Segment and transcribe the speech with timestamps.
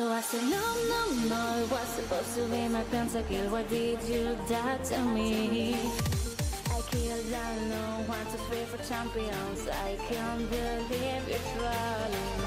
[0.00, 3.50] So I said, no, no, no, it was supposed to be my pentakill.
[3.50, 5.74] Why did you die to me?
[5.74, 9.68] I killed alone, want to free for champions.
[9.68, 12.39] I can't believe you're trolling.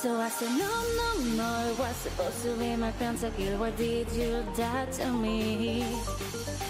[0.00, 3.58] So I said, no, no, no, it was supposed to be my pentakill.
[3.58, 5.82] Why did you die to me?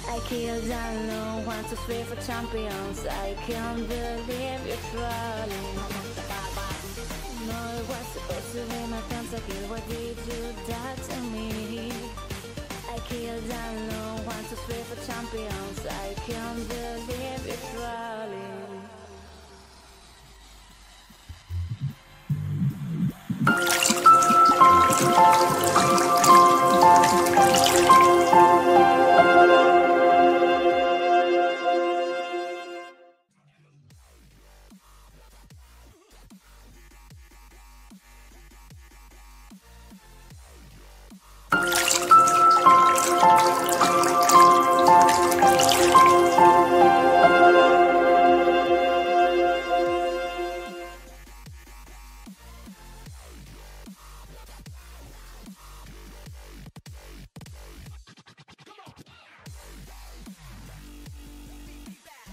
[0.09, 3.07] I killed alone, want to free for champions.
[3.07, 5.98] I can't believe you're trolling.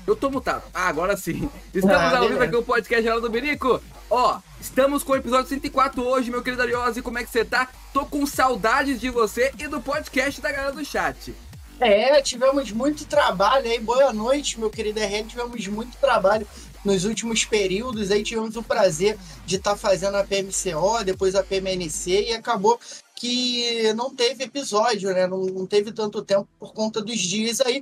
[0.06, 0.64] Eu tô mutado.
[0.74, 1.50] Ah, agora sim.
[1.74, 3.82] Estamos Ah, ao vivo aqui no podcast Geral do Berico.
[4.10, 7.02] Ó, estamos com o episódio 104 hoje, meu querido Ariose.
[7.02, 7.68] Como é que você tá?
[7.92, 11.34] Tô com saudades de você e do podcast da galera do chat.
[11.80, 13.80] É, tivemos muito trabalho aí.
[13.80, 15.26] Boa noite, meu querido RL.
[15.28, 16.48] Tivemos muito trabalho
[16.86, 18.12] nos últimos períodos.
[18.12, 22.80] Aí tivemos o prazer de estar fazendo a PMCO, depois a PMNC, e acabou
[23.16, 25.26] que não teve episódio, né?
[25.26, 27.82] Não, não teve tanto tempo por conta dos dias aí.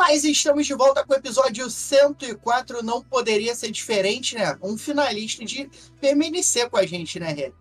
[0.00, 2.82] Mas estamos de volta com o episódio 104.
[2.82, 4.56] Não poderia ser diferente, né?
[4.62, 5.68] Um finalista de
[6.00, 7.52] PMNC com a gente, né, RL?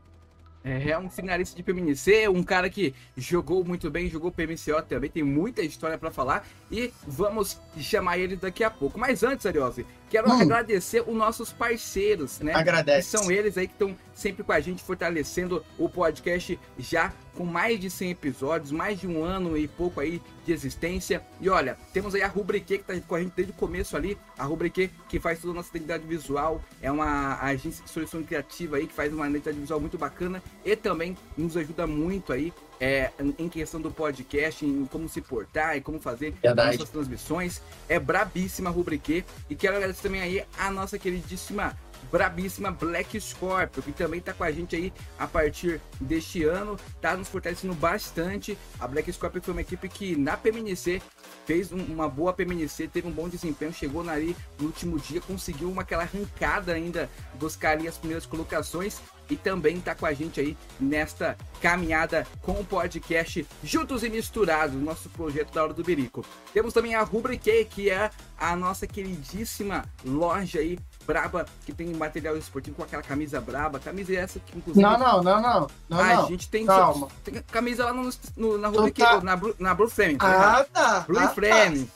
[0.63, 5.09] É, é um finalista de PMNC, um cara que jogou muito bem, jogou PMCO também,
[5.09, 8.97] tem muita história pra falar e vamos chamar ele daqui a pouco.
[8.97, 10.39] Mas antes, Ariose, quero Hum.
[10.39, 12.53] agradecer os nossos parceiros, né?
[12.53, 13.17] Que Agradece.
[13.17, 17.79] são eles aí que estão sempre com a gente, fortalecendo o podcast já com mais
[17.79, 21.23] de 100 episódios, mais de um ano e pouco aí de existência.
[21.39, 24.17] E olha, temos aí a Rubrique que tá com a gente desde o começo ali,
[24.37, 28.77] a Rubrique que faz toda a nossa identidade visual, é uma agência de solução criativa
[28.77, 33.11] aí que faz uma identidade visual muito bacana e também nos ajuda muito aí é,
[33.37, 36.77] em questão do podcast, em como se portar e como fazer Verdade.
[36.77, 37.61] nossas transmissões.
[37.87, 41.77] É brabíssima a Rubrique e quero agradecer também aí a nossa queridíssima
[42.11, 47.15] brabíssima Black Scorpio, que também tá com a gente aí a partir deste ano, tá
[47.15, 48.57] nos fortalecendo bastante.
[48.79, 51.01] A Black Scorpio foi uma equipe que na PMNC
[51.45, 55.21] fez um- uma boa PMNC, teve um bom desempenho, chegou na ali no último dia,
[55.21, 57.09] conseguiu uma aquela arrancada ainda,
[57.39, 62.53] buscar ali as primeiras colocações e também tá com a gente aí nesta caminhada com
[62.53, 66.25] o podcast Juntos e Misturados, nosso projeto da Hora do Berico.
[66.53, 70.79] Temos também a Rubrique, que é a nossa queridíssima loja aí,
[71.09, 74.83] braba, que tem material esportivo com aquela camisa braba, camisa essa que inclusive...
[74.85, 75.67] Não, não, não, não.
[75.89, 76.27] Não, a não.
[76.27, 77.07] gente tem, Calma.
[77.23, 78.03] tem camisa lá no,
[78.37, 79.19] no- na Então Rubrique, tá.
[79.21, 80.17] na, Blue- na Blue Flame.
[80.17, 80.67] tô errado.
[80.75, 80.99] Ah, tá.
[81.07, 81.89] Blue ah, Flame.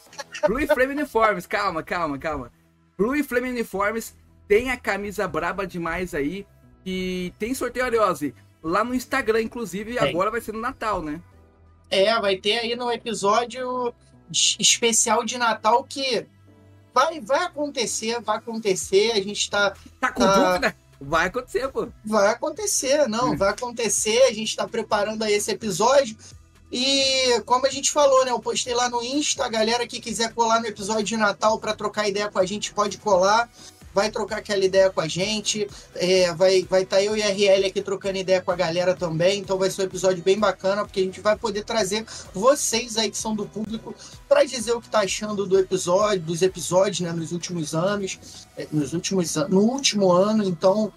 [0.47, 2.51] Blue Flame Uniformes, calma, calma, calma.
[2.97, 4.15] Blue Flame Uniformes
[4.47, 6.45] tem a camisa braba demais aí.
[6.83, 8.33] E tem sorteio Ariose
[8.63, 10.09] lá no Instagram, inclusive, Tem.
[10.09, 11.21] agora vai ser no Natal, né?
[11.89, 13.93] É, vai ter aí no episódio
[14.31, 16.25] es- especial de Natal que
[16.93, 19.11] vai, vai acontecer, vai acontecer.
[19.11, 19.73] A gente tá.
[19.99, 20.35] Tá com Tá.
[20.49, 20.75] dúvida?
[21.01, 21.87] Vai acontecer, pô.
[22.05, 24.21] Vai acontecer, não, vai acontecer.
[24.23, 26.15] A gente tá preparando aí esse episódio.
[26.71, 28.31] E como a gente falou, né?
[28.31, 31.75] Eu postei lá no Insta, a galera que quiser colar no episódio de Natal para
[31.75, 33.47] trocar ideia com a gente, pode colar.
[33.93, 35.67] Vai trocar aquela ideia com a gente.
[35.95, 38.95] É, vai estar vai tá eu e a RL aqui trocando ideia com a galera
[38.95, 39.39] também.
[39.39, 43.09] Então vai ser um episódio bem bacana, porque a gente vai poder trazer vocês aí
[43.09, 43.93] que são do público
[44.27, 48.67] para dizer o que tá achando do episódio, dos episódios, né, nos últimos anos, é,
[48.71, 50.43] nos últimos no último ano.
[50.43, 50.91] Então,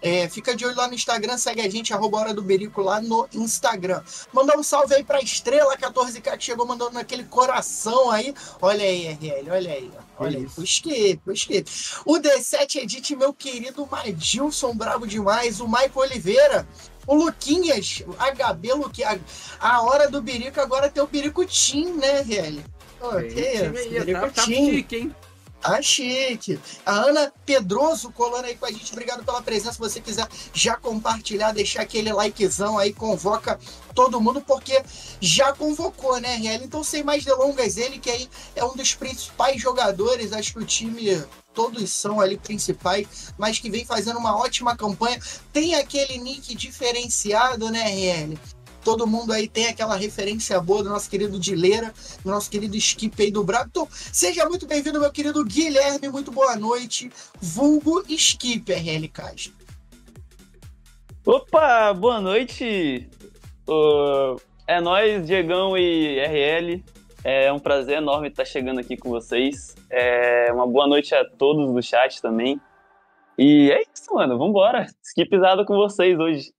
[0.00, 3.00] é, fica de olho lá no Instagram, segue a gente, arroba Hora do Berico lá
[3.00, 4.02] no Instagram.
[4.32, 8.34] Mandar um salve aí pra Estrela 14K que chegou mandando naquele coração aí.
[8.60, 9.90] Olha aí, RL, olha aí.
[9.98, 10.05] ó.
[10.18, 10.60] Olha aí, isso.
[10.60, 11.70] o skip, o skip.
[12.04, 15.60] O D7 Edit, meu querido Madilson, bravo demais.
[15.60, 16.66] O Maico Oliveira.
[17.06, 19.20] O Luquinhas, HB Luquinhas.
[19.60, 22.24] A hora do Berico agora tem o Berico Team, né?
[22.98, 25.14] Pô, Tem que isso, aí, Berico tá, tá chique, hein?
[25.60, 26.60] Tá chique.
[26.84, 28.92] A Ana Pedroso colando aí com a gente.
[28.92, 29.72] Obrigado pela presença.
[29.72, 33.58] Se você quiser já compartilhar, deixar aquele likezão aí, convoca
[33.94, 34.80] todo mundo, porque
[35.20, 36.64] já convocou, né, RL?
[36.64, 40.66] Então, sem mais delongas, ele que aí é um dos principais jogadores, acho que o
[40.66, 41.24] time.
[41.52, 45.18] Todos são ali principais, mas que vem fazendo uma ótima campanha.
[45.54, 48.38] Tem aquele nick diferenciado, né, RL?
[48.86, 51.92] Todo mundo aí tem aquela referência boa do nosso querido Dileira,
[52.22, 53.66] do nosso querido Skip aí do Brabo.
[53.68, 56.08] Então, Seja muito bem-vindo, meu querido Guilherme.
[56.08, 57.10] Muito boa noite.
[57.40, 59.52] Vulgo Skip, RL Castro.
[61.26, 63.10] Opa, boa noite.
[63.66, 64.36] Ô,
[64.68, 66.84] é nós, Diegão e RL.
[67.24, 69.74] É um prazer enorme estar chegando aqui com vocês.
[69.90, 72.60] É uma boa noite a todos do chat também.
[73.36, 74.38] E é isso, mano.
[74.38, 74.86] Vambora.
[75.02, 76.54] Skipizado com vocês hoje.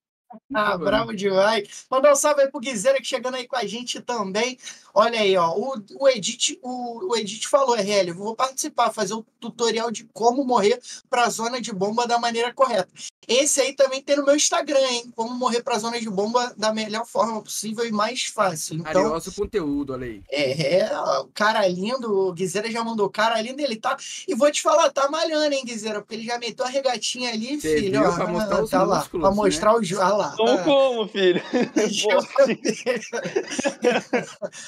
[0.54, 0.86] Ah, bom.
[0.86, 1.86] bravo demais.
[1.90, 4.58] Mandar um salve aí pro Guizeira que chegando aí com a gente também.
[4.94, 5.54] Olha aí, ó.
[5.56, 10.06] O, o, Edit, o, o Edit falou, RL, eu vou participar, fazer o tutorial de
[10.14, 10.80] como morrer
[11.10, 12.90] pra zona de bomba da maneira correta.
[13.28, 15.12] Esse aí também tem no meu Instagram, hein?
[15.16, 18.76] Como morrer pra zona de bomba da melhor forma possível e mais fácil.
[18.78, 20.24] Então, Arioso conteúdo, olha aí.
[20.32, 23.98] É, é, o cara lindo, o Guizeira já mandou cara lindo, ele tá.
[24.28, 26.00] E vou te falar, tá malhando, hein, Guizeira?
[26.02, 28.00] Porque ele já meteu a regatinha ali, Cê filho.
[28.02, 28.10] viu?
[28.10, 29.36] ó, Pra mostrar os tá lá, músculos, pra né?
[29.36, 29.84] mostrar o.
[29.84, 30.36] ju- Ah lá.
[30.36, 30.64] Como ah.
[30.64, 31.42] como, filho?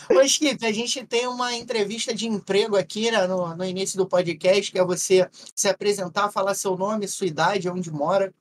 [0.15, 4.08] Ô, Skip, a gente tem uma entrevista de emprego aqui né, no, no início do
[4.08, 8.34] podcast, que é você se apresentar, falar seu nome, sua idade, onde mora.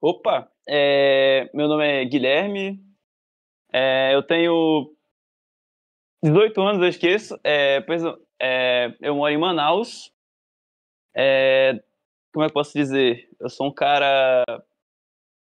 [0.00, 2.80] Opa, é, meu nome é Guilherme.
[3.72, 4.92] É, eu tenho
[6.22, 7.38] 18 anos, eu esqueço.
[7.44, 7.84] É,
[8.40, 10.10] é, eu moro em Manaus.
[11.14, 11.80] É,
[12.32, 13.28] como é que eu posso dizer?
[13.40, 14.44] Eu sou um cara,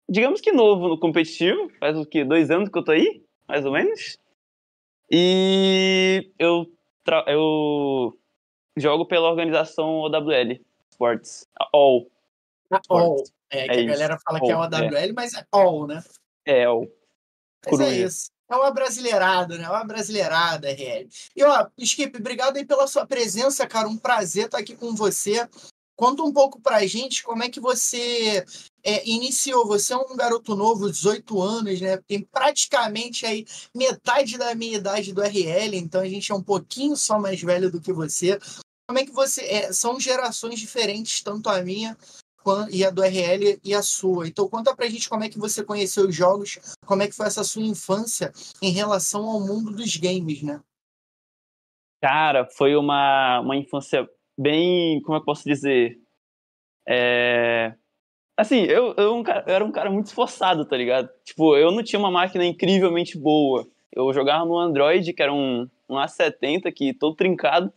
[0.08, 1.70] digamos que novo no competitivo.
[1.78, 2.24] Faz o quê?
[2.24, 4.18] Dois anos que eu tô aí, mais ou menos.
[5.10, 6.66] E eu,
[7.26, 8.18] eu
[8.76, 10.58] jogo pela organização OWL
[10.90, 11.46] Sports.
[11.72, 12.10] All.
[12.88, 13.24] All.
[13.50, 16.02] É, que É a isso, galera fala que é all, OWL, mas é All, né?
[16.44, 16.86] É, All.
[17.64, 18.30] Mas é isso.
[18.48, 19.68] É uma brasileirada, né?
[19.68, 21.08] Uma brasileirada, RL.
[21.34, 23.88] E, ó, Skip, obrigado aí pela sua presença, cara.
[23.88, 25.48] Um prazer estar aqui com você.
[25.96, 28.44] Conta um pouco pra gente como é que você
[28.84, 29.66] é, iniciou.
[29.66, 31.96] Você é um garoto novo, 18 anos, né?
[32.06, 36.96] Tem praticamente aí metade da minha idade do RL, então a gente é um pouquinho
[36.96, 38.38] só mais velho do que você.
[38.86, 39.42] Como é que você.
[39.46, 41.96] é, são gerações diferentes, tanto a minha
[42.70, 44.28] e a do RL e a sua.
[44.28, 47.26] Então conta pra gente como é que você conheceu os jogos, como é que foi
[47.26, 50.60] essa sua infância em relação ao mundo dos games, né?
[52.00, 55.00] Cara, foi uma, uma infância bem.
[55.02, 55.98] Como é que eu posso dizer?
[56.88, 57.74] É.
[58.36, 61.08] Assim, eu, eu, um cara- eu era um cara muito esforçado, tá ligado?
[61.24, 63.66] Tipo, eu não tinha uma máquina incrivelmente boa.
[63.92, 67.72] Eu jogava no Android, que era um, um A70, que todo trincado.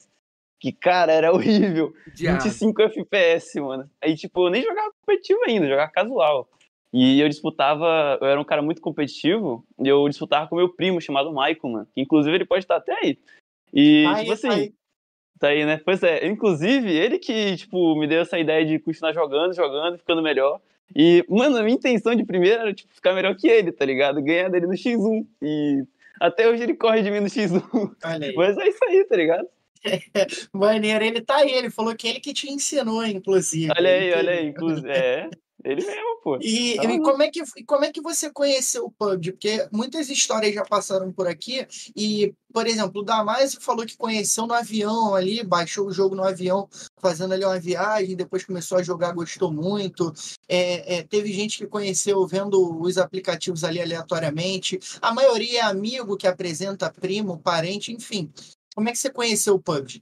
[0.59, 1.93] Que, cara, era horrível.
[2.13, 2.43] Diabo.
[2.43, 3.89] 25 FPS, mano.
[4.01, 6.49] Aí, tipo, eu nem jogava competitivo ainda, jogava casual.
[6.91, 10.99] E eu disputava, eu era um cara muito competitivo, e eu disputava com meu primo
[10.99, 11.87] chamado Michael, mano.
[11.93, 13.17] Que inclusive ele pode estar até aí.
[13.73, 14.73] E, Aí, tipo assim, aí.
[15.39, 15.81] Tá aí, né?
[15.83, 20.21] Pois é, inclusive, ele que, tipo, me deu essa ideia de continuar jogando, jogando, ficando
[20.21, 20.59] melhor.
[20.95, 24.21] E, mano, a minha intenção de primeiro era, tipo, ficar melhor que ele, tá ligado?
[24.21, 25.25] Ganhar dele no X1.
[25.41, 25.83] E
[26.19, 27.95] até hoje ele corre de mim no X1.
[28.03, 28.35] Olha aí.
[28.35, 29.47] Mas é isso aí, tá ligado?
[30.51, 33.71] Maneiro, ele tá aí, ele falou que ele que te ensinou, inclusive.
[33.77, 34.89] Olha aí, olha aí, inclusive.
[34.89, 35.29] É,
[35.63, 36.37] ele mesmo, pô.
[36.41, 39.31] E, Tá e como, é que, como é que você conheceu o PUBG?
[39.31, 41.67] Porque muitas histórias já passaram por aqui.
[41.95, 46.23] E, por exemplo, o Damásio falou que conheceu no avião ali, baixou o jogo no
[46.23, 50.13] avião, fazendo ali uma viagem, depois começou a jogar, gostou muito.
[50.47, 54.79] É, é, teve gente que conheceu vendo os aplicativos ali aleatoriamente.
[55.01, 58.31] A maioria é amigo que apresenta primo, parente, enfim.
[58.73, 60.01] Como é que você conheceu o PUBG?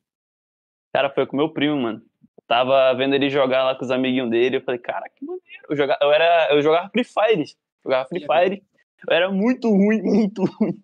[0.93, 2.01] Cara, foi com meu primo, mano.
[2.47, 4.57] Tava vendo ele jogar lá com os amiguinhos dele.
[4.57, 5.43] Eu falei, cara, que maneiro.
[5.69, 7.45] Eu jogava, eu era, eu jogava Free Fire.
[7.83, 8.63] Jogava Free Fire.
[9.07, 10.81] Eu era muito ruim, muito ruim.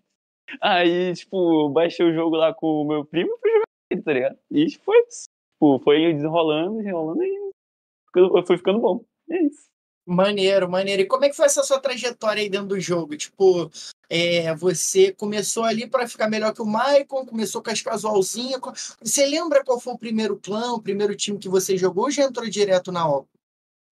[0.60, 4.12] Aí, tipo, baixei o jogo lá com o meu primo e fui jogar ele, tá
[4.12, 4.38] ligado?
[4.50, 9.02] E foi, tipo, foi desenrolando, desenrolando e foi ficando bom.
[9.30, 9.73] É isso.
[10.06, 11.02] Maneiro, maneiro.
[11.02, 13.16] E como é que foi essa sua trajetória aí dentro do jogo?
[13.16, 13.70] Tipo,
[14.10, 18.60] é, você começou ali para ficar melhor que o Maicon, começou com as casualzinhas.
[19.00, 22.24] Você lembra qual foi o primeiro clã, o primeiro time que você jogou ou já
[22.24, 23.28] entrou direto na OP?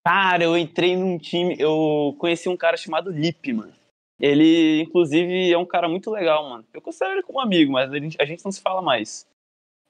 [0.05, 3.73] Cara, eu entrei num time, eu conheci um cara chamado Lip, mano.
[4.21, 6.65] Ele, inclusive, é um cara muito legal, mano.
[6.73, 9.27] Eu considero ele como amigo, mas a gente não se fala mais.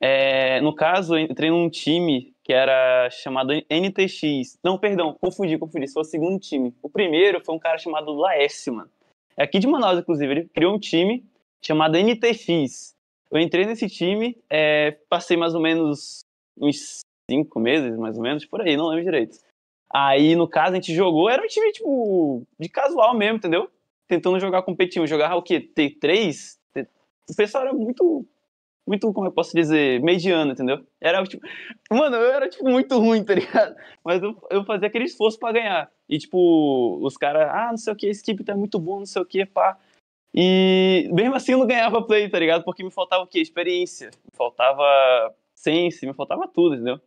[0.04, 4.58] É, no caso, eu entrei num time que era chamado NTX.
[4.62, 5.86] Não, perdão, confundi, confundi.
[5.86, 6.74] Foi o segundo time.
[6.82, 8.90] O primeiro foi um cara chamado Laércio, mano.
[9.36, 10.32] É aqui de Manaus, inclusive.
[10.32, 11.24] Ele criou um time
[11.64, 12.96] chamado NTX.
[13.30, 16.24] Eu entrei nesse time, é, passei mais ou menos
[16.58, 16.98] uns
[17.30, 19.38] cinco meses, mais ou menos, por aí, não lembro direito.
[19.88, 23.70] Aí, no caso, a gente jogou, era um time, tipo, de casual mesmo, entendeu?
[24.08, 25.06] Tentando jogar competitivo.
[25.06, 25.60] Jogar o quê?
[25.60, 26.58] T3?
[27.30, 28.26] O pessoal era muito
[28.86, 30.84] muito, como eu posso dizer, mediano, entendeu?
[31.00, 31.44] Era tipo,
[31.90, 33.76] mano, eu era tipo muito ruim, tá ligado?
[34.04, 35.90] Mas eu, eu fazia aquele esforço para ganhar.
[36.08, 39.06] E tipo, os caras, ah, não sei o que, esse equipe tá muito bom, não
[39.06, 39.78] sei o que, pá.
[40.34, 42.64] E mesmo assim eu não ganhava play, tá ligado?
[42.64, 43.40] Porque me faltava o quê?
[43.40, 44.10] Experiência.
[44.24, 46.98] Me faltava sense, me faltava tudo, entendeu?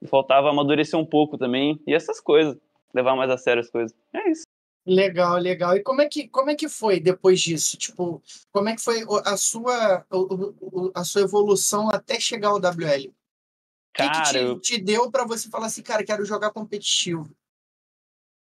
[0.00, 1.80] Me faltava amadurecer um pouco também.
[1.86, 2.56] E essas coisas.
[2.94, 3.96] Levar mais a sério as coisas.
[4.12, 4.44] É isso.
[4.86, 5.76] Legal, legal.
[5.76, 7.76] E como é que, como é que foi depois disso?
[7.76, 10.06] Tipo, como é que foi a sua,
[10.94, 13.08] a sua evolução até chegar ao WL?
[13.08, 13.12] O
[13.92, 17.28] cara, que, que te, te deu para você falar assim, cara, quero jogar competitivo?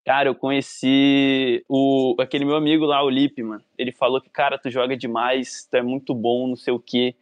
[0.04, 3.62] Cara, eu conheci o, aquele meu amigo lá, o Lipe, mano.
[3.76, 7.14] Ele falou que, cara, tu joga demais, tu é muito bom, não sei o quê.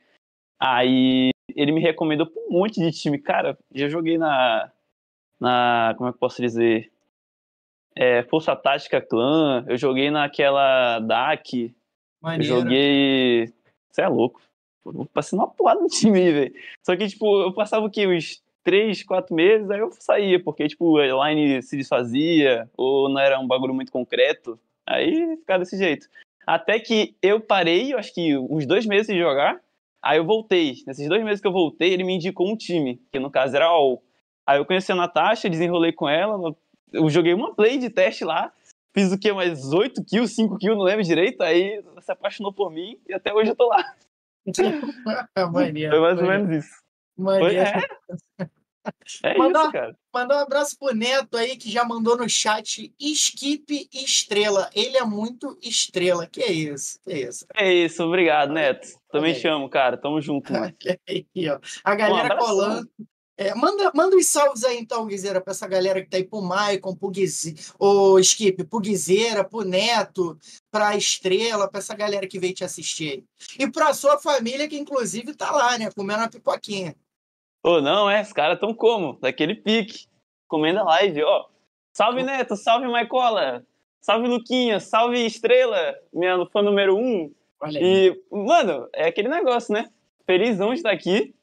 [0.60, 3.18] Aí ele me recomendou pra um monte de time.
[3.18, 4.70] Cara, já joguei na.
[5.40, 6.92] na como é que eu posso dizer?
[7.98, 11.74] É, Força Tática Clã, eu joguei naquela DAC,
[12.22, 13.52] eu joguei.
[13.90, 14.40] Você é louco.
[14.86, 16.54] Eu passei uma porrada no time aí, velho.
[16.86, 18.06] Só que, tipo, eu passava o quê?
[18.06, 23.20] Uns 3, 4 meses, aí eu saía, porque, tipo, a line se desfazia, ou não
[23.20, 24.60] era um bagulho muito concreto.
[24.86, 26.06] Aí ficava desse jeito.
[26.46, 29.60] Até que eu parei, eu acho que uns dois meses de jogar,
[30.00, 30.74] aí eu voltei.
[30.86, 33.66] Nesses dois meses que eu voltei, ele me indicou um time, que no caso era
[33.66, 34.00] All.
[34.46, 36.38] Aí eu conheci a Natasha, desenrolei com ela,
[36.92, 38.52] eu joguei uma play de teste lá,
[38.94, 39.32] fiz o que?
[39.32, 41.42] Mais 8 kills, 5 kills, não lembro direito.
[41.42, 43.84] Aí se apaixonou por mim e até hoje eu tô lá.
[45.52, 46.74] Maneiro, Foi mais ou menos isso.
[47.16, 47.82] Foi, é.
[49.22, 49.96] É Mandar- isso, cara.
[50.14, 54.70] Mandar um abraço pro Neto aí, que já mandou no chat Skip Estrela.
[54.74, 56.26] Ele é muito estrela.
[56.26, 56.98] Que é isso?
[57.04, 57.46] Que é isso?
[57.54, 58.88] É isso, obrigado, Neto.
[59.10, 59.40] Também Olha aí.
[59.42, 59.98] te amo, cara.
[59.98, 60.72] Tamo junto, mano.
[60.80, 61.58] Que aí, ó.
[61.84, 62.46] A galera abração.
[62.48, 62.88] colando.
[63.40, 66.42] É, manda, manda os salves aí, então, Guizeira, pra essa galera que tá aí pro
[66.42, 67.54] Maicon, pro Guize...
[67.78, 70.36] o Skip, pro Guizeira, pro Neto,
[70.72, 73.24] pra Estrela, pra essa galera que veio te assistir aí.
[73.56, 75.88] E pra sua família, que inclusive tá lá, né?
[75.94, 76.96] Comendo uma pipoquinha.
[77.62, 79.16] Ô, não, é, os caras tão como?
[79.20, 80.08] Daquele pique.
[80.48, 81.46] Comendo a live, ó.
[81.92, 82.56] Salve, Neto.
[82.56, 83.64] Salve, Maicola.
[84.00, 84.80] Salve, Luquinha.
[84.80, 85.94] Salve, Estrela.
[86.12, 87.32] Minha fã número um.
[87.60, 88.08] Olha aí.
[88.08, 89.88] E, mano, é aquele negócio, né?
[90.26, 91.34] Felizão de estar aqui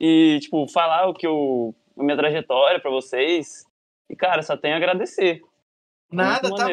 [0.00, 1.74] e, tipo, falar o que eu.
[1.98, 3.64] a minha trajetória pra vocês.
[4.08, 5.42] E, cara, só tenho a agradecer.
[6.10, 6.66] Nada, tá?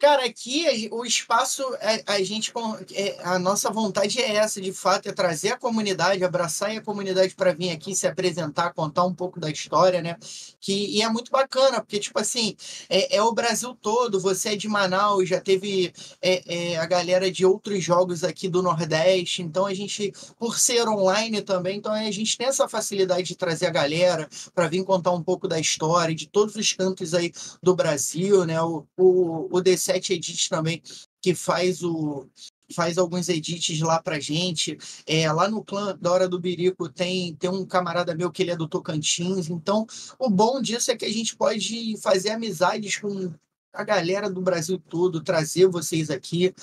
[0.00, 1.62] Cara, aqui o espaço,
[2.06, 2.50] a, a gente,
[2.94, 7.34] é, a nossa vontade é essa, de fato, é trazer a comunidade, abraçar a comunidade
[7.34, 10.16] para vir aqui se apresentar, contar um pouco da história, né?
[10.58, 12.56] Que, e é muito bacana, porque, tipo assim,
[12.88, 17.30] é, é o Brasil todo, você é de Manaus, já teve é, é, a galera
[17.30, 22.10] de outros jogos aqui do Nordeste, então a gente, por ser online também, então a
[22.10, 26.14] gente tem essa facilidade de trazer a galera para vir contar um pouco da história,
[26.14, 27.30] de todos os cantos aí
[27.62, 28.58] do Brasil, né?
[28.70, 30.82] O, o, o D7 Edit também,
[31.20, 32.28] que faz o
[32.72, 34.78] faz alguns edits lá pra gente.
[35.06, 38.52] É, lá no clã da Hora do Birico tem, tem um camarada meu que ele
[38.52, 39.50] é do Tocantins.
[39.50, 39.86] Então,
[40.18, 43.32] o bom disso é que a gente pode fazer amizades com
[43.72, 46.54] a galera do Brasil todo, trazer vocês aqui.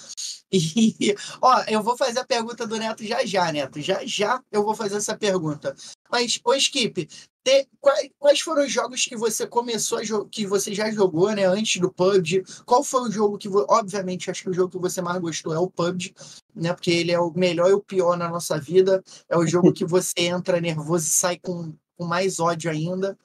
[0.51, 3.81] E, ó, eu vou fazer a pergunta do Neto já já, Neto.
[3.81, 5.75] Já já eu vou fazer essa pergunta.
[6.09, 7.07] Mas, ô Skip,
[7.43, 11.45] te- quais, quais foram os jogos que você começou a que você já jogou, né,
[11.45, 12.43] antes do PUBG?
[12.65, 15.59] Qual foi o jogo que, obviamente, acho que o jogo que você mais gostou é
[15.59, 16.13] o PUBG,
[16.55, 19.03] né, porque ele é o melhor e o pior na nossa vida.
[19.29, 23.17] É o jogo que você entra nervoso e sai com, com mais ódio ainda.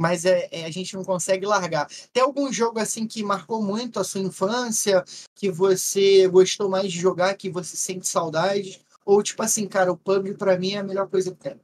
[0.00, 1.86] Mas é, é, a gente não consegue largar.
[2.10, 5.04] Tem algum jogo assim que marcou muito a sua infância,
[5.34, 8.80] que você gostou mais de jogar, que você sente saudade?
[9.04, 11.60] Ou tipo assim, cara, o PUBG pra mim é a melhor coisa que tem.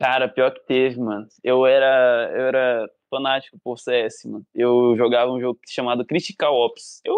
[0.00, 1.28] Cara, pior que teve, mano.
[1.44, 4.46] Eu era, eu era fanático por CS, mano.
[4.54, 7.02] Eu jogava um jogo chamado Critical Ops.
[7.04, 7.14] Eu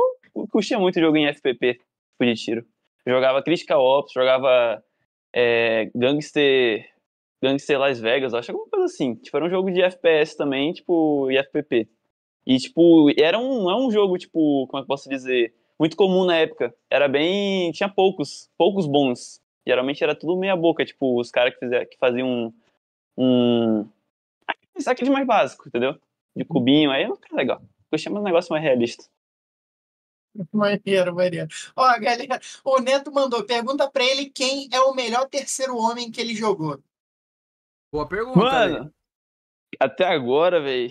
[0.50, 2.66] curtia muito jogo em FPP, tipo de tiro.
[3.06, 4.82] Jogava Critical Ops, jogava
[5.32, 6.84] é, Gangster,
[7.42, 9.14] Gangster Las Vegas, acho alguma coisa assim.
[9.14, 11.88] Tipo, era um jogo de FPS também, tipo, e FPP.
[12.46, 15.54] E, tipo, era um, é um jogo, tipo, como é que eu posso dizer?
[15.78, 16.74] Muito comum na época.
[16.90, 17.70] Era bem.
[17.72, 19.40] Tinha poucos, poucos bons.
[19.66, 22.52] Geralmente era tudo meia boca, tipo, os caras que, que faziam
[23.16, 23.86] um.
[24.86, 25.96] Aqui de mais básico, entendeu?
[26.34, 27.60] De cubinho, aí não fica legal.
[27.90, 29.04] Eu chamo um negócio mais realista.
[30.52, 31.48] Maneiro, maneiro.
[31.74, 36.20] Ó, galera, o Neto mandou, pergunta pra ele quem é o melhor terceiro homem que
[36.20, 36.80] ele jogou.
[37.92, 38.38] Boa pergunta.
[38.38, 38.94] Mano, véio.
[39.80, 40.90] até agora, velho.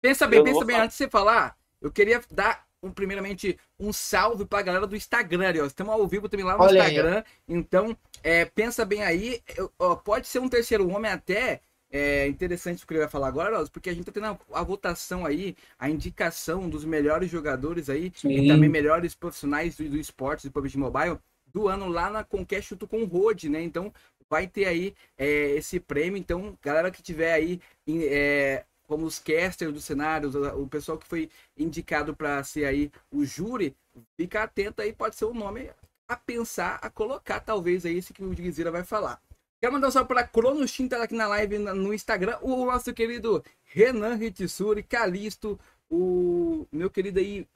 [0.00, 0.84] Pensa bem, eu pensa bem, falar.
[0.84, 5.52] antes de você falar, eu queria dar um, primeiramente um salve pra galera do Instagram,
[5.62, 5.66] ó.
[5.66, 7.18] Estamos ao vivo também lá no Olha Instagram.
[7.18, 7.24] Aí.
[7.48, 9.40] Então, é, pensa bem aí.
[9.78, 11.60] Ó, pode ser um terceiro homem até.
[11.94, 14.62] É interessante o que ele vai falar agora, porque a gente tá tendo a, a
[14.62, 18.30] votação aí, a indicação dos melhores jogadores aí, Sim.
[18.30, 21.18] e também melhores profissionais do, do esporte, do PUBG Mobile,
[21.52, 23.62] do ano lá na Conquest junto com o Road, né?
[23.62, 23.92] Então,
[24.32, 26.16] vai ter aí é, esse prêmio.
[26.16, 31.28] Então, galera que tiver aí é, como os casters dos cenários, o pessoal que foi
[31.54, 33.76] indicado para ser aí o júri,
[34.16, 35.70] fica atento aí, pode ser um nome
[36.08, 39.20] a pensar, a colocar, talvez aí esse que o Guizira vai falar.
[39.60, 43.44] Quero mandar um salve para Cronostin, tá aqui na live no Instagram, o nosso querido
[43.64, 47.46] Renan Ritsuri, Calisto, o meu querido aí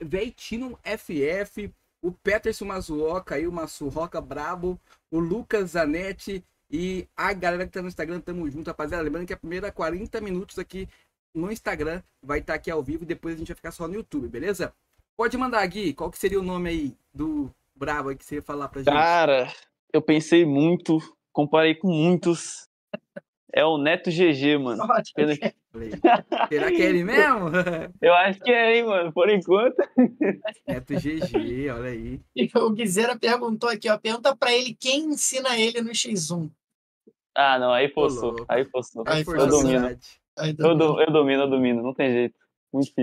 [0.00, 1.72] Veitino FF,
[2.04, 4.78] o Peterson Mazuoka aí, o Massuroca Brabo,
[5.10, 9.02] o Lucas Zanetti, e a galera que tá no Instagram, tamo junto, rapaziada.
[9.02, 10.86] Lembrando que a primeira 40 minutos aqui
[11.34, 13.88] no Instagram vai estar tá aqui ao vivo e depois a gente vai ficar só
[13.88, 14.74] no YouTube, beleza?
[15.16, 18.42] Pode mandar, Gui, qual que seria o nome aí do Bravo aí que você ia
[18.42, 18.92] falar pra gente?
[18.92, 19.50] Cara,
[19.90, 20.98] eu pensei muito,
[21.32, 22.68] comparei com muitos.
[23.50, 24.86] É o Neto GG, mano.
[25.14, 25.32] Pena...
[26.48, 27.50] Será que é ele mesmo?
[28.00, 29.76] Eu acho que é, hein, mano, por enquanto.
[30.66, 32.20] Neto GG, olha aí.
[32.34, 36.50] E o Guizera perguntou aqui, ó, pergunta pra ele quem ensina ele no X1.
[37.36, 39.02] Ah, não, aí forçou, aí forçou.
[39.06, 39.98] Aí eu domino.
[40.36, 40.68] Eu,
[41.00, 42.43] eu domino, eu domino, não tem jeito.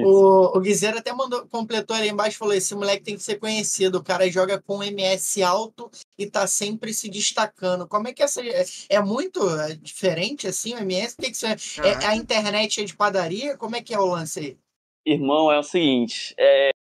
[0.05, 3.99] O, o Guizera até mandou, completou ali embaixo falou: esse moleque tem que ser conhecido.
[3.99, 7.87] O cara joga com MS alto e tá sempre se destacando.
[7.87, 8.45] Como é que essa.
[8.45, 11.15] É, é muito é diferente assim o MS?
[11.15, 13.55] Tem que ser, é, a internet é de padaria?
[13.55, 14.57] Como é que é o lance aí?
[15.05, 16.35] Irmão, é o seguinte.
[16.37, 16.71] É,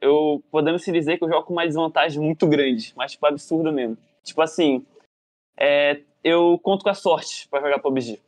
[0.00, 3.72] eu podemos se dizer que eu jogo com uma desvantagem muito grande, mas tipo absurda
[3.72, 3.98] mesmo.
[4.22, 4.86] Tipo assim,
[5.58, 8.20] é, eu conto com a sorte para jogar PUBG.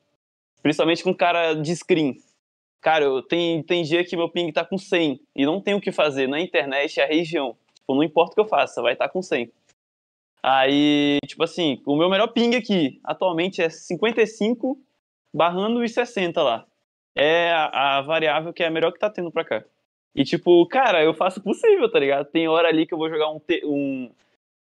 [0.62, 2.16] Principalmente com cara de screen.
[2.82, 5.80] Cara, eu, tem, tem dia que meu ping tá com 100 e não tem o
[5.80, 7.56] que fazer na internet, é a região.
[7.76, 9.50] Tipo, não importa o que eu faça, vai estar tá com 100.
[10.42, 14.76] Aí, tipo assim, o meu melhor ping aqui atualmente é 55
[15.32, 16.66] barrando e 60 lá.
[17.14, 19.64] É a, a, variável que é a melhor que tá tendo pra cá.
[20.12, 22.26] E tipo, cara, eu faço o possível, tá ligado?
[22.26, 24.10] Tem hora ali que eu vou jogar um, T, um,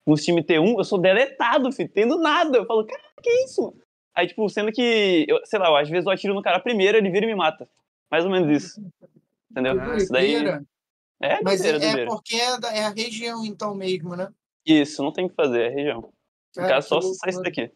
[0.05, 2.57] um time T1, eu sou deletado, filho, tendo nada.
[2.57, 3.73] Eu falo, cara, que isso?
[4.13, 7.09] Aí, tipo, sendo que, eu, sei lá, às vezes eu atiro no cara primeiro, ele
[7.09, 7.65] vira e me mata.
[8.11, 8.81] Mais ou menos isso.
[9.51, 9.79] Entendeu?
[9.79, 10.35] Ah, isso daí.
[11.21, 14.29] É, Mas é, é porque é, da, é, a região, então, mesmo, né?
[14.65, 16.13] Isso, não tem o que fazer, é a região.
[16.55, 17.71] No caso, só sai isso daqui.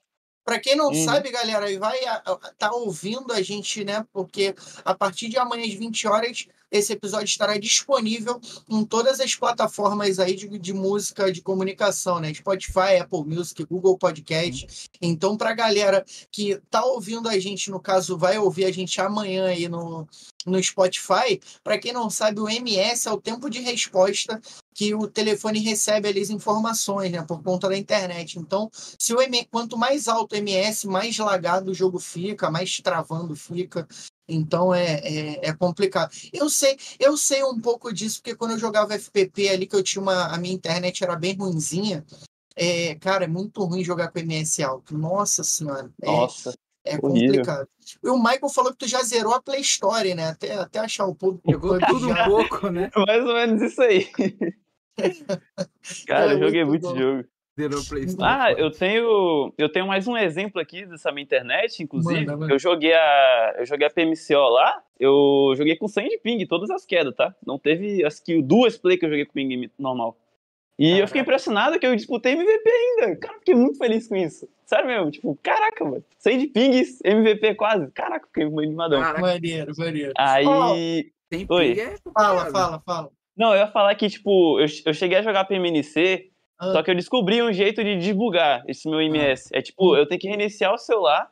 [0.45, 1.05] Para quem não uhum.
[1.05, 4.05] sabe, galera, vai estar tá ouvindo a gente, né?
[4.11, 9.35] Porque a partir de amanhã às 20 horas esse episódio estará disponível em todas as
[9.35, 12.33] plataformas aí de, de música de comunicação, né?
[12.33, 14.89] Spotify, Apple Music, Google Podcast.
[14.99, 18.99] Então, para a galera que tá ouvindo a gente, no caso, vai ouvir a gente
[18.99, 20.07] amanhã aí no,
[20.45, 21.39] no Spotify.
[21.63, 24.41] Para quem não sabe, o MS é o tempo de resposta
[24.73, 28.39] que o telefone recebe ali as informações, né, por conta da internet.
[28.39, 29.17] Então, se o
[29.51, 33.87] quanto mais alto o MS, mais lagado o jogo fica, mais travando fica.
[34.27, 36.11] Então é, é, é, complicado.
[36.31, 39.83] Eu sei, eu sei um pouco disso, porque quando eu jogava FPP ali, que eu
[39.83, 40.27] tinha uma.
[40.27, 42.05] A minha internet era bem ruinzinha.
[42.55, 44.97] É, cara, é muito ruim jogar com MS alto.
[44.97, 45.91] Nossa senhora.
[46.01, 46.53] É, Nossa.
[46.85, 47.67] É complicado.
[48.03, 50.29] E o Michael falou que tu já zerou a Play Store, né?
[50.29, 51.49] Até, até achar o público.
[51.49, 52.27] Jogou tudo já.
[52.27, 52.91] um pouco, né?
[53.07, 54.09] Mais ou menos isso aí.
[56.05, 57.27] Cara, é eu joguei muito, muito jogo.
[58.19, 62.21] Ah, eu tenho, eu tenho mais um exemplo aqui dessa minha internet, inclusive.
[62.21, 62.53] Manda, manda.
[62.53, 64.81] Eu joguei a, eu joguei a PMCO lá.
[64.99, 67.35] Eu joguei com 100 de ping, todas as quedas, tá?
[67.45, 70.17] Não teve as que duas play que eu joguei com ping normal.
[70.79, 71.03] E caraca.
[71.03, 73.15] eu fiquei impressionado que eu disputei MVP ainda.
[73.17, 74.49] Cara, fiquei muito feliz com isso.
[74.65, 76.03] Sério mesmo, tipo, caraca, mano.
[76.17, 77.91] 100 de pings, MVP quase.
[77.91, 78.99] Caraca, fiquei muito animadão.
[78.99, 80.13] Caraca, maneiro, maneiro.
[80.17, 80.45] Aí.
[80.47, 81.79] Oh, tem Oi.
[81.79, 83.09] É fala, fala, fala.
[83.37, 86.32] Não, eu ia falar que, tipo, eu, eu cheguei a jogar PMNC
[86.69, 86.73] Ah.
[86.73, 89.49] Só que eu descobri um jeito de desbugar esse meu IMS.
[89.51, 91.31] É tipo, eu tenho que reiniciar o celular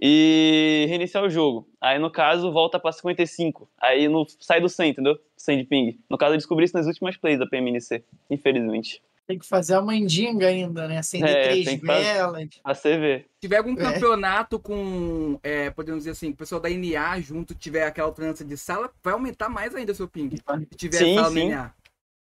[0.00, 1.68] e reiniciar o jogo.
[1.80, 3.68] Aí, no caso, volta pra 55.
[3.80, 5.18] Aí no, sai do 100, entendeu?
[5.36, 6.00] 100 de ping.
[6.10, 9.02] No caso, eu descobri isso nas últimas plays da PMNC, infelizmente.
[9.26, 10.98] Tem que fazer a mandinga ainda, né?
[10.98, 12.48] Acender É, três velas.
[12.62, 13.20] A ver.
[13.20, 13.76] Se tiver algum É.
[13.76, 18.56] campeonato com, é, podemos dizer assim, o pessoal da NA junto, tiver aquela alternância de
[18.58, 20.28] sala, vai aumentar mais ainda o seu ping.
[20.36, 21.48] Se tiver Sim, sala sim.
[21.48, 21.74] na NA.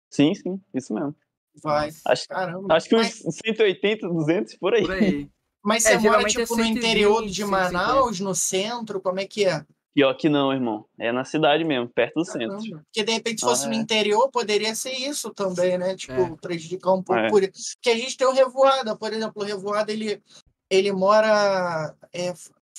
[0.10, 1.16] Sim, sim, isso mesmo.
[1.64, 1.90] Vai.
[2.06, 2.74] Acho, Caramba.
[2.76, 4.82] acho que Mas- uns 180, 200 por aí.
[4.84, 5.30] Por aí.
[5.64, 7.72] Mas É, você mora, é tipo, no 120, interior de 150.
[7.72, 9.02] Manaus, no centro?
[9.02, 9.64] Como é que é?
[9.94, 10.86] Pior que não, irmão.
[10.98, 12.58] É na cidade mesmo, perto do centro.
[12.58, 12.84] Caramba.
[12.86, 13.78] Porque, de repente, se fosse Ah, no é.
[13.78, 15.96] interior, poderia ser isso também, né?
[15.98, 16.36] Tipo, É.
[16.42, 17.28] prejudicar um pouco É.
[17.30, 17.74] por isso.
[17.76, 19.42] Porque a gente tem o Revoada, por exemplo.
[19.42, 20.22] O Revoada, ele,
[20.70, 21.94] ele mora...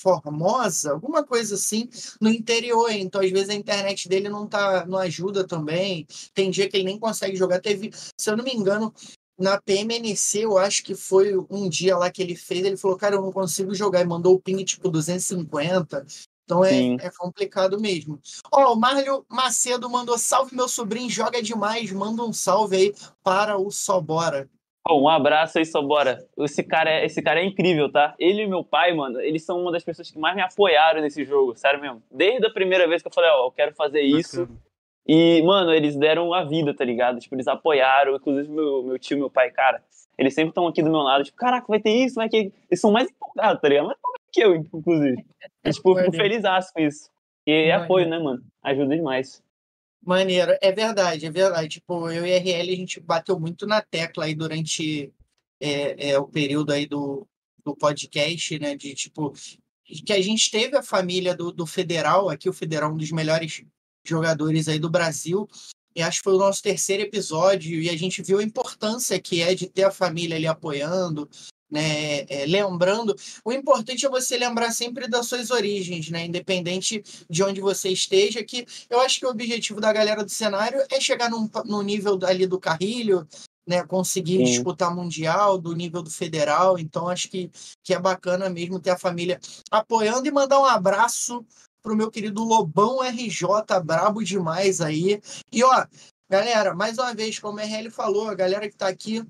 [0.01, 1.87] Formosa, alguma coisa assim,
[2.19, 2.91] no interior.
[2.91, 6.07] Então, às vezes, a internet dele não, tá, não ajuda também.
[6.33, 7.59] Tem dia que ele nem consegue jogar.
[7.59, 8.93] Teve, se eu não me engano,
[9.37, 13.15] na PMNC, eu acho que foi um dia lá que ele fez, ele falou, cara,
[13.15, 16.05] eu não consigo jogar, e mandou o ping tipo 250.
[16.43, 18.19] Então é, é complicado mesmo.
[18.51, 21.91] Ó, o Marlio Macedo mandou salve, meu sobrinho, joga demais.
[21.91, 24.49] Manda um salve aí para o Sobora.
[24.89, 26.17] Um abraço aí, só bora.
[26.39, 28.15] Esse cara, é, esse cara é incrível, tá?
[28.17, 31.23] Ele e meu pai, mano, eles são uma das pessoas que mais me apoiaram nesse
[31.23, 32.01] jogo, sério mesmo.
[32.09, 34.41] Desde a primeira vez que eu falei, ó, eu quero fazer isso.
[34.41, 34.59] Bacana.
[35.07, 37.19] E, mano, eles deram a vida, tá ligado?
[37.19, 39.83] Tipo, eles apoiaram, inclusive meu, meu tio, meu pai, cara,
[40.17, 42.51] eles sempre estão aqui do meu lado, tipo, caraca, vai ter isso, vai ter.
[42.69, 43.87] Eles são mais empolgados, tá ligado?
[43.87, 45.25] Mais empolgados que eu, inclusive.
[45.63, 47.09] E, tipo, eu fico feliz com isso.
[47.45, 48.41] E é apoio, né, mano?
[48.63, 49.43] Ajuda demais.
[50.03, 51.69] Maneiro, é verdade, é verdade.
[51.69, 55.13] Tipo, eu e a RL, a gente bateu muito na tecla aí durante
[55.59, 57.27] é, é, o período aí do,
[57.63, 58.75] do podcast, né?
[58.75, 59.31] De tipo,
[59.83, 63.63] que a gente teve a família do, do Federal, aqui o Federal, um dos melhores
[64.03, 65.47] jogadores aí do Brasil.
[65.95, 69.41] E acho que foi o nosso terceiro episódio, e a gente viu a importância que
[69.41, 71.29] é de ter a família ali apoiando,
[71.71, 72.25] né?
[72.27, 73.15] é, lembrando.
[73.45, 76.25] O importante é você lembrar sempre das suas origens, né?
[76.25, 80.83] Independente de onde você esteja, que eu acho que o objetivo da galera do cenário
[80.91, 83.25] é chegar num, no nível ali do Carrilho,
[83.65, 83.83] né?
[83.83, 84.43] Conseguir Sim.
[84.43, 86.77] disputar mundial, do nível do federal.
[86.77, 87.49] Então, acho que,
[87.83, 89.39] que é bacana mesmo ter a família
[89.71, 91.45] apoiando e mandar um abraço
[91.81, 93.47] pro meu querido Lobão RJ,
[93.83, 95.19] brabo demais aí.
[95.51, 95.85] E ó,
[96.29, 99.23] galera, mais uma vez, como a RL falou, a galera que tá aqui.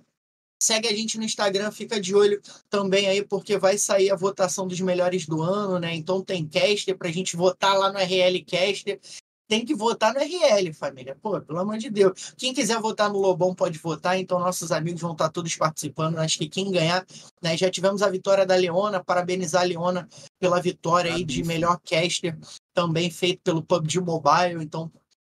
[0.62, 4.68] Segue a gente no Instagram, fica de olho também aí, porque vai sair a votação
[4.68, 5.96] dos melhores do ano, né?
[5.96, 9.00] Então tem caster pra gente votar lá no RL Caster.
[9.48, 11.18] Tem que votar no RL, família.
[11.20, 12.34] Pô, pelo amor de Deus.
[12.38, 16.20] Quem quiser votar no Lobão pode votar, então nossos amigos vão estar todos participando.
[16.20, 17.06] Acho que quem ganhar,
[17.42, 17.58] né?
[17.58, 20.08] Já tivemos a vitória da Leona, parabenizar a Leona
[20.40, 22.38] pela vitória aí de melhor caster,
[22.72, 24.64] também feito pelo PUBG Mobile.
[24.64, 24.92] Então,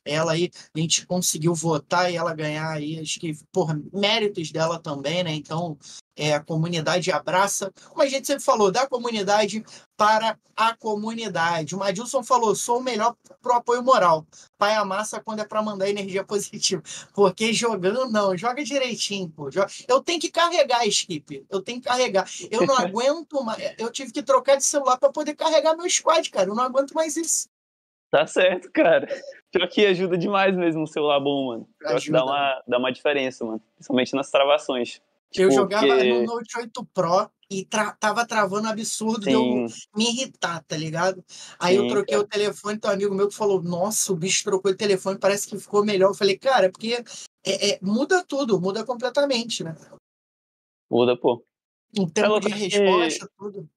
[0.09, 4.79] ela aí, a gente conseguiu votar e ela ganhar aí, acho que, porra, méritos dela
[4.79, 5.33] também, né?
[5.33, 5.77] Então,
[6.19, 9.63] é, a comunidade abraça, como a gente sempre falou, da comunidade
[9.95, 11.73] para a comunidade.
[11.73, 14.27] O Madilson falou: sou o melhor pro apoio moral.
[14.57, 16.83] Pai amassa quando é para mandar energia positiva.
[17.13, 19.49] Porque jogando, não, joga direitinho, pô.
[19.87, 21.45] Eu tenho que carregar, Skip.
[21.49, 22.29] Eu tenho que carregar.
[22.51, 23.73] Eu não aguento mais.
[23.77, 26.49] Eu tive que trocar de celular para poder carregar meu squad, cara.
[26.49, 27.47] Eu não aguento mais isso.
[28.11, 29.07] Tá certo, cara.
[29.51, 31.69] Pior que ajuda demais mesmo o celular bom, mano.
[31.81, 32.31] Eu acho que dá Ajuda.
[32.31, 33.61] uma, dá uma diferença, mano.
[33.75, 35.01] Principalmente nas travações.
[35.35, 39.67] Eu Tipo, jogava porque- no Note 8 Pro e tra- tava travando absurdo de eu
[39.69, 41.23] Sim, me irritar, tá ligado?
[41.59, 44.43] Aí eu Sim, troquei o telefone, tem um amigo meu que falou: Nossa, o bicho
[44.43, 46.09] trocou o telefone, parece que ficou melhor.
[46.09, 47.03] Eu falei, cara, é porque
[47.45, 49.75] é- é, muda tudo, muda completamente, né?
[50.89, 51.43] muda, pô.
[51.97, 53.69] O tempo louco, de acho que- resposta, tudo.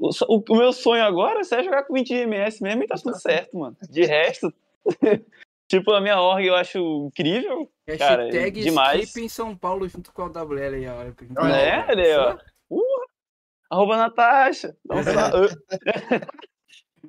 [0.00, 3.18] O, o- o meu sonho agora é jogar com 20 ms mesmo e tá tudo
[3.20, 3.76] certo, mano.
[3.90, 4.52] De resto,
[5.68, 7.70] tipo, a minha org eu acho incrível.
[7.98, 9.02] Cara, Hashtag demais.
[9.08, 10.86] Skip em São Paulo junto com a WL aí,
[11.30, 11.86] vai- né?
[11.90, 12.38] Ele, ó.
[12.70, 12.82] Uh,
[13.70, 14.74] arroba Natasha.
[15.04, 15.30] Sal-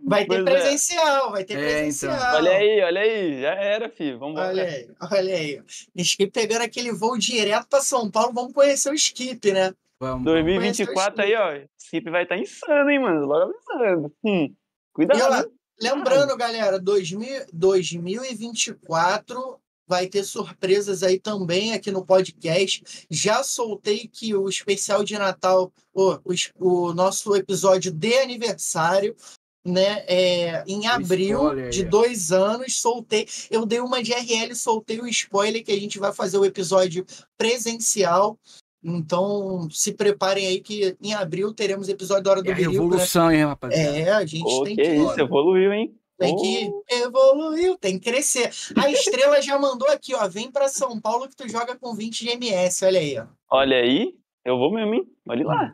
[0.04, 0.43] Vai ter Pois é.
[0.60, 2.15] presencial, vai ter É, presencial.
[2.15, 2.36] então.
[2.36, 3.41] Olha aí, olha aí.
[3.41, 4.17] Já era, filho.
[4.17, 4.47] Vambora.
[4.47, 5.62] Olha aí, olha aí.
[5.95, 9.73] Skip pegando aquele voo direto para São Paulo, vamos conhecer o Skip, né?
[10.02, 10.26] Vamos.
[10.26, 11.64] 2024 aí, ó.
[11.78, 13.24] Skip vai estar insano, hein, mano.
[13.24, 14.12] Logo avisando.
[14.24, 14.52] Hum,
[14.92, 15.52] cuidado.
[15.80, 23.06] E lembrando, galera, 2000, 2024 vai ter surpresas aí também aqui no podcast.
[23.12, 29.16] Já soltei que o especial de Natal, o, o, o nosso episódio de aniversário,
[29.64, 33.28] né, é, em abril spoiler de dois anos, soltei.
[33.52, 37.06] Eu dei uma de RL, soltei o spoiler que a gente vai fazer o episódio
[37.38, 38.40] presencial.
[38.84, 42.74] Então, se preparem aí que em abril teremos episódio da Hora do É a Birico,
[42.74, 42.80] né?
[42.82, 43.98] revolução, hein, rapaziada?
[43.98, 44.96] É, a gente tem que que.
[44.96, 45.96] isso, evoluiu, hein?
[46.17, 48.52] Tem que evoluir, tem que crescer.
[48.78, 50.28] A estrela já mandou aqui, ó.
[50.28, 52.86] Vem pra São Paulo que tu joga com 20 de MS.
[52.86, 53.26] Olha aí, ó.
[53.50, 54.13] Olha aí,
[54.46, 55.04] eu vou mesmo, hein?
[55.28, 55.74] Olha lá.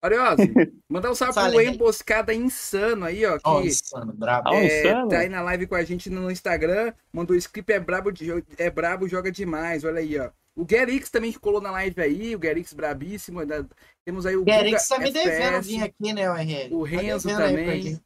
[0.00, 0.42] Ariose,
[0.88, 1.66] mandar um salve Fala pro aí.
[1.68, 3.36] Emboscada Insano aí, ó.
[3.38, 4.48] Que Nossa, mano, brabo.
[4.50, 5.08] Ah, é, Insano?
[5.08, 6.92] tá aí na live com a gente no Instagram.
[7.12, 9.82] Mandou o script é brabo, de- é brabo, joga demais.
[9.84, 10.30] Olha aí, ó.
[10.58, 13.38] O Gerix também colou na live aí, o Gerix brabíssimo.
[13.38, 13.64] ainda
[14.04, 16.74] Temos aí o Guerix tá me devendo vir aqui, né, URL?
[16.74, 17.82] O Tá Renzo pra também.
[17.82, 18.02] gente.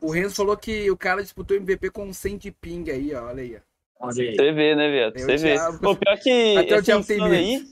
[0.00, 3.26] O Renzo falou que o cara disputou MVP com 100 de ping aí, ó.
[3.26, 4.06] Olha aí, ó.
[4.06, 4.36] Olha aí.
[4.36, 5.18] Você vê, né, viado?
[5.18, 5.54] Você vê.
[5.80, 7.64] Pô, pior que Até o esse insano aí,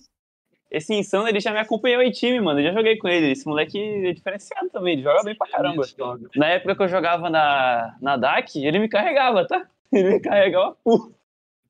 [0.70, 2.60] esse insano, ele já me acompanhou em time, mano.
[2.60, 3.32] Eu já joguei com ele.
[3.32, 5.82] Esse moleque é diferenciado também, ele joga bem pra caramba.
[6.36, 9.66] Na época que eu jogava na, na DAC, ele me carregava, tá?
[9.92, 11.12] Ele me carregava full.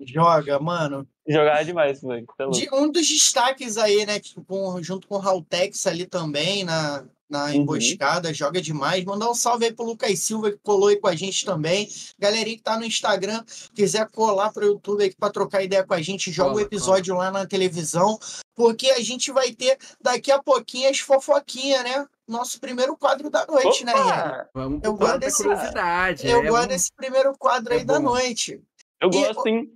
[0.07, 1.07] Joga, mano.
[1.29, 2.27] Jogava demais, moleque.
[2.37, 2.47] Tá.
[2.47, 7.45] De- um dos destaques aí, né, tipo, junto com o Rautex ali também na, na
[7.47, 7.53] Uhum.
[7.53, 9.05] emboscada, joga demais.
[9.05, 11.89] Mandar um salve aí pro Lucas Silva, que colou aí com a gente também.
[12.19, 16.03] Galerinha que tá no Instagram, quiser colar pro YouTube aqui pra trocar ideia com a
[16.03, 18.19] gente, joga o Cola, episódio lá na televisão,
[18.57, 22.05] porque a gente vai ter daqui a pouquinho as fofoquinhas, né?
[22.27, 23.95] Nosso primeiro quadro da noite, né?
[23.95, 24.49] Opa!
[24.55, 26.27] Vamos pro Eu da desse- curiosidade.
[26.27, 28.07] Eu é, desse primeiro quadro É aí da bom.
[28.07, 28.61] noite.
[29.01, 29.71] Eu E- gosto, hein?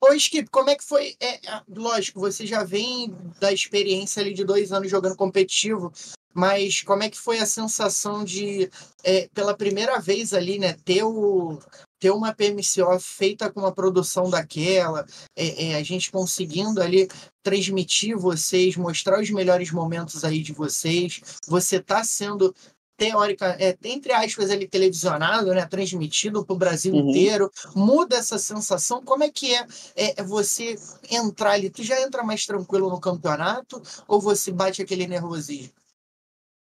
[0.00, 1.16] Ô, Skip, como é que foi?
[1.18, 5.92] É, é, lógico, você já vem da experiência ali de dois anos jogando competitivo,
[6.34, 8.70] mas como é que foi a sensação de,
[9.02, 11.58] é, pela primeira vez ali, né, ter, o,
[11.98, 17.08] ter uma PMCO feita com uma produção daquela, é, é, a gente conseguindo ali
[17.42, 22.54] transmitir vocês, mostrar os melhores momentos aí de vocês, você tá sendo
[22.96, 27.10] teórica, é, entre aspas, ali televisionado, né, transmitido para o Brasil Uhum.
[27.10, 30.76] inteiro, muda essa sensação, como é que é, é você
[31.10, 35.72] entrar ali, tu já entra mais tranquilo no campeonato ou você bate aquele nervosismo?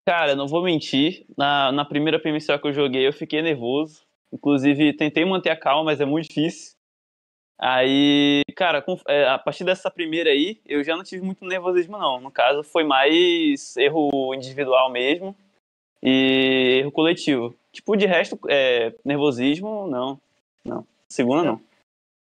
[0.06, 1.26] Cara, não vou mentir.
[1.38, 4.02] Na, na primeira PMCO que eu joguei, eu fiquei nervoso.
[4.34, 6.74] Inclusive, tentei manter a calma, mas é muito difícil.
[7.60, 11.98] Aí, cara, com- é, a partir dessa primeira aí, eu já não tive muito nervosismo,
[11.98, 12.20] não.
[12.22, 15.36] No caso, foi mais erro individual mesmo
[16.02, 17.56] e erro coletivo.
[17.72, 20.20] Tipo, de resto, é, nervosismo, não.
[20.66, 20.86] Não.
[21.08, 21.62] Segunda, não.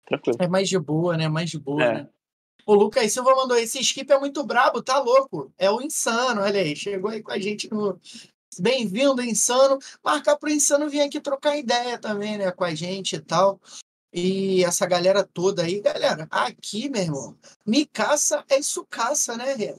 [0.07, 0.39] Tranquilo.
[0.41, 1.29] É mais de boa, né?
[1.29, 1.95] Mais de boa, É.
[1.95, 2.09] né?
[2.65, 5.53] O Lucas Silva mandou esse skip é muito brabo, tá louco?
[5.59, 7.99] É o insano, olha aí, chegou aí com a gente no
[8.59, 9.79] Bem-vindo, Insano.
[10.05, 13.59] Marcar pro Insano vir aqui trocar ideia também, né, com a gente e tal.
[14.13, 19.75] E essa galera toda aí, galera, aqui, meu irmão, me caça é sucaça, né, Rê?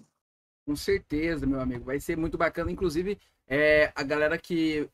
[0.66, 1.86] Com certeza, meu amigo.
[1.86, 2.72] Vai ser muito bacana.
[2.72, 3.18] Inclusive,
[3.54, 4.90] é, a galera que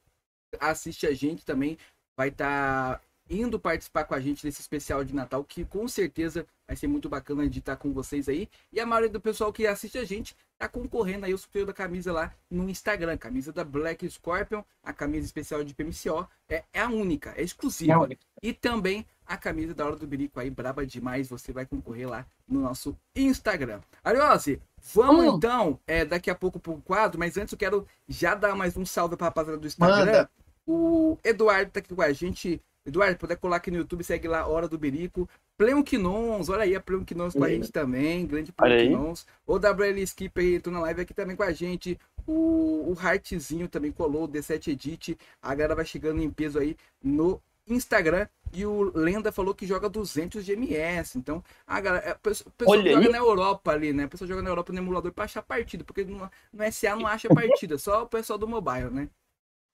[0.59, 1.77] assiste a gente também
[2.17, 6.75] vai estar indo participar com a gente desse especial de Natal, que com certeza vai
[6.75, 8.49] ser muito bacana de estar com vocês aí.
[8.73, 11.73] E a maioria do pessoal que assiste a gente tá concorrendo aí o sorteio da
[11.73, 13.17] camisa lá no Instagram.
[13.17, 16.27] Camisa da Black Scorpion, a camisa especial de PMCO.
[16.49, 18.09] É, é a única, é exclusiva.
[18.41, 21.29] E também a camisa da Hora do Birico aí, braba demais.
[21.29, 23.79] Você vai concorrer lá no nosso Instagram.
[24.03, 24.59] Ariose,
[24.93, 25.37] vamos Hum.
[25.37, 28.85] então é, daqui a pouco pro quadro, mas antes eu quero já dar mais um
[28.85, 30.05] salve pra rapaziada do Instagram.
[30.05, 30.29] Manda.
[30.65, 32.61] O Eduardo tá aqui com a gente.
[32.85, 35.27] Eduardo, puder colar aqui no YouTube, segue lá Hora do Birico.
[35.57, 38.25] Pleonquinons, olha aí a Pleonquinons com a gente também.
[38.25, 38.51] Grande.
[38.51, 39.25] Pleonquinons.
[39.45, 41.99] O WL Skip aí, tô na live aqui também com a gente.
[42.25, 45.17] O, o Heartzinho também colou, o D7 Edit.
[45.41, 48.27] A galera vai chegando em peso aí no Instagram.
[48.51, 51.17] E o Lenda falou que joga 200 de MS.
[51.17, 53.09] Então, a galera, a pessoa, a pessoa joga aí.
[53.09, 54.05] na Europa ali, né?
[54.05, 55.83] A pessoa joga na Europa no emulador pra achar partida.
[55.83, 59.09] Porque no, no SA não acha partida, só o pessoal do mobile, né?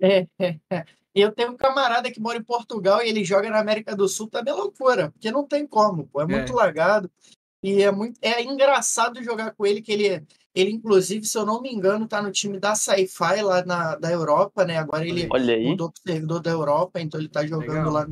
[0.02, 0.86] É, é, é.
[1.14, 4.30] Eu tenho um camarada que mora em Portugal e ele joga na América do Sul,
[4.30, 6.56] também é loucura, porque não tem como, pô, é muito É.
[6.56, 7.10] lagado.
[7.64, 11.62] E é muito é engraçado jogar com ele, que ele, ele inclusive, se eu não
[11.62, 14.78] me engano, tá no time da Sci-Fi lá na, da Europa, né?
[14.78, 15.66] Agora ele Olha aí.
[15.66, 17.92] mudou pro servidor da Europa, então ele tá jogando Legal.
[17.94, 18.08] lá.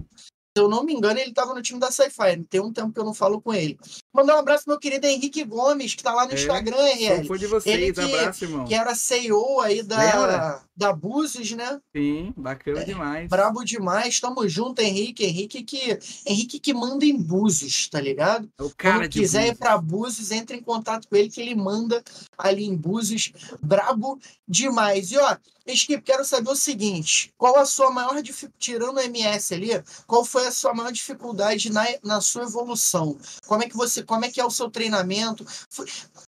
[0.56, 2.44] Se eu não me engano, ele tava no time da Sci-Fi.
[2.48, 3.76] Tem um tempo que eu não falo com ele.
[4.13, 7.28] Mandar um abraço meu querido Henrique Gomes, que tá lá no É, Instagram, Sou RL.
[7.28, 8.66] fã de vocês, Ele que- abraço, irmão.
[8.66, 10.62] Que era CEO aí da, Lembra?
[10.78, 11.82] da Búzios, né?
[11.96, 13.28] Sim, bacana demais.
[13.28, 15.26] Brabo demais, tamo junto, Henrique.
[15.26, 18.48] Henrique que, Henrique que manda em Búzios, tá ligado?
[18.60, 21.56] É o cara Quando quiser ir pra Búzios, entre em contato com ele que ele
[21.56, 22.04] manda
[22.38, 23.32] ali em Búzios.
[23.60, 25.12] Brabo demais.
[25.12, 29.54] E ó, Skip, quero saber o seguinte: qual a sua maior dificuldade, tirando o MS
[29.54, 29.69] ali,
[30.06, 33.17] qual foi a sua maior dificuldade na, na sua evolução?
[33.47, 35.45] Como é que você, como é que é o seu treinamento?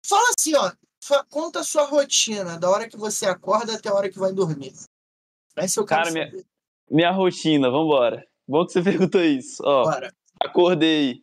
[0.06, 0.70] Fala assim, ó,
[1.28, 4.72] conta a sua rotina, da hora que você acorda até a hora que vai dormir.
[5.56, 6.44] Esse quero Cara, minha-.
[6.90, 8.24] Minha rotina, vambora.
[8.46, 9.62] Bom que você perguntou isso.
[9.64, 10.12] Ó, Bora.
[10.40, 11.22] acordei,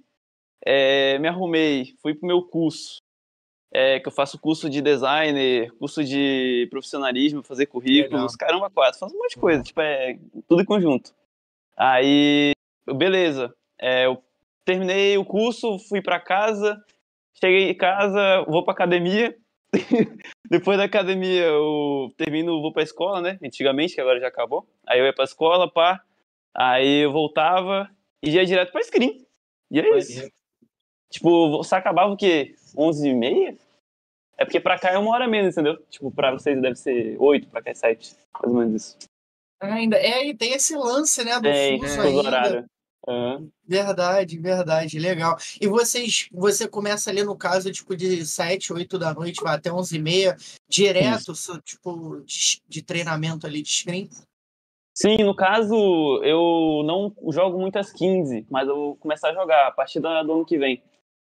[0.66, 2.98] é, me arrumei, fui pro meu curso,
[3.74, 8.38] é, que eu faço curso de designer, curso de profissionalismo, fazer currículos, Legal.
[8.38, 11.14] caramba, quatro, faço um monte de coisa, tipo, é tudo em conjunto.
[11.78, 12.52] Aí,
[12.86, 13.54] beleza.
[13.80, 14.22] É, eu
[14.66, 16.84] terminei o curso, fui pra casa,
[17.34, 19.36] cheguei em casa, vou pra academia.
[20.50, 23.40] Depois da academia, eu termino, vou pra escola, né?
[23.42, 24.68] Antigamente, que agora já acabou.
[24.86, 26.02] Aí eu ia pra escola, pá.
[26.54, 27.90] Aí eu voltava
[28.22, 29.26] e ia direto pra screen.
[29.72, 30.30] E é isso.
[31.10, 32.56] Tipo, você acabava o quê?
[32.78, 33.56] 11 e meia?
[34.38, 35.78] É porque pra cá é uma hora menos, entendeu?
[35.90, 38.16] Tipo, pra vocês deve ser 8, pra cá é 7.
[38.42, 38.98] Mais ou menos isso.
[39.62, 39.98] Ainda.
[39.98, 42.20] É, e tem esse lance, né, do É, fuso é, ainda.
[42.28, 42.66] horário.
[43.08, 43.48] Aham.
[43.68, 45.36] Verdade, verdade, legal.
[45.60, 49.72] E vocês, você começa ali no caso, tipo, de 7, 8 da noite, vai até
[49.72, 50.36] 11 e meia,
[50.70, 54.10] direto, so- tipo, de, de treinamento ali de screen?
[54.94, 55.74] Sim, no caso,
[56.24, 60.08] eu não jogo muito às 15, mas eu vou começar a jogar a partir do
[60.08, 60.84] ano que vem.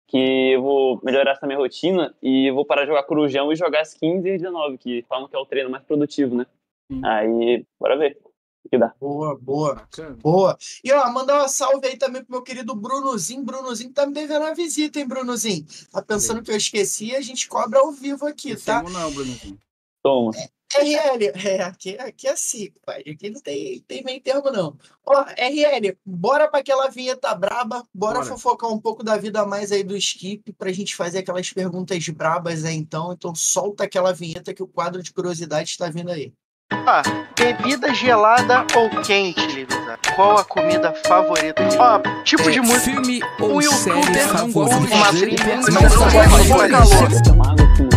[0.07, 3.55] Que eu vou melhorar essa minha rotina e eu vou parar de jogar corujão e
[3.55, 6.45] jogar às 15 e 19, que falam que é o treino mais produtivo, né?
[6.91, 7.01] Sim.
[7.03, 8.17] Aí, bora ver
[8.65, 8.93] o que dá.
[8.99, 10.17] Boa, boa, Bacana.
[10.21, 10.57] boa.
[10.83, 13.43] E ó, mandar uma salve aí também pro meu querido Brunozinho.
[13.43, 15.65] Brunozinho tá me devendo uma visita, hein, Brunozinho?
[15.91, 17.15] Tá pensando que eu esqueci?
[17.15, 18.83] A gente cobra ao vivo aqui, tá?
[18.83, 19.57] Não, Brunozinho.
[20.01, 20.31] Toma.
[20.77, 23.01] RL, é, aqui, aqui é assim, pai.
[23.01, 24.77] Aqui não tem, tem meio termo, não.
[25.05, 28.25] Ó, RL, bora pra aquela vinheta braba, bora, Bora.
[28.25, 32.07] fofocar um pouco da vida a mais aí do Skip, pra gente fazer aquelas perguntas
[32.09, 33.13] brabas aí, então.
[33.13, 36.33] Então solta aquela vinheta que o quadro de curiosidade está vindo aí.
[36.71, 37.03] Ah,
[37.37, 39.97] bebida gelada ou quente, Livisa?
[40.15, 41.61] Qual a comida favorita?
[41.77, 42.79] Ó, tipo de É, música.
[42.91, 44.51] Filme Um ou youtuber favorita?
[44.53, 47.23] gosta de uma trilha, Mas não essa gosta de uma calor.
[47.23, 47.89] Tomar com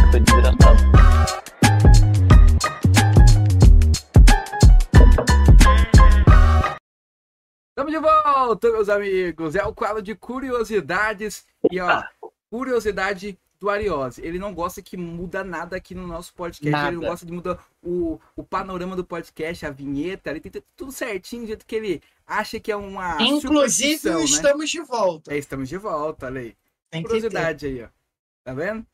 [0.52, 1.05] tá
[7.78, 9.54] Estamos de volta, meus amigos.
[9.54, 11.44] É o quadro de curiosidades.
[11.70, 12.02] E ó,
[12.48, 14.22] curiosidade do Ariose.
[14.24, 16.66] Ele não gosta que muda nada aqui no nosso podcast.
[16.66, 17.10] Ele não Nada.
[17.10, 20.30] gosta de mudar o, o panorama do podcast, a vinheta.
[20.30, 23.20] Ele tem tudo certinho, do jeito que ele acha que é uma.
[23.20, 24.24] Inclusive, né?
[24.24, 25.34] estamos de volta.
[25.34, 26.56] É, estamos de volta, olha aí.
[26.88, 27.02] Tem.
[27.02, 27.88] Curiosidade aí, ó.
[28.42, 28.86] Tá vendo?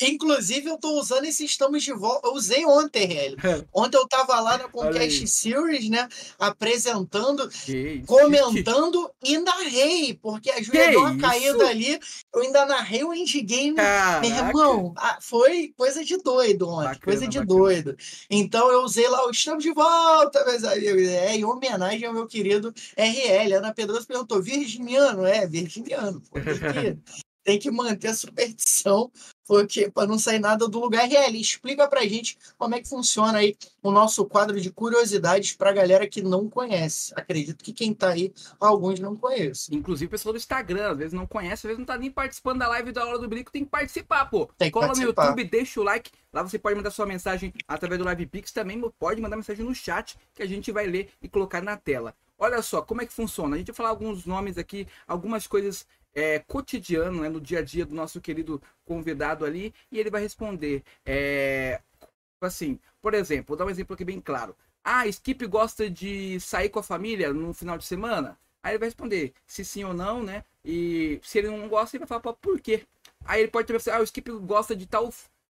[0.00, 2.26] Inclusive, eu tô usando esse estamos de volta.
[2.26, 3.36] Eu usei ontem, RL.
[3.72, 5.26] Ontem eu tava lá na Conquest.
[5.26, 6.08] Series, né?
[6.38, 11.98] Apresentando Que comentando e narrei, porque a Júlia Que deu uma caída ali.
[12.34, 13.74] Eu ainda narrei o endgame.
[13.74, 14.20] Caraca.
[14.20, 17.58] Meu irmão, foi coisa de doido ontem, Bacana, coisa de bacana.
[17.58, 17.96] doido.
[18.28, 21.08] Então eu usei lá o Estamos de Volta, meus amigos.
[21.08, 23.54] É, em homenagem ao meu querido RL.
[23.54, 25.24] Ana Pedroso perguntou: virginiano?
[25.24, 26.20] É, virginiano.
[26.30, 26.38] Pô,
[27.44, 29.10] tem, que, manter a superstição,
[29.46, 31.04] porque para não sair nada do lugar.
[31.04, 35.72] RL, explica pra gente como é que funciona aí o nosso quadro de curiosidades pra
[35.72, 37.12] galera que não conhece.
[37.14, 39.76] Acredito que quem tá aí, alguns não conhecem.
[39.76, 42.60] Inclusive, o pessoal do Instagram, às vezes não conhece, às vezes não tá nem participando
[42.60, 44.48] da live da hora do brinco, tem que participar, pô.
[44.56, 45.24] Tem que Cola participar.
[45.24, 46.10] no YouTube, deixa o like.
[46.32, 48.50] Lá você pode mandar sua mensagem através do Live Pix.
[48.50, 52.14] Também pode mandar mensagem no chat que a gente vai ler e colocar na tela.
[52.36, 53.54] Olha só, como é que funciona?
[53.54, 57.62] A gente vai falar alguns nomes aqui, algumas coisas é, cotidiano, né, no dia a
[57.62, 60.82] dia do nosso querido convidado ali, e ele vai responder.
[61.04, 61.80] É,
[62.40, 64.54] assim, por exemplo, vou dar um exemplo aqui bem claro.
[64.82, 68.38] Ah, Skip gosta de sair com a família no final de semana?
[68.62, 70.44] Aí ele vai responder se sim ou não, né?
[70.64, 72.86] E se ele não gosta, ele vai falar "Pô, por quê.
[73.24, 75.12] Aí ele pode também falar, ah, o Skip gosta de tal,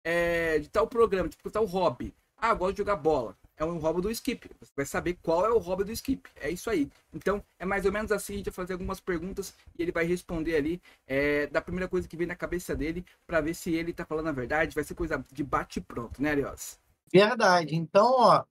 [0.05, 2.14] é, de tal programa, tipo tal hobby.
[2.37, 3.37] Ah, eu gosto de jogar bola.
[3.57, 4.51] É um hobby do Skip.
[4.61, 6.29] Você vai saber qual é o hobby do Skip.
[6.37, 6.91] É isso aí.
[7.13, 10.05] Então, é mais ou menos assim, a gente vai fazer algumas perguntas e ele vai
[10.05, 13.93] responder ali é, da primeira coisa que vem na cabeça dele para ver se ele
[13.93, 14.75] tá falando a verdade.
[14.75, 16.79] Vai ser coisa de bate pronto, né, Arios?
[17.11, 17.75] Verdade.
[17.75, 18.45] Então, ó,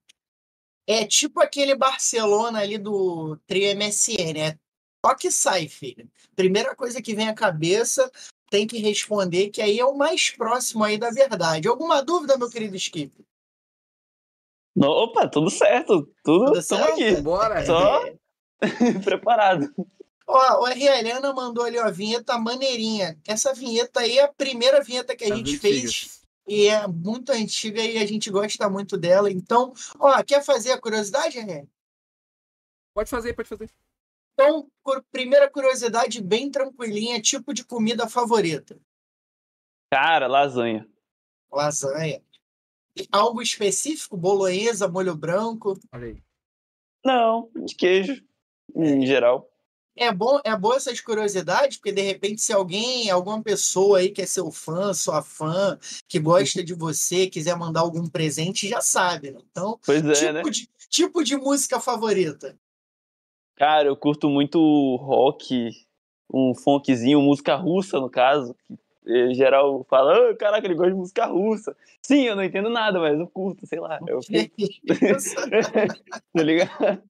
[0.87, 4.59] é tipo aquele Barcelona ali do trio MSN, é
[5.01, 6.09] toque sai, filho.
[6.35, 8.11] Primeira coisa que vem à cabeça,
[8.49, 11.67] tem que responder, que aí é o mais próximo aí da verdade.
[11.67, 13.11] Alguma dúvida, meu querido Skip?
[14.75, 16.03] No- opa, tudo certo.
[16.23, 17.01] Tudo, Tudo estamos certo?
[17.01, 17.21] aqui.
[17.21, 17.65] Bora!
[17.65, 18.01] Só
[19.03, 19.73] preparado.
[20.27, 23.17] Ó, o Ana mandou ali uma vinheta maneirinha.
[23.27, 25.81] Essa vinheta aí é a primeira vinheta que a Das gente antigas.
[25.93, 29.31] fez e é muito antiga e a gente gosta muito dela.
[29.31, 31.67] Então, ó, quer fazer a curiosidade, RL?
[32.93, 33.69] Pode fazer, pode fazer.
[34.33, 38.77] Então, cur- primeira curiosidade bem tranquilinha, tipo de comida favorita.
[39.91, 40.87] Cara, lasanha.
[41.51, 42.21] Lasanha.
[43.11, 44.15] Algo específico?
[44.17, 45.77] Bolonhesa, molho branco.
[45.91, 46.17] Olha aí.
[47.05, 48.23] Não, de queijo,
[48.75, 49.49] em geral.
[49.97, 54.21] É bom, é boa essas curiosidades, porque de repente, se alguém, alguma pessoa aí que
[54.21, 59.31] é seu fã, sua fã, que gosta de você, quiser mandar algum presente, já sabe.
[59.31, 59.39] né?
[59.49, 60.41] Então, Pois é, tipo, né?
[60.41, 62.59] de, tipo de música favorita.
[63.55, 64.59] Cara, eu curto muito
[64.97, 65.71] rock,
[66.33, 68.53] um funkzinho, música russa, no caso.
[68.67, 68.77] que,
[69.07, 71.75] Em geral fala, "Ah, caraca, ele gosta de música russa.
[72.01, 73.99] Sim, eu não entendo nada, mas eu curto, sei lá.
[74.07, 74.55] Eu fico,
[76.33, 77.01] tá ligado?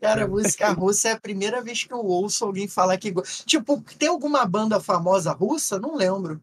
[0.00, 3.12] Cara, música russa é a primeira vez que eu ouço alguém falar que.
[3.44, 5.78] Tipo, tem alguma banda famosa russa?
[5.78, 6.40] Não lembro.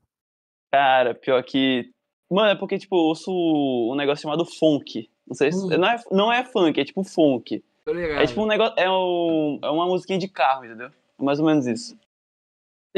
[0.71, 1.89] Cara, pior que.
[2.29, 5.09] Mano, é porque, tipo, eu ouço um negócio chamado funk.
[5.25, 5.57] Não sei se.
[5.57, 5.69] Hum.
[5.69, 7.63] Não, é, não é funk, é tipo funk.
[7.83, 8.21] Tô ligado.
[8.21, 8.75] É tipo um negócio.
[8.77, 10.91] É, um, é uma musiquinha de carro, entendeu?
[11.17, 11.97] Mais ou menos isso.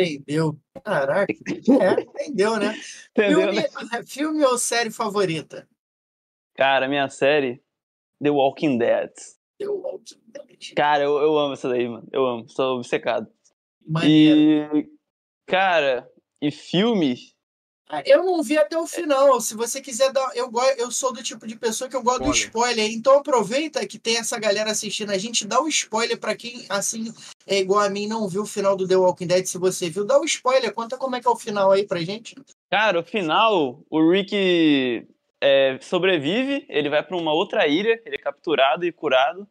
[0.04, 0.60] Entendeu?
[0.84, 1.34] Caraca.
[1.34, 2.76] É, entendeu, né?
[3.12, 4.04] Entendeu, Filme, né?
[4.06, 5.68] filme ou série favorita?
[6.56, 7.62] Cara, minha série.
[8.22, 9.12] The Walking Dead.
[9.58, 10.74] Eu Walking Dead.
[10.76, 12.08] Cara, eu, eu amo essa daí, mano.
[12.12, 13.28] Eu amo, sou obcecado.
[13.86, 14.78] Maneiro.
[14.78, 14.90] E.
[15.48, 16.10] Cara,
[16.42, 17.16] e filme.
[18.06, 19.42] Eu não vi até o final.
[19.42, 20.32] Se você quiser dar.
[20.36, 22.92] Eu, go- eu sou do tipo de pessoa que eu gosto do spoiler.
[22.92, 25.48] Então aproveita que tem essa galera assistindo a gente.
[25.48, 27.12] Dá um spoiler pra quem, assim,
[27.48, 29.46] é igual a mim, não viu o final do The Walking Dead.
[29.46, 30.72] Se você viu, dá um spoiler.
[30.74, 32.36] Conta como é que é o final aí pra gente.
[32.70, 35.08] Cara, o final, o Rick
[35.42, 39.48] é, sobrevive, ele vai pra uma outra ilha, ele é capturado e curado.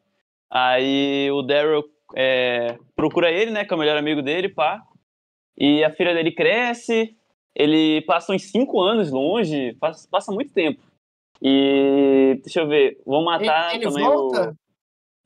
[0.51, 1.85] Aí o Daryl
[2.15, 4.81] é, procura ele, né, que é o melhor amigo dele, pá.
[5.59, 7.17] E a filha dele cresce,
[7.59, 10.81] ele passa uns cinco anos longe, passa, passa muito tempo.
[11.43, 14.51] E deixa eu ver, vão matar Ele- ele também volta?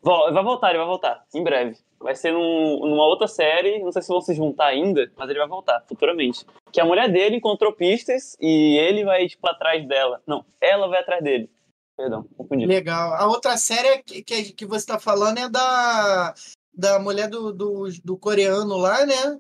[0.05, 0.33] o.
[0.33, 1.77] Vai voltar, ele vai voltar, em breve.
[2.01, 5.39] Vai ser num- numa outra série, não sei se vão se juntar ainda, mas ele
[5.39, 6.45] vai voltar futuramente.
[6.73, 10.21] Que a mulher dele encontrou pistas e ele vai, tipo, atrás dela.
[10.27, 11.49] Não, ela vai atrás dele.
[11.97, 12.67] Perdão, confundi.
[12.67, 13.13] Legal.
[13.13, 16.35] A outra série que, que, que você tá falando é da,
[16.75, 19.39] da mulher do, do, do coreano lá, né?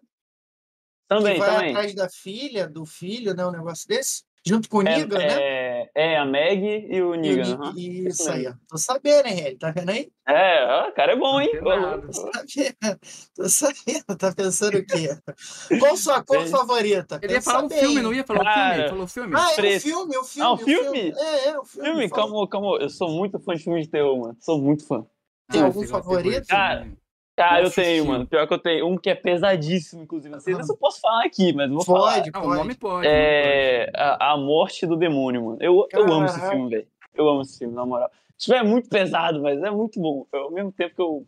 [1.16, 1.70] Também, que vai também.
[1.70, 3.46] atrás da filha, do filho, né?
[3.46, 4.22] Um negócio desse.
[4.44, 5.36] Junto com o É, Negan, né?
[5.40, 7.44] é, é, a Meg e o E o Negan.
[7.44, 8.08] Ni- aham.
[8.08, 8.54] Isso aí, ó.
[8.68, 9.58] Tô sabendo, hein, Hélio?
[9.58, 10.10] Tá vendo aí?
[10.26, 11.48] É, ó, o cara é bom, hein?
[11.60, 13.00] Tô sabendo.
[13.36, 14.16] Tô sabendo.
[14.18, 15.16] Tá pensando o quê?
[15.78, 17.20] Qual sua cor favorita?
[17.22, 17.78] Ele ia falar um bem.
[17.78, 18.54] filme, não ia falar um filme?
[18.54, 18.80] Cara.
[18.80, 19.34] Ele falou filme?
[19.36, 20.48] Ah, é o filme, o filme.
[20.48, 21.14] Ah, o o filme?
[21.16, 21.88] É, é, o filme.
[21.88, 22.78] Filme, calma, calma.
[22.80, 24.36] Eu sou muito fã de filmes de terror, mano.
[24.40, 25.06] Sou muito fã.
[25.48, 26.46] Tem Ah, algum favorito?
[26.48, 26.98] Cara, filme.
[27.36, 28.26] Cara, eu Nossa, tenho, mano.
[28.26, 28.86] Pior que eu tenho.
[28.86, 30.30] Um que é pesadíssimo, inclusive.
[30.32, 32.14] Não sei se eu posso falar aqui, mas vou falar.
[32.16, 32.56] Pode, Ah, o pode.
[32.58, 33.06] nome pode.
[33.08, 35.58] É a, a Morte do Demônio, mano.
[35.60, 36.86] Eu, eu amo esse filme, velho.
[37.14, 38.10] Eu amo esse filme, na moral.
[38.36, 40.26] Tipo, é muito pesado, mas é muito bom.
[40.32, 41.26] Ao mesmo tempo que eu.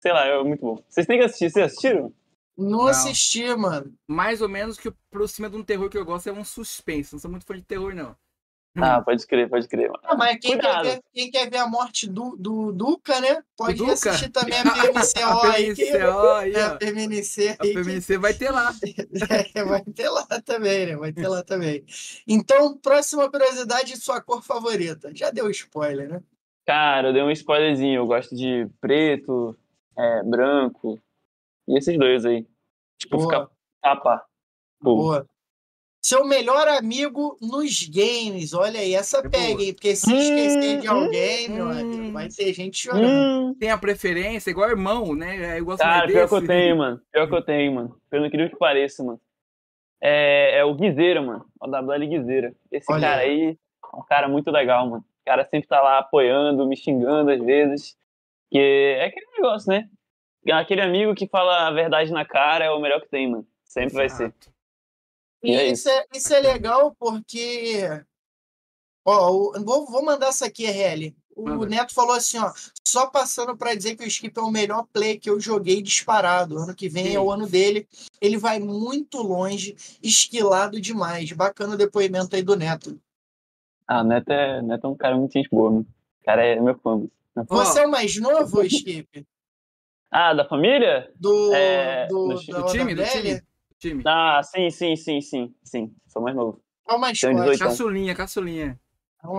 [0.00, 0.78] Sei lá, é muito bom.
[0.88, 1.50] Vocês têm que assistir.
[1.50, 2.12] Vocês assistiram?
[2.56, 2.86] Não Não.
[2.88, 3.92] assisti, mano.
[4.06, 7.12] Mais ou menos que por cima de um terror que eu gosto é um suspense.
[7.14, 8.14] Não sou muito fã de terror, não.
[8.78, 10.00] Ah, pode crer, pode crer, mano.
[10.04, 13.42] Ah, mas quem quer, ver, quem quer ver a morte do, do Duca, né?
[13.56, 13.92] Pode Duca?
[13.92, 15.74] assistir também a PMCO a aí.
[15.74, 16.76] que- PMCO aí, É, a ó.
[16.76, 17.56] PMNC A aí.
[17.58, 18.72] que- PMC vai ter lá.
[19.54, 20.96] É, vai ter lá também, né?
[20.96, 21.84] Vai ter lá também.
[22.28, 25.10] Então, próxima curiosidade, sua cor favorita.
[25.14, 26.22] Já deu spoiler, né?
[26.66, 27.94] Cara, eu dei um spoilerzinho.
[28.00, 29.56] Eu gosto de preto,
[29.96, 31.00] é, branco.
[31.68, 32.46] E esses dois aí.
[32.98, 33.26] Tipo, Boa.
[33.30, 33.48] ficar
[33.80, 34.24] tapa.
[34.80, 34.96] Boa.
[35.02, 35.26] Boa.
[36.06, 38.54] Seu melhor amigo nos games.
[38.54, 39.74] Olha aí, essa É pega, hein?
[39.74, 41.70] Porque se esquecer de Hum, alguém, meu hum.
[41.72, 43.08] amigo, vai ter gente chorando.
[43.08, 45.58] Hum, Tem a preferência, igual irmão, né?
[45.58, 46.28] Eu gosto cara, mais pior desse.
[46.36, 47.00] que eu tenho, mano.
[47.10, 48.00] Pior que eu tenho, mano.
[48.08, 49.20] Pelo incrível que pareça, mano.
[50.00, 51.44] É, é o Guizeira, mano.
[51.60, 52.54] O WL Guizeira.
[52.70, 53.58] Esse Olha cara aí
[53.92, 55.02] é um cara muito legal, mano.
[55.02, 57.96] O cara sempre tá lá apoiando, me xingando às vezes.
[58.48, 58.60] Que
[58.96, 59.88] é aquele negócio, né?
[60.52, 63.44] Aquele amigo que fala a verdade na cara é o melhor que tem, mano.
[63.64, 64.32] Sempre vai ser.
[65.42, 67.82] E E é isso, é, isso é legal porque.
[69.04, 71.14] Ó, o- vou, vou mandar essa aqui, RL.
[71.36, 71.66] O Manda.
[71.66, 72.50] Neto falou assim, ó.
[72.86, 76.56] Só passando pra dizer que o Skip é o melhor play que eu joguei disparado.
[76.58, 77.86] Ano que vem é o ano dele.
[78.20, 81.30] Ele vai muito longe, esquilado demais.
[81.32, 82.98] Bacana o depoimento aí do Neto.
[83.86, 85.86] Ah, Neto é, Neto é um cara muito gente boa, mano.
[86.22, 87.06] O cara é meu fã.
[87.48, 89.26] Você é o mais novo, Skip?
[90.10, 91.12] Ah, da família?
[91.16, 93.42] Do, É, do, do Do time, do time.
[93.78, 94.02] Time.
[94.06, 95.54] Ah, sim, sim, sim, sim.
[95.62, 96.60] Sim, sou mais novo.
[96.88, 97.32] É Tenho forte.
[97.34, 98.80] 18 Caçulinha, caçulinha.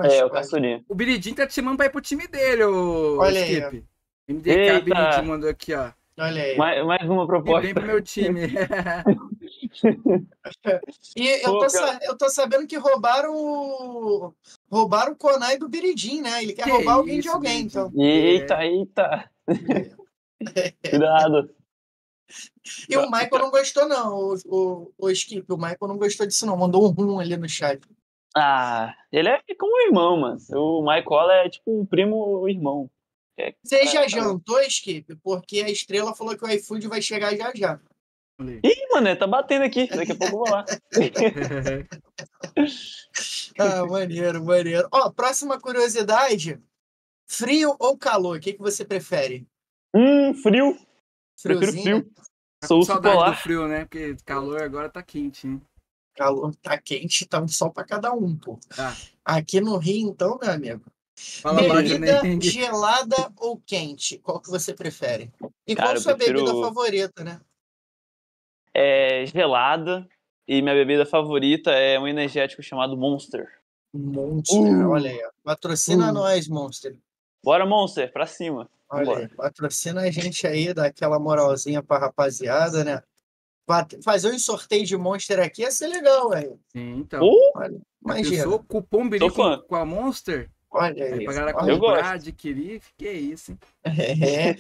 [0.04, 0.84] É É, o caçulinha.
[0.88, 3.86] O Biridinho tá te chamando pra ir pro time dele, ô Olha aí, Skip.
[4.28, 4.82] MDK Eita.
[4.82, 5.92] Biridinho mandou aqui, ó.
[6.20, 6.58] Olha aí.
[6.58, 7.62] Mais, mais uma E proposta.
[7.62, 8.42] vem pro meu time.
[11.16, 11.66] E eu tô,
[12.04, 14.34] eu tô sabendo que roubaram o.
[14.70, 16.44] Roubaram o Konai do Biridim, né?
[16.44, 17.80] Ele quer Que roubar alguém de isso, alguém, Biridim.
[17.80, 17.92] então.
[17.96, 19.32] Eita, eita.
[20.90, 21.56] Cuidado.
[22.90, 25.46] E o Michael não gostou, não, o, o, o Skip.
[25.52, 26.58] O Michael não gostou disso, não.
[26.58, 27.82] Mandou um rum ali no chat.
[28.36, 30.38] Ah, ele é como um irmão, mano.
[30.52, 32.90] O Michael é tipo um primo irmão.
[33.40, 34.08] É, Você já tá.
[34.08, 35.16] jantou, Skip?
[35.24, 37.80] Porque a estrela falou que o iFood vai chegar já já.
[38.40, 39.88] Ih, mano, tá batendo aqui.
[39.88, 40.66] Daqui a pouco eu vou lá.
[43.60, 44.88] Ah, maneiro, maneiro.
[44.92, 46.62] Ó, próxima curiosidade.
[47.28, 48.38] Frio ou calor?
[48.38, 49.48] O que, que você prefere?
[49.96, 50.78] Hum, frio.
[51.42, 52.12] Prefiro frio.
[52.60, 53.32] Tá Sou saudade polar.
[53.32, 53.82] do frio, né?
[53.86, 55.62] Porque calor agora tá quente, hein?
[56.16, 58.60] Calor tá quente, tá um sol pra cada um, pô.
[58.76, 58.96] Tá.
[59.24, 60.84] Aqui no Rio, então, meu amigo,
[61.16, 62.50] Fala Bebida entendi.
[62.50, 64.18] gelada ou quente?
[64.20, 65.32] Qual que você prefere?
[65.68, 67.40] E qual Cara, a sua prefiro- bebida favorita, né?
[68.74, 70.08] É gelada
[70.48, 73.48] e minha bebida favorita é um energético chamado Monster.
[73.94, 74.90] Monster, Uh.
[74.90, 75.24] olha aí.
[75.26, 75.32] ó.
[75.44, 76.14] Patrocina Uh.
[76.14, 76.96] nós, Monster.
[77.44, 78.70] Bora, Monster, pra cima.
[78.90, 79.28] Olha aí.
[79.30, 83.02] Patrocina a gente aí, dá aquela moralzinha pra rapaziada, né?
[84.04, 86.58] Fazer um sorteio de Monster aqui ia ser legal, velho.
[86.72, 87.22] Sim, então.
[87.22, 88.44] Uh, Olha, Eu imagina.
[88.44, 90.50] sou cupom Biri com, com a Monster.
[90.72, 91.96] Olha Aí pra galera olha Eu gosto.
[91.96, 93.60] comprar, adquirir, que é isso, hein?
[93.84, 94.54] É.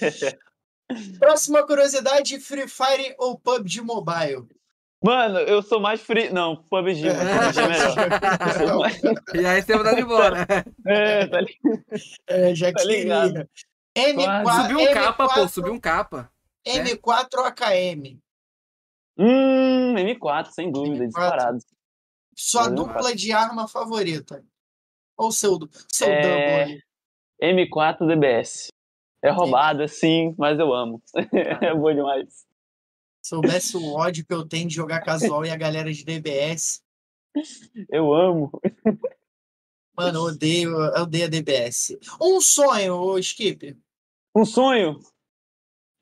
[1.20, 4.46] Próxima curiosidade: Free Fire ou PUBG Mobile?
[5.04, 6.30] Mano, eu sou mais free.
[6.32, 7.30] Não, PUBG, mano.
[7.40, 8.92] PUBG é melhor.
[9.36, 10.48] E aí você dar de embora.
[10.86, 11.84] É, tá ligado?
[12.28, 13.30] É, já Tá ligado.
[13.34, 13.50] queria.
[14.16, 14.62] M4, Quase.
[14.62, 16.32] Subiu um capa, pô, M4, subiu um capa.
[16.66, 18.20] M4 ou AKM?
[19.18, 21.08] Hum, M4, sem dúvida, M4.
[21.08, 21.58] disparado.
[22.36, 24.44] Sua dupla de arma favorita?
[25.18, 25.58] Ou seu,
[25.92, 26.54] seu É, double
[27.42, 27.66] ali?
[27.70, 28.68] M4 DBS.
[29.24, 31.02] É roubado, assim, mas eu amo.
[31.62, 32.47] É bom demais.
[33.28, 36.82] Soubesse o ódio que eu tenho de jogar casual e a galera de DBS.
[37.90, 38.50] Eu amo.
[39.98, 41.98] Mano, eu odeio, eu odeio a DBS.
[42.22, 43.78] Um sonho, ô Skip.
[44.36, 45.00] Um sonho: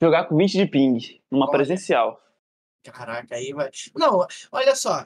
[0.01, 1.53] jogar com 20 de ping, numa Olha.
[1.57, 2.21] presencial.
[2.84, 3.71] Caraca, aí vai.
[3.95, 5.05] Não, olha só.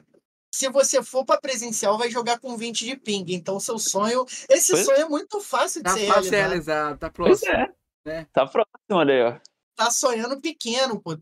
[0.54, 3.24] Se você for para presencial, vai jogar com 20 de ping.
[3.28, 4.26] Então, seu sonho.
[4.50, 6.48] Esse Pois- sonho é muito fácil de Tá ser fácil realizado.
[6.50, 7.52] realizado, tá Pois próximo.
[7.54, 7.74] é.
[8.04, 8.26] né?
[8.32, 9.49] Tá próximo, olha aí, ó.
[9.80, 11.18] Tá sonhando pequeno, pô.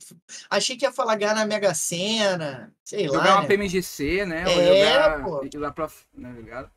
[0.51, 2.75] Achei que ia falar ganhar na Mega Sena.
[2.83, 3.35] Sei Jogar lá.
[3.37, 3.47] uma né?
[3.47, 4.43] PMGC, né?
[4.43, 5.23] É, jogar.
[5.23, 5.59] pô.
[5.59, 5.89] Lá pra.
[6.13, 6.69] Né?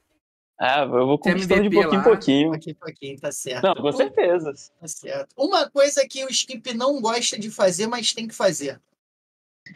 [0.59, 2.53] Ah, eu vou conquistando de pouquinho em pouquinho.
[2.53, 3.63] Aqui, aqui, tá certo.
[3.63, 4.53] Não, com certeza.
[4.79, 5.33] Tá certo.
[5.35, 8.79] Uma coisa que o Skip não gosta de fazer, mas tem que fazer.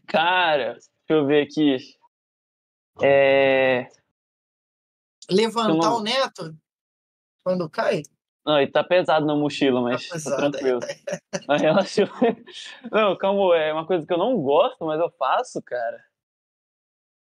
[0.05, 1.77] Cara, deixa eu ver aqui.
[3.01, 3.89] É.
[5.27, 6.55] Levantar o neto
[7.43, 8.03] quando cai?
[8.45, 10.79] Não, ele tá pesado na mochila, mas tá, pesado, tranquilo.
[11.47, 12.03] Mas relaxa.
[12.91, 16.03] Não, calma, é uma coisa que eu não gosto, mas eu faço, cara.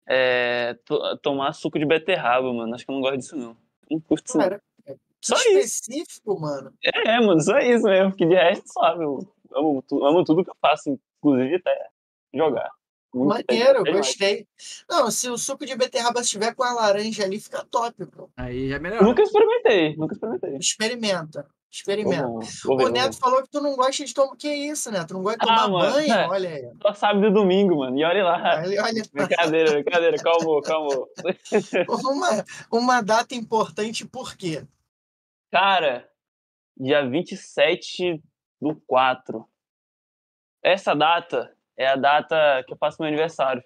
[0.07, 2.75] É to- tomar suco de beterraba, mano.
[2.75, 3.57] Acho que eu não gosto disso, não.
[3.91, 4.45] Não curto isso, não.
[4.45, 5.51] Cara, que Só isso.
[5.59, 6.73] específico, mano.
[6.83, 8.11] É, mano, só isso mesmo.
[8.11, 9.19] Porque de resto, sabe, eu
[9.55, 11.89] amo, amo tudo que eu faço, inclusive até
[12.35, 12.71] jogar.
[13.15, 14.47] Muito Maneiro, é gostei.
[14.91, 18.29] Não, se o suco de beterraba estiver com a laranja ali, fica top, pô.
[18.37, 19.05] Aí já melhora.
[19.05, 20.57] Nunca experimentei, nunca experimentei.
[20.57, 21.47] Experimenta.
[21.71, 22.23] Experimenta.
[22.65, 24.37] vou ver, O Neto falou que tu não gosta de tomar.
[24.37, 25.09] Que isso, Neto?
[25.09, 26.13] Tu não gosta de Ah, tomar mano, banho?
[26.13, 26.29] é.
[26.29, 26.73] Olha aí.
[26.83, 27.97] Só sábado e domingo, mano.
[27.99, 28.63] E olha lá.
[28.63, 29.03] Olha, olha.
[29.13, 30.17] Brincadeira, brincadeira.
[30.19, 31.07] Calma, calma.
[31.89, 34.65] Uma, uma data importante, por quê?
[35.53, 36.09] Cara,
[36.77, 38.21] dia 27
[38.61, 39.45] do 4.
[40.63, 43.63] Essa data é a data que eu faço meu aniversário.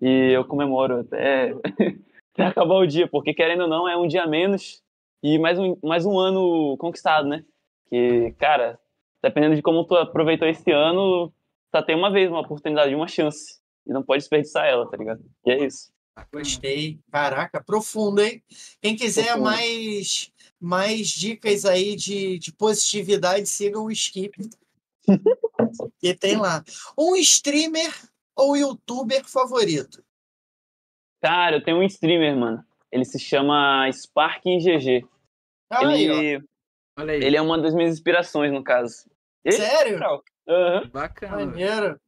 [0.00, 1.52] E eu comemoro até,
[2.32, 4.82] até acabar o dia, porque querendo ou não, é um dia menos
[5.22, 7.44] e mais um, mais um ano conquistado, né?
[7.88, 8.78] Que, cara,
[9.22, 11.32] dependendo de como tu aproveitou esse ano,
[11.74, 13.60] só tem uma vez uma oportunidade, uma chance.
[13.86, 15.22] E não pode desperdiçar ela, tá ligado?
[15.44, 15.92] E é isso.
[16.32, 16.98] Gostei.
[17.10, 18.42] Caraca, profundo, hein?
[18.80, 19.44] Quem quiser Profundo.
[19.44, 24.36] mais, mais dicas aí de, de positividade, sigam o Skip.
[26.02, 26.62] e tem lá.
[26.96, 27.92] Um streamer
[28.36, 30.02] ou youtuber favorito?
[31.22, 32.64] Cara, eu tenho um streamer, mano.
[32.90, 35.06] Ele se chama Sparking GG.
[35.80, 36.42] Ele,
[36.98, 37.22] Olha aí.
[37.22, 39.08] ele é uma das minhas inspirações, no caso.
[39.44, 40.00] Ele é Sério?
[40.48, 40.90] Aham.
[40.92, 41.46] Bacana.
[41.46, 42.00] Maneiro.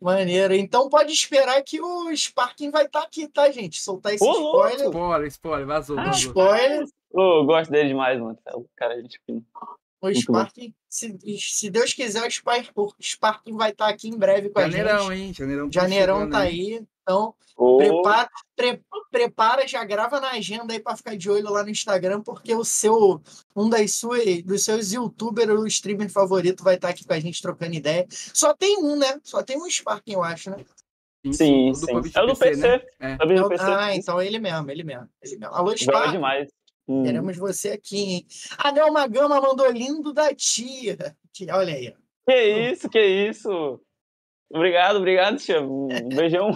[0.00, 0.54] Maneiro.
[0.54, 3.80] Então pode esperar que o Sparking vai estar aqui, tá, gente?
[3.80, 4.86] Soltar esse Ô, spoiler.
[4.86, 5.98] Spoiler, spoiler, vazou.
[5.98, 6.30] Ah, vazou.
[6.30, 6.84] Spoiler.
[7.10, 8.38] Ô, eu gosto dele demais, mano.
[8.46, 9.42] É um cara, gente fina.
[10.02, 10.14] O.
[10.14, 14.58] Sparking, se, se Deus quiser, o Spar- o Sparking vai estar aqui em breve com
[14.58, 15.16] a Janeirão, gente.
[15.22, 15.34] hein?
[15.34, 16.82] Janeirão, tá Janeirão tá aí.
[17.02, 18.80] Então, Ô, prepara, pre-
[19.10, 22.64] prepara, já grava na agenda aí para ficar de olho lá no Instagram, porque o
[22.64, 23.20] seu
[23.54, 27.42] um das suas, dos seus youtubers ou streamer favorito vai estar aqui com a gente
[27.42, 28.06] trocando ideia.
[28.10, 29.18] Só tem um, né?
[29.24, 30.64] Só tem um Sparking, eu acho, né?
[31.32, 31.86] sim, sim.
[31.86, 32.60] PUBG É o do PC.
[32.60, 32.80] né?
[33.00, 33.12] É.
[33.12, 33.64] É o Então- PC.
[33.64, 35.54] ah, então ele mesmo, ele mesmo, ele mesmo.
[35.54, 36.12] Alô, Sparking.
[36.12, 36.48] demais.
[36.88, 37.04] Hum.
[37.04, 38.26] Queremos você aqui, hein?
[38.58, 41.16] Anel Magama mandou lindo da tia.
[41.52, 41.94] Olha aí.
[42.28, 43.80] Que isso, que isso.
[44.52, 45.62] Obrigado, obrigado, tia.
[45.62, 46.50] Um beijão.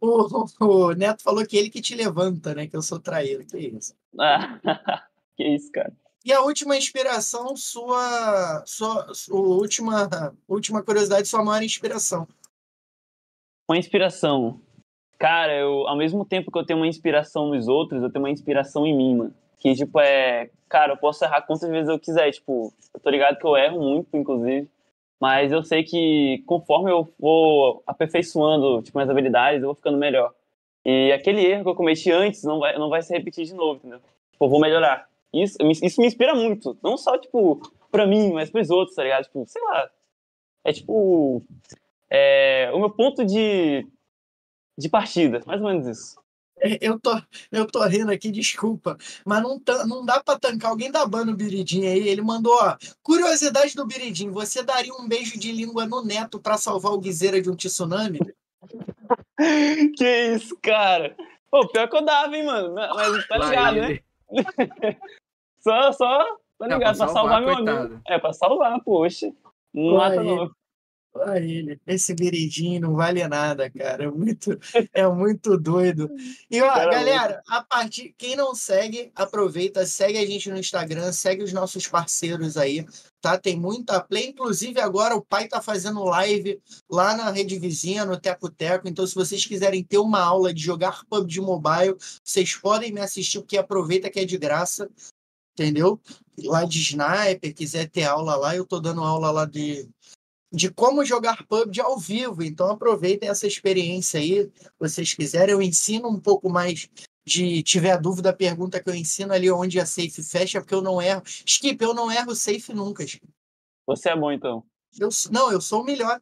[0.00, 2.66] O, o Neto falou que ele que te levanta, né?
[2.66, 3.44] Que eu sou traíra.
[3.44, 3.94] Que isso.
[4.18, 4.60] Ah,
[5.36, 5.92] que isso, cara.
[6.24, 12.26] E a última inspiração, sua, sua, sua última, última curiosidade, sua maior inspiração.
[13.68, 14.60] Uma inspiração.
[15.24, 18.30] Cara, eu, ao mesmo tempo que eu tenho uma inspiração nos outros, eu tenho uma
[18.30, 19.34] inspiração em mim, mano.
[19.58, 20.50] Que, tipo, é.
[20.68, 22.30] Cara, eu posso errar quantas vezes eu quiser.
[22.30, 24.68] Tipo, eu tô ligado que eu erro muito, inclusive.
[25.18, 30.30] Mas eu sei que conforme eu vou aperfeiçoando, tipo, minhas habilidades, eu vou ficando melhor.
[30.84, 33.78] E aquele erro que eu cometi antes não vai, não vai se repetir de novo,
[33.78, 34.00] entendeu?
[34.30, 35.08] Tipo, eu vou melhorar.
[35.32, 36.76] Isso, isso me inspira muito.
[36.82, 39.24] Não só, tipo, pra mim, mas pros outros, tá ligado?
[39.24, 39.88] Tipo, sei lá.
[40.62, 41.42] É tipo.
[42.10, 43.86] É, o meu ponto de,
[44.76, 46.24] de partida, mais ou menos isso.
[46.80, 47.20] Eu tô,
[47.52, 51.36] eu tô rindo aqui, desculpa, mas não, não dá pra tancar alguém da banda no
[51.36, 52.08] Biridim aí.
[52.08, 56.56] Ele mandou, ó, curiosidade do Biridim, você daria um beijo de língua no neto pra
[56.56, 58.18] salvar o Guizeira de um tsunami?
[59.98, 61.14] que isso, cara?
[61.50, 62.74] Pô, pior que eu dava, hein, mano.
[62.74, 64.00] Mas tá ligado, né?
[65.60, 66.24] só, só,
[66.58, 68.02] tá ligado, é, pra, salvar, pra salvar meu amigo.
[68.06, 69.32] É, pra salvar, poxa.
[69.74, 70.50] Não mata não.
[71.86, 74.04] Esse viridinho não vale nada, cara.
[74.04, 74.50] É muito,
[74.92, 76.10] é muito doido.
[76.50, 81.44] E ó, galera, a partir quem não segue, aproveita, segue a gente no Instagram, segue
[81.44, 82.84] os nossos parceiros aí,
[83.20, 83.38] tá?
[83.38, 86.60] Tem muita play, inclusive agora o pai tá fazendo live
[86.90, 88.88] lá na rede vizinha, no Teco Teco.
[88.88, 93.38] Então, se vocês quiserem ter uma aula de jogar PUBG Mobile, vocês podem me assistir,
[93.38, 94.90] porque aproveita que é de graça,
[95.52, 96.00] entendeu?
[96.44, 99.88] Lá de sniper, quiser ter aula lá, eu tô dando aula lá de
[100.54, 102.42] de como jogar PUBG ao vivo.
[102.42, 104.44] Então aproveitem essa experiência aí.
[104.44, 106.88] Se vocês quiserem, eu ensino um pouco mais
[107.26, 111.02] de tiver dúvida, pergunta que eu ensino ali onde a safe fecha, porque eu não
[111.02, 111.22] erro.
[111.24, 113.02] Skip, eu não erro safe nunca.
[113.02, 113.26] Skip.
[113.86, 114.64] Você é bom, então.
[114.98, 116.20] Eu, não, eu sou o melhor.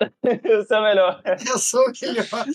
[0.70, 1.22] O melhor.
[1.46, 2.46] Eu sou o melhor.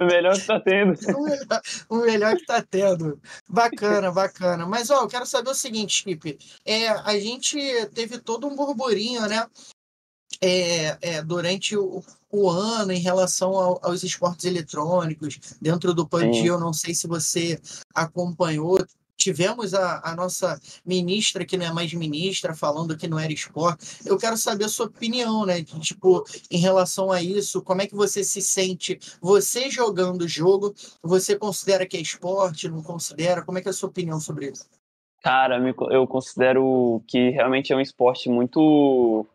[0.00, 0.98] o melhor que tá tendo.
[1.16, 3.20] O melhor, o melhor que tá tendo.
[3.48, 4.66] Bacana, bacana.
[4.66, 6.38] Mas, ó, eu quero saber o seguinte, Skip.
[6.64, 7.58] É, a gente
[7.94, 9.46] teve todo um burburinho, né?
[10.40, 16.46] É, é, durante o, o, ano em relação ao, aos esportes eletrônicos dentro do PUBG.
[16.46, 17.60] Eu não sei se você
[17.94, 18.78] acompanhou,
[19.18, 23.98] tivemos a, a, nossa ministra, que não é mais ministra, falando que não era esporte.
[24.06, 25.62] Eu quero saber a sua opinião, né?
[25.64, 28.98] Tipo, em relação a isso, como é que você se sente?
[29.20, 33.44] Você jogando o jogo, você considera que é esporte, não considera?
[33.44, 34.66] Como é que é a sua opinião sobre isso?
[35.20, 35.58] Cara,
[35.90, 39.26] eu considero que realmente é um esporte muito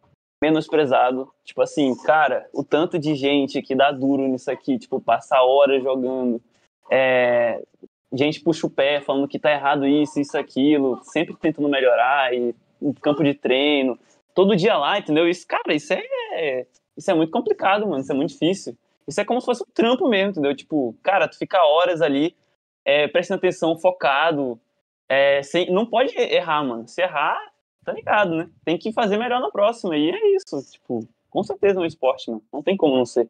[0.41, 1.29] menosprezado.
[1.43, 5.83] Tipo assim, cara, o tanto de gente que dá duro nisso aqui, tipo, passar horas
[5.83, 6.41] jogando,
[6.89, 7.61] é,
[8.15, 12.55] gente puxa o pé falando que tá errado isso, isso, aquilo, sempre tentando melhorar, e
[12.81, 13.97] no campo de treino,
[14.35, 15.27] todo dia lá, entendeu?
[15.27, 18.77] Isso, cara, isso é, isso é muito complicado, mano, isso é muito difícil.
[19.07, 20.55] Isso é como se fosse um trampo mesmo, entendeu?
[20.55, 22.35] Tipo, cara, tu fica horas ali,
[22.85, 24.59] é, prestando atenção, focado,
[25.09, 26.87] é, sem, não pode errar, mano.
[26.87, 27.37] Se errar,
[27.83, 28.49] tá ligado, né?
[28.63, 32.29] Tem que fazer melhor na próxima, e é isso, tipo, com certeza é um esporte,
[32.29, 33.29] mano, não tem como não ser.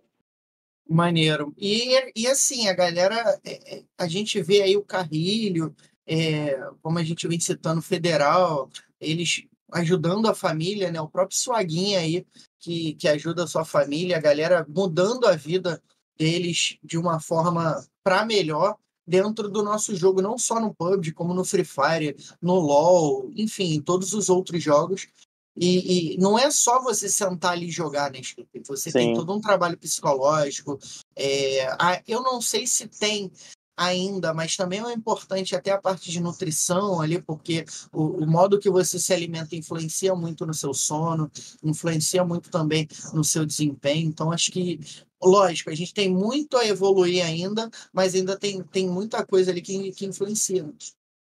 [0.87, 1.53] Maneiro.
[1.57, 5.75] E, e assim, a galera, é, é, a gente vê aí o Carrilho,
[6.05, 8.69] é, como a gente vem citando, Federal,
[8.99, 11.01] eles ajudando a família, né?
[11.01, 12.25] O próprio Suaguinha aí,
[12.59, 15.81] que, que ajuda a sua família, a galera mudando a vida
[16.17, 21.33] deles de uma forma para melhor dentro do nosso jogo, não só no PUBG, como
[21.33, 25.07] no Free Fire, no LoL, enfim, todos os outros jogos.
[25.55, 28.61] E, e, não é só você sentar ali e jogar, né, Felipe?
[28.67, 28.97] Você Sim.
[28.97, 30.79] tem todo um trabalho psicológico.
[31.15, 33.31] É, a, eu não sei se tem
[33.77, 38.59] ainda, mas também é importante até a parte de nutrição ali, porque o, o, modo
[38.59, 41.29] que você se alimenta influencia muito no seu sono,
[41.63, 44.07] influencia muito também no seu desempenho.
[44.07, 44.79] Então, acho que,
[45.21, 49.61] lógico, a gente tem muito a evoluir ainda, mas ainda tem, tem muita coisa ali
[49.61, 50.71] que, que influencia.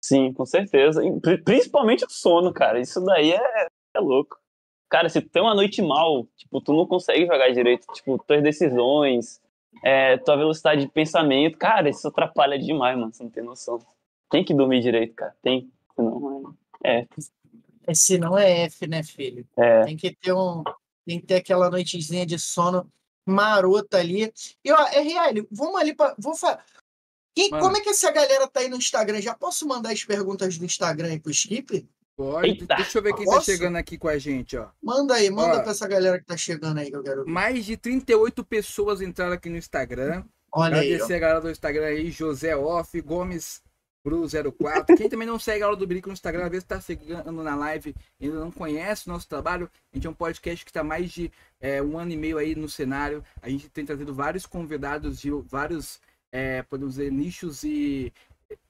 [0.01, 1.01] Sim, com certeza.
[1.43, 2.79] Principalmente o sono, cara.
[2.79, 3.66] Isso daí é
[3.97, 4.37] é louco.
[4.89, 8.41] Cara, se tu tem uma noite mal, tipo, tu não consegue jogar direito, tipo, tuas
[8.41, 9.41] decisões,
[9.83, 13.79] é, tua velocidade de pensamento, cara, isso atrapalha demais, mano, você não tem noção.
[14.29, 15.71] Tem que dormir direito, cara, tem.
[15.95, 17.05] Senão é.
[17.85, 19.45] é se não é F, né, filho?
[19.57, 19.83] É.
[19.83, 20.63] Tem que ter um.
[21.05, 22.89] Tem que ter aquela noitezinha de sono
[23.25, 24.31] marota ali.
[24.63, 26.15] E ó, RL, vamos ali para.
[26.17, 26.59] Vou fa...
[27.35, 29.21] Quem, como é que essa galera tá aí no Instagram?
[29.21, 31.87] Já posso mandar as perguntas do Instagram aí pro Skip?
[32.17, 32.47] Pode.
[32.47, 32.75] Eita.
[32.77, 33.45] Deixa eu ver quem tá Posso?
[33.45, 34.69] tá chegando aqui com a gente, ó.
[34.81, 37.31] Manda aí, manda ó, pra essa galera que tá chegando aí que eu quero ver.
[37.31, 40.23] Mais de 38 pessoas entraram aqui no Instagram.
[40.51, 43.61] Olha Agradecer aí, a galera do Instagram aí, José Off, Gomes
[44.03, 44.97] Bru04.
[44.97, 47.55] Quem também não segue a aula do Brico no Instagram, às vezes tá chegando na
[47.55, 49.69] live e ainda não conhece o nosso trabalho.
[49.93, 52.55] A gente é um podcast que tá mais de é, um ano e meio aí
[52.55, 53.23] no cenário.
[53.43, 55.99] A gente tem trazido vários convidados de vários,
[56.31, 58.11] é, podemos dizer, nichos e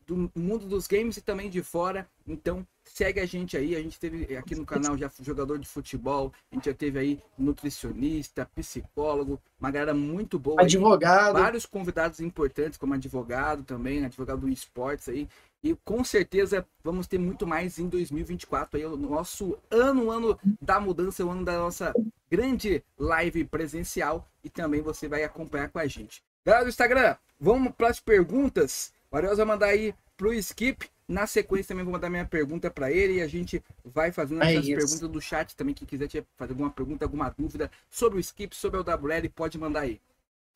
[0.07, 2.07] do mundo dos games e também de fora.
[2.25, 3.75] Então, segue a gente aí.
[3.75, 7.21] A gente teve aqui no canal já jogador de futebol, a gente já teve aí
[7.37, 10.61] nutricionista, psicólogo, uma galera muito boa.
[10.61, 11.35] Advogado.
[11.35, 15.27] Aí, vários convidados importantes, como advogado também, advogado do esportes aí.
[15.61, 20.79] E com certeza vamos ter muito mais em 2024 aí, o nosso ano, ano da
[20.79, 21.93] mudança, o ano da nossa
[22.31, 24.25] grande live presencial.
[24.41, 26.23] E também você vai acompanhar com a gente.
[26.45, 28.93] Galera do Instagram, vamos para as perguntas.
[29.11, 32.91] O Ariel vai mandar aí pro Skip Na sequência também vou mandar minha pergunta para
[32.91, 34.73] ele e a gente vai fazendo É isso.
[34.75, 35.73] perguntas do chat também.
[35.75, 39.57] Quem quiser te- fazer alguma pergunta, alguma dúvida sobre o skip, sobre o WL, pode
[39.57, 40.01] mandar aí.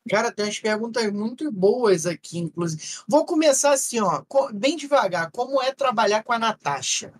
[0.08, 2.82] Cara, tem umas perguntas muito boas aqui, inclusive.
[3.08, 4.22] Vou começar assim, ó,
[4.52, 5.30] bem devagar.
[5.32, 7.12] Como é trabalhar com a Natasha?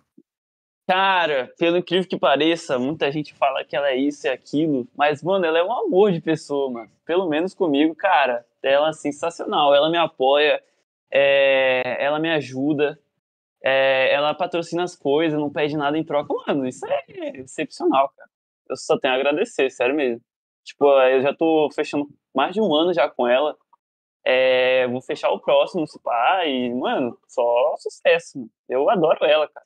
[0.85, 5.23] Cara, pelo incrível que pareça, muita gente fala que ela é isso e aquilo, mas,
[5.23, 6.91] mano, ela é um amor de pessoa, mano.
[7.05, 9.73] Pelo menos comigo, cara, ela é sensacional.
[9.73, 10.61] Ela me apoia,
[11.13, 12.99] é, ela me ajuda,
[13.63, 16.33] é, ela patrocina as coisas, não pede nada em troca.
[16.47, 17.03] Mano, isso é
[17.37, 18.29] excepcional, cara.
[18.67, 20.21] Eu só tenho a agradecer, sério mesmo.
[20.63, 23.55] Tipo, eu já tô fechando mais de um ano já com ela.
[24.25, 28.49] É, vou fechar o próximo, se pá, e, mano, só sucesso.
[28.67, 29.65] Eu adoro ela, cara.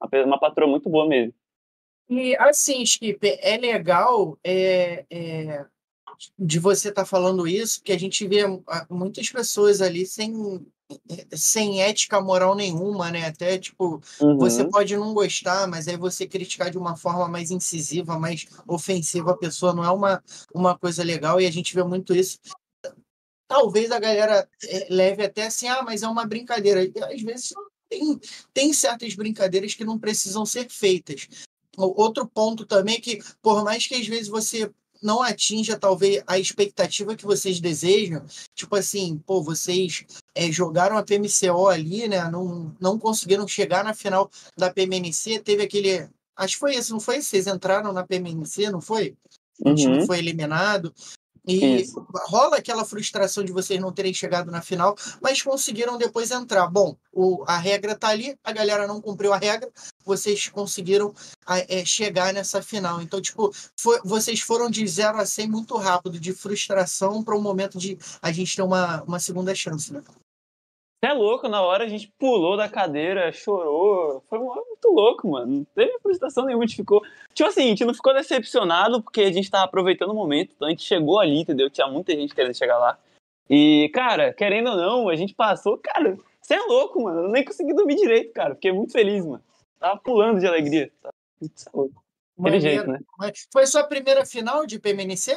[0.00, 1.34] Uma Uma patroa muito boa mesmo.
[2.08, 5.64] E assim, Skip, é legal é, é,
[6.38, 10.64] de você estar falando isso, que a gente vê ah, muitas pessoas ali sem,
[11.32, 13.26] sem ética moral nenhuma, né?
[13.26, 14.38] Até tipo, Uhum.
[14.38, 19.32] Você pode não gostar, mas aí você criticar de uma forma mais incisiva, mais ofensiva
[19.32, 20.22] a pessoa não é uma,
[20.54, 22.38] uma coisa legal e a gente vê muito isso.
[23.48, 26.84] Talvez a galera eh, leve até assim, ah, mas é uma brincadeira.
[26.84, 27.52] E, às vezes
[27.88, 28.20] tem,
[28.54, 31.28] tem certas brincadeiras que não precisam ser feitas.
[31.76, 34.70] Outro ponto também é que, por mais que às vezes você
[35.02, 38.24] não atinja talvez a expectativa que vocês desejam,
[38.54, 42.30] tipo assim, pô, vocês é, jogaram a PMCO ali, né?
[42.30, 45.40] Não, não conseguiram chegar na final da PMNC.
[45.40, 46.08] Teve aquele.
[46.36, 47.20] Acho que foi esse, não foi?
[47.20, 49.16] Vocês entraram na PMNC, não foi?
[49.64, 50.06] Uhum.
[50.06, 50.92] foi eliminado.
[51.46, 52.06] E Isso.
[52.28, 56.68] rola aquela frustração de vocês não terem chegado na final, mas conseguiram depois entrar.
[56.68, 59.68] Bom, o, a regra tá ali, a galera não cumpriu a regra,
[60.04, 61.12] vocês conseguiram
[61.46, 63.02] é, chegar nessa final.
[63.02, 67.42] Então, tipo, foi- vocês foram de 0 a 100 muito rápido, de frustração para um
[67.42, 70.00] momento de a gente ter uma, uma segunda chance, né?
[71.04, 74.22] É louco, na hora a gente pulou da cadeira, chorou.
[74.28, 75.52] Foi muito louco, mano.
[75.52, 77.02] Não teve frustração nenhuma, a gente ficou.
[77.34, 80.52] Tipo assim, a gente não ficou decepcionado porque a gente tava aproveitando o momento.
[80.54, 81.68] Então a gente chegou ali, entendeu?
[81.68, 82.96] Tinha muita gente querendo chegar lá.
[83.50, 85.76] E, cara, querendo ou não, a gente passou.
[85.76, 87.22] Cara, você é louco, mano.
[87.22, 88.54] Eu nem consegui dormir direito, cara.
[88.54, 89.42] Fiquei muito feliz, mano.
[89.80, 90.88] Tava pulando de alegria.
[91.40, 92.00] Você é louco.
[92.38, 93.00] Aquele jeito, né?
[93.52, 95.34] Foi sua primeira final de PMNC?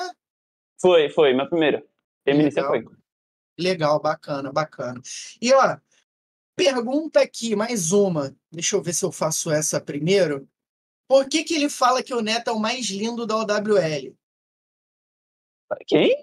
[0.79, 1.83] Foi, foi, minha primeira.
[2.23, 2.83] Feminista Legal.
[2.83, 2.95] foi.
[3.57, 5.01] Legal, bacana, bacana.
[5.41, 5.77] E ó,
[6.55, 8.35] pergunta aqui, mais uma.
[8.51, 10.47] Deixa eu ver se eu faço essa primeiro.
[11.07, 14.15] Por que, que ele fala que o Neto é o mais lindo da OWL?
[15.87, 16.15] Quem?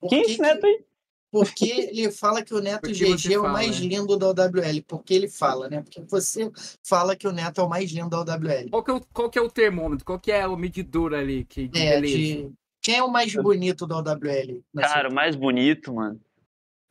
[0.00, 0.84] Por Quem é que esse neto aí?
[1.30, 3.86] Por que ele fala que o Neto Por que você GG é o mais né?
[3.86, 4.82] lindo da OWL?
[4.86, 5.80] Porque ele fala, né?
[5.80, 6.50] Porque você
[6.82, 8.70] fala que o Neto é o mais lindo da OWL.
[8.70, 10.04] Qual que é o, qual que é o termômetro?
[10.04, 12.16] Qual que é o medidor ali que, de É, beleza?
[12.16, 12.52] de...
[12.82, 14.62] Quem é o mais bonito da OWL?
[14.76, 16.20] Cara, o mais bonito, mano.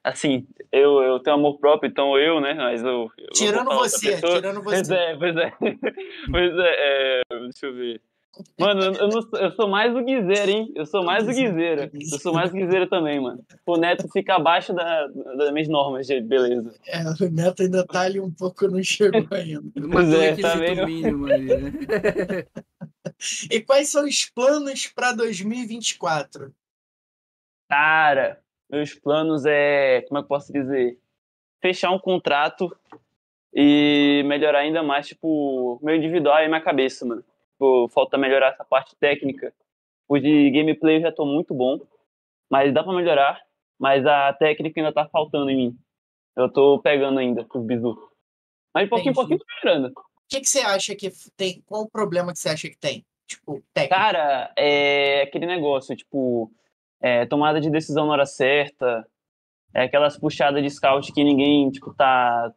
[0.04, 2.54] Assim, eu, eu tenho amor próprio, então eu, né?
[2.56, 3.12] Mas eu.
[3.18, 4.93] eu Tirando você, tirando Pois você.
[4.95, 5.52] é, pois é.
[6.32, 8.02] pois é, é, deixa eu ver.
[8.58, 10.72] Mano, eu, eu, não sou- eu sou mais o Guizeira, hein?
[10.74, 11.91] Eu sou mais o Guizeira.
[11.93, 13.43] Eu sou mais o Guizeira também, mano.
[13.66, 15.06] O Neto fica abaixo da,
[15.38, 16.74] das minhas normas de beleza.
[16.88, 19.62] É, o Neto ainda tá ali um pouco, não chegou ainda.
[19.76, 20.86] Mas Pois o é, tá vendo?
[20.88, 21.72] mínimo ali, né?
[23.52, 26.52] E quais são os planos para 2024?
[27.70, 28.41] Cara,
[28.72, 30.01] meus planos é.
[30.03, 30.97] Como é que eu posso dizer?
[31.61, 32.76] Fechar um contrato
[33.53, 37.24] e melhorar ainda mais, tipo, meu individual e minha cabeça, mano.
[37.51, 39.53] Tipo, falta melhorar essa parte técnica.
[40.07, 41.80] O de gameplay eu já tô muito bom,
[42.49, 43.41] mas dá pra melhorar.
[43.78, 45.78] Mas a técnica ainda tá faltando em mim.
[46.36, 47.97] Eu tô pegando ainda os bizu.
[48.74, 49.88] Mas de pouquinho em pouquinho tô melhorando.
[49.88, 51.61] O que, que você acha que tem?
[51.65, 53.03] Qual o problema que você acha que tem?
[53.28, 53.95] Tipo, técnico.
[53.95, 56.51] Cara, é aquele negócio, tipo,
[57.02, 59.06] é, tomada de decisão na hora certa,
[59.74, 62.54] é aquelas puxadas de scout que ninguém, tipo, tá.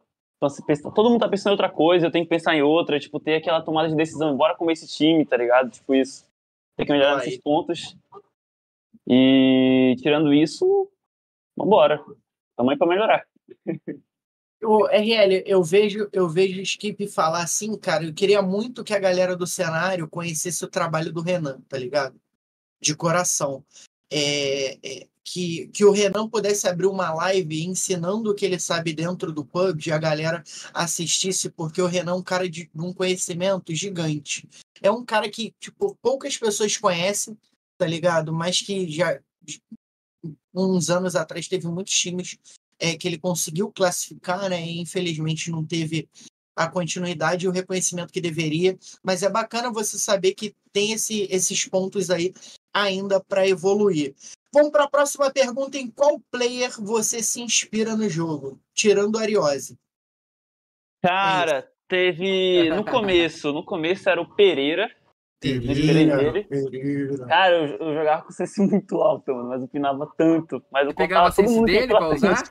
[0.93, 3.35] Todo mundo tá pensando em outra coisa, eu tenho que pensar em outra, tipo, ter
[3.35, 5.71] aquela tomada de decisão, bora comer esse time, tá ligado?
[5.71, 6.27] Tipo, isso.
[6.75, 7.25] Tem que melhorar Aí.
[7.25, 7.97] nesses pontos.
[9.07, 10.89] E tirando isso,
[11.55, 12.03] vambora.
[12.55, 13.25] Tamo aí pra melhorar.
[14.63, 18.03] O RL, eu vejo, eu vejo o Skip falar assim, cara.
[18.03, 22.19] Eu queria muito que a galera do cenário conhecesse o trabalho do Renan, tá ligado?
[22.81, 23.63] De coração.
[24.11, 28.93] É, é, que, que o Renan pudesse abrir uma live ensinando o que ele sabe
[28.93, 33.73] dentro do PUBG, a galera assistisse, porque o Renan é um cara de um conhecimento
[33.73, 34.47] gigante.
[34.81, 37.35] É um cara que, tipo, poucas pessoas conhecem,
[37.75, 38.31] tá ligado?
[38.31, 39.19] Mas que já
[40.53, 42.37] uns anos atrás teve muitos times
[42.79, 44.61] é, que ele conseguiu classificar, né?
[44.61, 46.07] E infelizmente não teve
[46.55, 48.77] a continuidade e o reconhecimento que deveria.
[49.03, 52.33] Mas é bacana você saber que tem esse, esses pontos aí
[52.75, 54.13] ainda para evoluir.
[54.53, 58.59] Vamos para a próxima pergunta: em qual player você se inspira no jogo?
[58.73, 59.79] Tirando o Ariose.
[61.01, 62.69] Cara, teve.
[62.69, 64.91] No começo, no começo era o Pereira.
[65.39, 66.47] Pereira.
[67.27, 70.61] Cara, eu, eu jogava com CS muito alto, mano, mas eu pinava tanto.
[70.71, 72.43] Mas eu pegava todo mundo dele pra usar?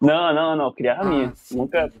[0.00, 1.28] Não, não, não, criava a minha.
[1.28, 1.92] Ah, sim, Nunca.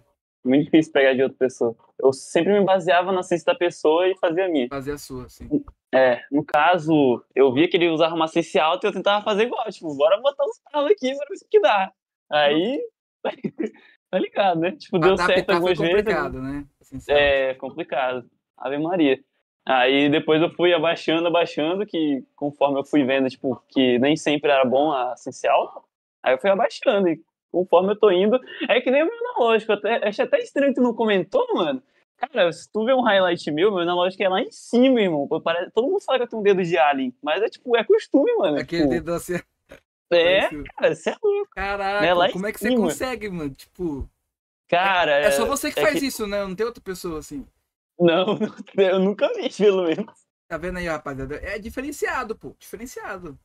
[0.44, 1.76] Muito difícil pegar de outra pessoa.
[1.98, 4.68] Eu sempre me baseava na sense da pessoa e fazia a minha.
[4.68, 5.48] Fazer a sua, assim.
[5.94, 9.44] É, no caso, eu via que ele usava uma sense alta e eu tentava fazer
[9.44, 9.64] igual.
[9.70, 11.92] Tipo, bora botar uns talos aqui pra ver o que dá.
[12.30, 12.80] Aí.
[14.10, 14.72] tá ligado, né?
[14.72, 15.94] Tipo, deu certo Adaptar foi algumas vezes.
[15.94, 16.66] complicado, né?
[16.80, 18.30] Assim, É complicado.
[18.58, 19.22] Ave Maria.
[19.64, 24.50] Aí depois eu fui abaixando, abaixando, que conforme eu fui vendo, tipo, que nem sempre
[24.50, 25.88] era bom a essencial,
[26.22, 27.08] aí eu fui abaixando.
[27.08, 27.20] E
[27.52, 29.72] conforme eu tô indo, é que nem o meu analógico.
[29.72, 31.82] Até, achei até estranho que tu não comentou, mano.
[32.16, 35.28] Cara, se tu vê um highlight meu, meu analógico é lá em cima, irmão.
[35.42, 37.84] Parece, todo mundo fala que eu tenho um dedo de alien, mas é tipo, é
[37.84, 38.58] costume, mano.
[38.58, 39.38] Aquele tipo, dedo assim.
[40.10, 41.50] É, cara, você é louco.
[41.50, 42.80] Caraca, Né, como é que você cima.
[42.82, 43.50] consegue, mano?
[43.50, 44.08] Tipo,
[44.68, 46.42] Cara, é só você que é faz isso, né?
[46.44, 47.46] Não tem outra pessoa assim.
[48.00, 48.38] Não,
[48.76, 50.06] eu nunca vi, pelo menos.
[50.48, 51.36] Tá vendo aí, rapaziada?
[51.42, 52.54] É diferenciado, pô.
[52.58, 53.38] Diferenciado.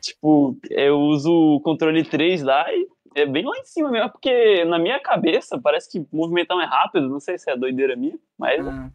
[0.00, 4.64] Tipo, eu uso o controle 3 lá e é bem lá em cima mesmo, porque
[4.64, 8.66] na minha cabeça parece que movimentar mais rápido, não sei se é doideira minha, mas
[8.66, 8.90] Ah,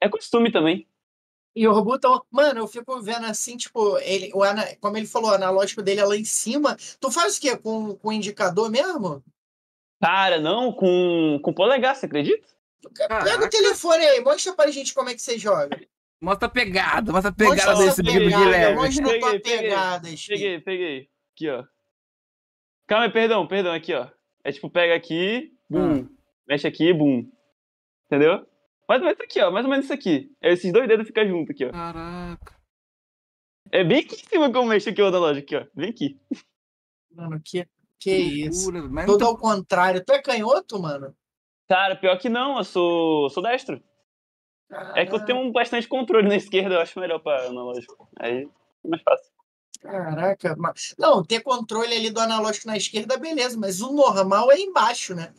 [0.00, 0.86] é costume também.
[1.54, 5.30] E o botão, mano, eu fico vendo assim, tipo, ele, o ana, como ele falou,
[5.30, 6.76] o analógico dele é lá em cima.
[6.98, 7.56] Tu faz o quê?
[7.56, 9.22] Com, com o indicador mesmo?
[10.00, 12.46] Cara, não, com, com polegar, você acredita?
[12.82, 13.44] Pega Caraca.
[13.44, 15.78] o telefone aí, mostra pra gente como é que você joga.
[16.20, 18.76] Mostra a pegada, mostra a Mostra pegada sua desse pegada, Guilherme.
[18.76, 19.70] Mostra a tua Peguei.
[20.28, 21.08] Peguei, peguei.
[21.34, 21.64] Aqui, ó.
[22.92, 24.06] Calma aí, perdão, perdão, aqui, ó.
[24.44, 26.06] É tipo, pega aqui, bum,
[26.46, 27.26] mexe aqui, bum.
[28.04, 28.46] Entendeu?
[28.86, 30.30] Mais ou menos isso aqui, ó, mais ou menos isso aqui.
[30.42, 31.70] Esses dois dedos ficam juntos aqui, ó.
[31.70, 32.54] Caraca.
[33.70, 35.66] É bem aqui em cima que eu mexo aqui o analógico aqui, ó.
[35.74, 36.20] Bem aqui.
[37.12, 37.66] Mano, que,
[37.98, 38.70] que isso.
[38.70, 40.04] loucura, Mas não Tudo tá- ao contrário.
[40.04, 41.16] Tu é canhoto, mano?
[41.70, 43.82] Cara, pior que não, eu sou, sou destro.
[44.94, 48.06] É que eu tenho um bastante controle na esquerda, eu acho melhor pra analógico.
[48.20, 48.46] Aí
[48.84, 49.31] é mais fácil.
[49.82, 50.94] Caraca, mas...
[50.96, 55.32] não, ter controle ali do analógico na esquerda, beleza, mas o normal é embaixo, né?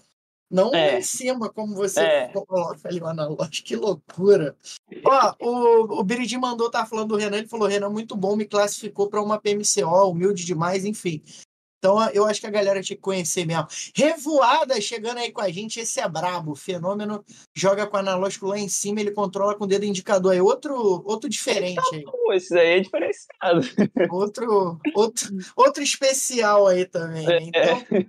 [0.51, 0.99] Não É.
[0.99, 2.27] em cima, como você É.
[2.27, 4.55] coloca ali o analógico, que loucura.
[5.03, 8.45] Ó, o, o Biridi mandou, tá falando do Renan, ele falou, Renan, muito bom, me
[8.45, 11.23] classificou para uma PMCO, humilde demais, enfim.
[11.84, 13.67] Então, eu acho que a galera tinha que conhecer mesmo.
[13.93, 18.57] Revoada chegando aí com a gente, esse é brabo, fenômeno, joga com o analógico lá
[18.57, 20.73] em cima, ele controla com o dedo indicador, é outro,
[21.05, 22.05] outro diferente aí.
[22.31, 23.61] Esse aí é diferenciado.
[24.09, 25.27] Outro, outro,
[25.57, 27.25] outro especial aí também.
[27.25, 27.39] Né?
[27.41, 28.05] Então,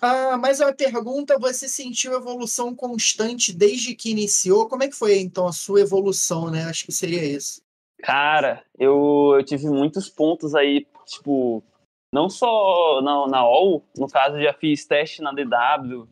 [0.00, 4.68] ah, mais uma pergunta: você sentiu evolução constante desde que iniciou?
[4.68, 6.64] Como é que foi então a sua evolução, né?
[6.66, 7.62] Acho que seria isso.
[8.00, 11.64] Cara, eu, eu tive muitos pontos aí, tipo,
[12.12, 16.06] não só na, na OL, no caso já fiz teste na DW.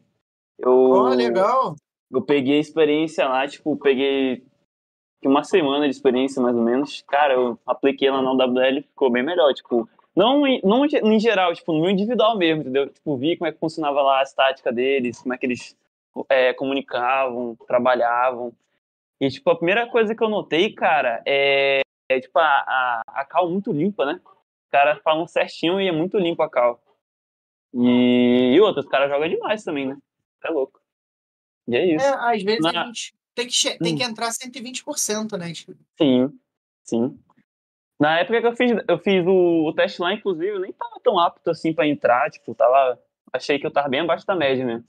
[0.58, 1.74] Eu, Ó, legal.
[2.10, 4.42] eu peguei experiência lá, tipo, peguei
[5.24, 7.02] uma semana de experiência mais ou menos.
[7.08, 11.20] Cara, eu apliquei lá na WL ficou bem melhor, tipo, não, em- não em- em
[11.20, 12.88] geral, tipo, no meu individual mesmo, entendeu?
[12.88, 15.76] Tipo, vi como é que funcionava lá a estática deles, como é que eles
[16.28, 18.52] é, comunicavam, trabalhavam.
[19.20, 23.24] E, tipo, a primeira coisa que eu notei, cara, é, é tipo, a, a, a
[23.24, 24.20] cal muito limpa, né?
[24.68, 26.78] Os caras falam certinho e é muito limpa a cal.
[27.72, 29.96] E, e outros, os caras jogam demais também, né?
[30.44, 30.78] É louco.
[31.66, 32.04] E é isso.
[32.04, 33.96] É, às vezes a gente tem que, tem Hum.
[33.96, 35.52] que entrar 120%, né?
[35.54, 36.38] Tipo, Sim,
[36.84, 37.18] sim.
[37.98, 41.00] Na época que eu fiz, eu fiz o, o teste lá, inclusive, eu nem tava
[41.02, 43.00] tão apto assim pra entrar, tipo, tava.
[43.32, 44.84] Achei que eu tava bem abaixo da média, né?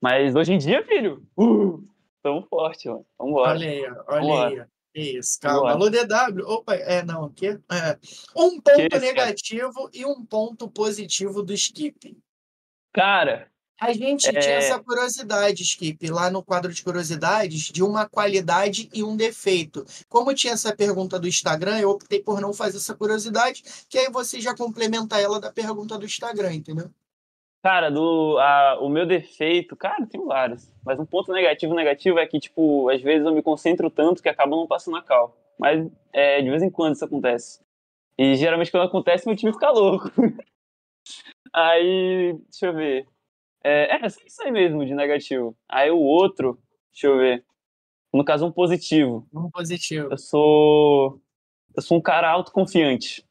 [0.00, 1.84] Mas hoje em dia, filho, uh,
[2.22, 3.04] tamo forte, mano.
[3.18, 3.50] Vambora.
[3.50, 4.66] Olha aí, olha aí.
[4.94, 5.70] Isso, calma.
[5.70, 6.44] Alô, DW.
[6.46, 7.58] Opa, é, não, o quê?
[7.70, 7.98] É.
[8.36, 9.00] Um ponto Que cara?
[9.02, 12.16] negativo e um ponto positivo do Skip.
[12.92, 13.48] Cara,
[13.80, 14.38] A gente É.
[14.40, 19.84] tinha essa curiosidade, Skip, lá no quadro de curiosidades, de uma qualidade e um defeito.
[20.08, 24.08] Como tinha essa pergunta do Instagram, eu optei por não fazer essa curiosidade, que aí
[24.08, 26.92] você já complementa ela da pergunta do Instagram, entendeu?
[27.62, 30.72] Cara, do, a- o meu defeito, cara, tem vários.
[30.84, 34.28] Mas um ponto negativo, negativo é que, tipo, às vezes eu me concentro tanto que
[34.28, 35.36] acaba não passando a cal.
[35.58, 37.60] Mas é, de vez em quando isso acontece.
[38.18, 40.10] E geralmente quando acontece, meu time fica louco.
[41.52, 43.06] aí, deixa eu ver.
[43.64, 45.56] É, é, só isso aí mesmo, de negativo.
[45.68, 46.58] Aí o outro,
[46.92, 47.44] deixa eu ver.
[48.12, 49.26] No caso, um positivo.
[49.32, 50.08] Um positivo.
[50.10, 51.20] Eu sou.
[51.74, 53.24] Eu sou um cara autoconfiante.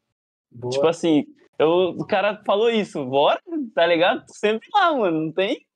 [0.50, 0.72] Boa.
[0.72, 1.24] Tipo assim,
[1.62, 3.40] eu, o cara falou isso, bora,
[3.74, 4.26] tá ligado?
[4.26, 5.26] Tô sempre lá, mano.
[5.26, 5.66] Não tem.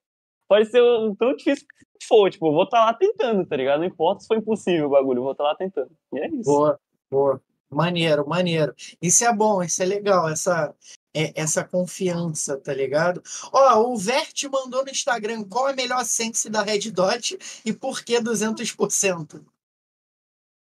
[0.48, 1.66] Pode ser o tão difícil
[1.98, 2.30] que for.
[2.30, 3.80] Tipo, eu vou estar lá tentando, tá ligado?
[3.80, 5.90] Não importa se foi impossível o bagulho, eu vou estar lá tentando.
[6.12, 6.44] E é isso.
[6.44, 6.80] Boa,
[7.10, 7.42] boa.
[7.70, 8.74] Maneiro, maneiro.
[9.02, 10.28] Isso é bom, isso é legal.
[10.28, 10.74] Essa,
[11.14, 13.22] é, essa confiança, tá ligado?
[13.52, 17.72] Ó, o Vert mandou no Instagram qual é a melhor sense da Red Dot e
[17.72, 19.44] por que 200%?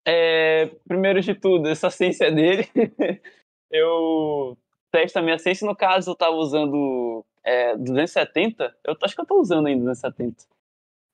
[0.09, 2.67] É, primeiro de tudo, essa ciência dele.
[3.71, 4.57] eu
[4.97, 8.75] testo a minha ciência, no caso, eu tava usando é, 270.
[8.83, 10.45] Eu acho que eu tô usando ainda 270.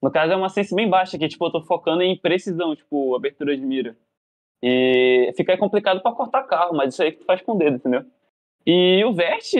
[0.00, 3.16] No caso, é uma ciência bem baixa, que tipo, eu tô focando em precisão, tipo,
[3.16, 3.96] abertura de mira.
[4.62, 7.76] E fica complicado para cortar carro, mas isso aí que tu faz com o dedo,
[7.76, 8.04] entendeu?
[8.64, 9.50] E o Vert,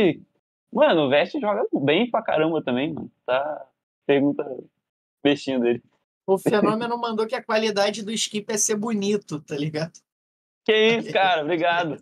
[0.73, 3.11] mano, o Vert joga bem pra caramba também, mano.
[3.27, 3.66] Tá.
[4.07, 4.45] Pergunta
[5.23, 5.83] bestinho dele.
[6.25, 9.93] O fenômeno mandou que a qualidade do skip é ser bonito, tá ligado?
[10.64, 12.01] Que isso, cara, obrigado.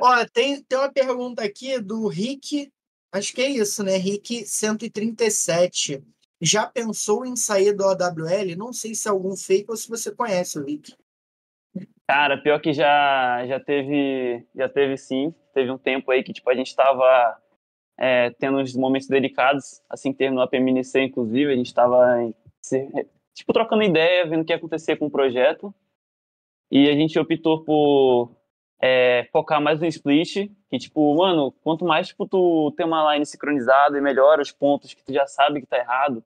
[0.00, 2.72] Ó, tem, tem uma pergunta aqui do Rick,
[3.12, 3.96] acho que é isso, né?
[3.96, 6.02] Rick 137.
[6.40, 8.56] Já pensou em sair do AWL?
[8.56, 10.94] Não sei se é algum fake ou se você conhece o Rick.
[12.06, 15.34] Cara, pior que já, já teve, já teve sim.
[15.54, 17.38] Teve um tempo aí que tipo, a gente estava
[17.98, 22.32] é, tendo uns momentos delicados, assim que terminou a PMNC, inclusive, a gente estava
[23.34, 25.74] tipo, trocando ideia, vendo o que ia acontecer com o projeto.
[26.70, 28.34] E a gente optou por
[28.82, 33.24] é, focar mais no split, que, tipo, mano, quanto mais, tipo, tu tem uma line
[33.24, 36.24] sincronizada e melhora os pontos que tu já sabe que tá errado,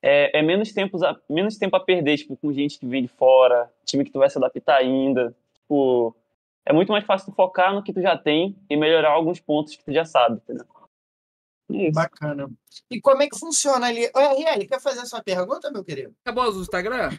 [0.00, 3.08] é, é menos, tempo a, menos tempo a perder, tipo, com gente que vem de
[3.08, 5.36] fora, time que tu vai se adaptar ainda.
[5.52, 6.16] Tipo,
[6.64, 9.76] é muito mais fácil tu focar no que tu já tem e melhorar alguns pontos
[9.76, 10.64] que tu já sabe, entendeu?
[11.68, 11.92] Isso.
[11.92, 12.50] Bacana.
[12.90, 14.06] E como é que funciona ali?
[14.06, 16.14] Ô, RL, quer fazer a sua pergunta, meu querido?
[16.24, 17.10] Acabou o Instagram?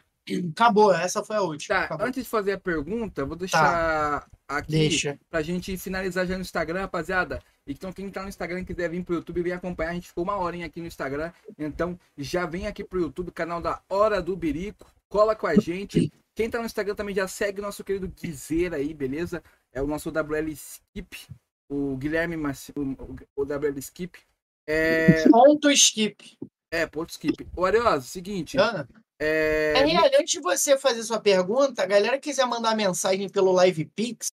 [0.51, 1.75] Acabou, essa foi a última.
[1.75, 2.07] Tá, Acabou.
[2.07, 4.27] antes de fazer a pergunta, vou deixar tá.
[4.47, 5.19] aqui Deixa.
[5.29, 7.41] pra gente finalizar já no Instagram, rapaziada.
[7.65, 9.91] Então, quem tá no Instagram e quiser vir pro YouTube, vem acompanhar.
[9.91, 11.31] A gente ficou uma horinha aqui no Instagram.
[11.57, 14.85] Então, já vem aqui pro YouTube, canal da Hora do Birico.
[15.09, 16.11] Cola com a gente.
[16.33, 19.43] Quem tá no Instagram também já segue o nosso querido Guizeira aí, beleza?
[19.73, 21.17] É o nosso WL Skip.
[21.69, 22.57] O Guilherme Mac...
[23.35, 24.17] o WL Skip.
[24.67, 25.27] É...
[25.29, 26.37] Ponto skip.
[26.71, 27.47] É, ponto skip.
[27.55, 28.57] O Arioso, seguinte.
[28.57, 28.87] Ana?
[29.23, 29.73] É...
[29.77, 34.31] é, antes de você fazer sua pergunta, a galera quiser mandar mensagem pelo Live Pix,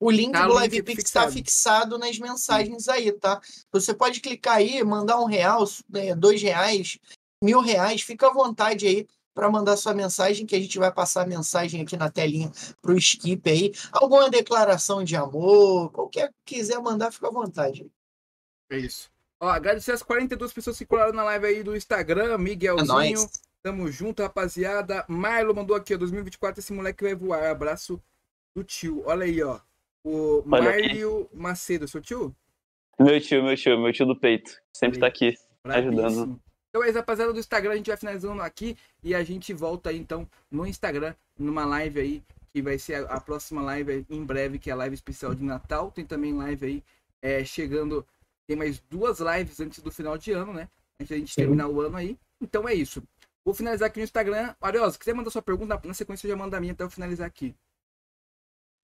[0.00, 3.38] o link tá, do Live Pix está fixado nas mensagens aí, tá?
[3.70, 6.98] Você pode clicar aí, mandar um real, né, dois reais,
[7.44, 11.22] mil reais, fica à vontade aí para mandar sua mensagem, que a gente vai passar
[11.22, 13.72] a mensagem aqui na telinha para o Skip aí.
[13.92, 17.86] Alguma declaração de amor, qualquer que quiser mandar, fica à vontade.
[18.70, 19.10] É isso.
[19.40, 23.20] Ó, agradecer as 42 pessoas que colaram na live aí do Instagram, Miguelzinho.
[23.20, 25.04] É Tamo junto, rapaziada.
[25.06, 25.98] Marlo mandou aqui, ó.
[25.98, 27.48] 2024 esse moleque vai voar.
[27.48, 28.02] Abraço
[28.56, 29.02] do tio.
[29.06, 29.60] Olha aí, ó.
[30.04, 32.34] O Mário Macedo, seu tio?
[32.98, 34.60] Meu tio, meu tio, meu tio do peito.
[34.72, 35.34] Sempre tá aqui,
[35.64, 36.40] ajudando.
[36.68, 37.72] Então é isso, rapaziada do Instagram.
[37.72, 42.00] A gente vai finalizando aqui e a gente volta aí, então, no Instagram, numa live
[42.00, 45.34] aí, que vai ser a, a próxima live em breve, que é a live especial
[45.34, 45.92] de Natal.
[45.92, 46.82] Tem também live aí
[47.20, 48.04] é, chegando.
[48.46, 50.68] Tem mais duas lives antes do final de ano, né?
[51.00, 52.18] Antes da gente terminar o ano aí.
[52.40, 53.02] Então é isso.
[53.44, 54.54] Vou finalizar aqui no Instagram.
[54.60, 57.26] Ariosa, quiser mandar sua pergunta, na sequência eu já mando a minha até eu finalizar
[57.26, 57.54] aqui.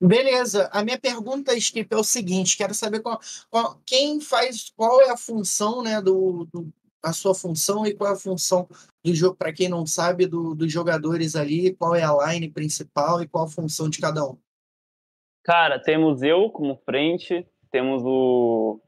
[0.01, 0.69] Beleza.
[0.71, 5.09] A minha pergunta, Skip, é o seguinte: quero saber qual, qual, quem faz, qual é
[5.09, 6.71] a função, né, do, do,
[7.03, 8.67] a sua função e qual é a função
[9.03, 13.21] do jogo, para quem não sabe, do, dos jogadores ali, qual é a line principal
[13.21, 14.37] e qual a função de cada um.
[15.43, 18.79] Cara, temos eu como frente, temos o.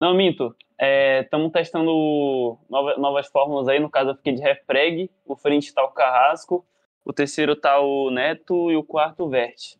[0.00, 0.54] Não, minto.
[0.80, 3.78] Estamos é, testando nova, novas fórmulas aí.
[3.78, 5.10] No caso, eu fiquei de refreg.
[5.26, 6.66] O frente está o Carrasco.
[7.04, 8.70] O terceiro está o Neto.
[8.70, 9.76] E o quarto, o Vert.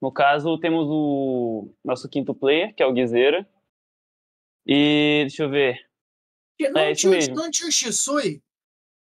[0.00, 3.46] No caso, temos o nosso quinto player, que é o Guizeira.
[4.66, 5.86] E deixa eu ver.
[6.72, 7.34] Não, é tinha, mesmo.
[7.34, 8.42] não tinha o Shisui?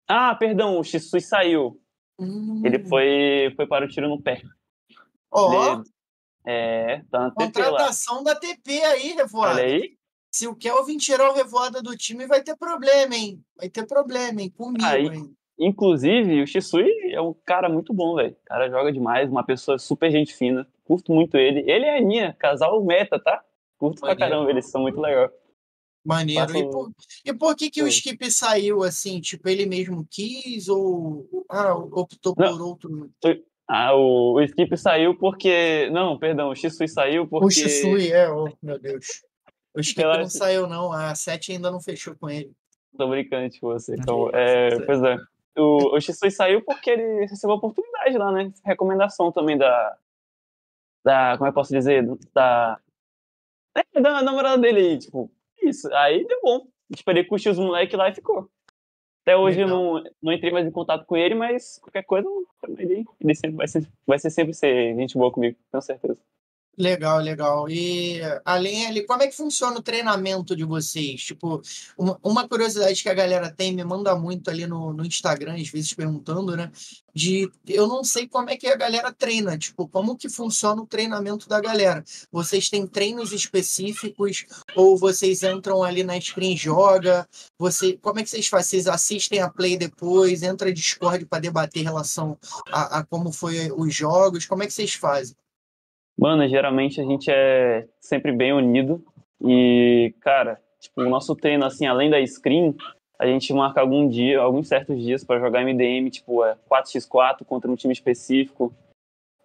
[0.07, 1.79] Ah, perdão, o Shisui saiu.
[2.19, 2.61] Hum.
[2.65, 4.41] Ele foi, foi para o tiro no pé.
[5.31, 5.75] Ó.
[5.75, 5.83] Oh.
[6.47, 8.33] É, tá na TP Contratação lá.
[8.33, 9.61] da TP aí, Revoada.
[9.61, 9.97] Olha aí.
[10.35, 13.41] Se o Kelvin tirar o Revoada do time, vai ter problema, hein?
[13.55, 14.49] Vai ter problema, hein?
[14.49, 15.33] Comigo, aí, hein?
[15.57, 18.33] Inclusive, o Shisui é um cara muito bom, velho.
[18.33, 20.67] O cara joga demais, uma pessoa super gente fina.
[20.83, 21.61] Curto muito ele.
[21.61, 23.41] Ele é a Aninha, casal meta, tá?
[23.77, 24.19] Curto Maneiro.
[24.19, 25.31] pra caramba, eles são muito legais.
[26.03, 26.47] Maneiro.
[26.47, 26.57] Passo...
[26.57, 26.91] E, por,
[27.27, 29.21] e por que, que o Skip saiu assim?
[29.21, 32.51] Tipo, ele mesmo quis ou ah, optou Não.
[32.51, 33.09] por outro?
[33.69, 35.89] Ah, o, o Skip saiu porque.
[35.91, 37.45] Não, perdão, o Shisui saiu porque.
[37.45, 39.23] O Shisui, é, oh, meu Deus.
[39.75, 40.91] O Skip não saiu, não.
[40.91, 42.51] A 7 ainda não fechou com ele.
[42.97, 43.95] Tô brincando com você.
[43.95, 45.17] Então, é, pois é.
[45.57, 48.51] O, o Shisui saiu porque ele recebeu a oportunidade lá, né?
[48.63, 49.97] Recomendação também da.
[51.03, 51.37] Da.
[51.37, 52.05] Como é que eu posso dizer?
[52.33, 52.79] Da.
[53.75, 55.29] É, da namorada dele aí, tipo.
[55.61, 55.93] Isso.
[55.93, 56.67] Aí deu bom.
[56.95, 58.49] Tipo, ele curtiu os moleques lá e ficou.
[59.23, 62.27] Até hoje eu não, não entrei mais em contato com ele, mas qualquer coisa,
[62.77, 66.19] ele, ele sempre vai, ser, vai ser sempre ser gente boa comigo, com certeza.
[66.77, 67.69] Legal, legal.
[67.69, 71.23] E além ali, como é que funciona o treinamento de vocês?
[71.23, 71.61] Tipo,
[71.97, 75.69] uma, uma curiosidade que a galera tem, me manda muito ali no, no Instagram, às
[75.69, 76.69] vezes perguntando, né?
[77.13, 80.85] De eu não sei como é que a galera treina, tipo, como que funciona o
[80.85, 82.03] treinamento da galera?
[82.29, 84.45] Vocês têm treinos específicos
[84.75, 87.25] ou vocês entram ali na screen joga?
[87.57, 88.65] Você, como é que vocês fazem?
[88.65, 92.37] Vocês assistem a play depois, entra Discord para debater em relação
[92.69, 94.45] a, a como foi os jogos?
[94.45, 95.35] Como é que vocês fazem?
[96.17, 99.03] Mano, geralmente a gente é sempre bem unido.
[99.41, 102.75] E, cara, tipo, o nosso treino, assim, além da screen,
[103.19, 107.69] a gente marca algum dia, alguns certos dias para jogar MDM, tipo, é 4x4 contra
[107.69, 108.73] um time específico.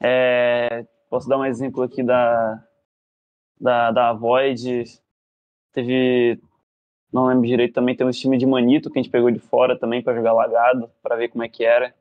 [0.01, 2.65] É, posso dar um exemplo aqui da,
[3.61, 4.85] da, da Void.
[5.73, 6.41] Teve,
[7.13, 9.79] não lembro direito, também tem um time de Manito que a gente pegou de fora
[9.79, 11.95] também para jogar lagado, para ver como é que era.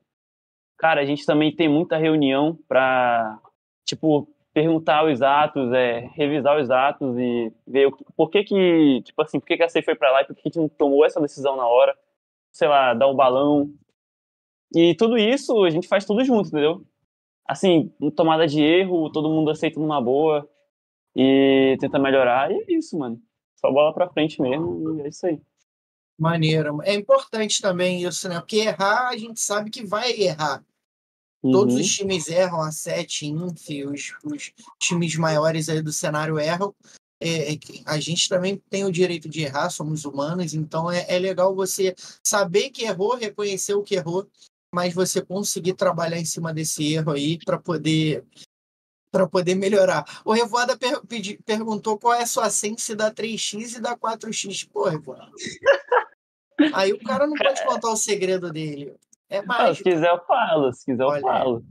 [0.77, 3.39] Cara, a gente também tem muita reunião pra,
[3.85, 4.27] tipo,
[4.59, 9.39] perguntar os atos, é, revisar os atos e ver o, por que que, tipo assim,
[9.39, 11.05] por que que a C foi para lá e por que a gente não tomou
[11.05, 11.97] essa decisão na hora,
[12.51, 13.71] sei lá, dar um balão.
[14.75, 16.85] E tudo isso a gente faz tudo junto, entendeu?
[17.47, 20.47] Assim, tomada de erro, todo mundo aceita numa boa
[21.15, 23.19] e tenta melhorar, e é isso, mano.
[23.55, 25.41] Só bola pra frente mesmo, e é isso aí.
[26.17, 26.81] Maneiro.
[26.83, 28.39] É importante também isso, né?
[28.39, 30.63] Porque errar, a gente sabe que vai errar.
[31.41, 31.81] Todos Uhum.
[31.81, 36.75] os times erram, a Sete, Inf, os, os times maiores aí do cenário erram.
[37.21, 41.17] É, é a gente também tem o direito de errar, somos humanos, então é, é
[41.19, 41.93] legal você
[42.25, 44.27] saber que errou, reconhecer o que errou,
[44.73, 48.23] mas você conseguir trabalhar em cima desse erro aí para poder
[49.11, 50.05] para poder melhorar.
[50.23, 51.01] O Revoada per-
[51.43, 54.67] perguntou qual é a sua sense da 3x e da 4x.
[54.71, 55.31] Pô, Revoada.
[56.73, 58.93] Aí o cara não pode contar o segredo dele.
[59.29, 59.89] É Ah, se mágico.
[59.89, 61.65] quiser eu falo, se quiser eu Olha falo.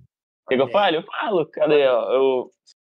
[0.48, 0.96] Quer que eu fale?
[0.96, 1.46] Eu falo.
[1.46, 1.86] Cadê?
[1.86, 2.50] Ó, eu,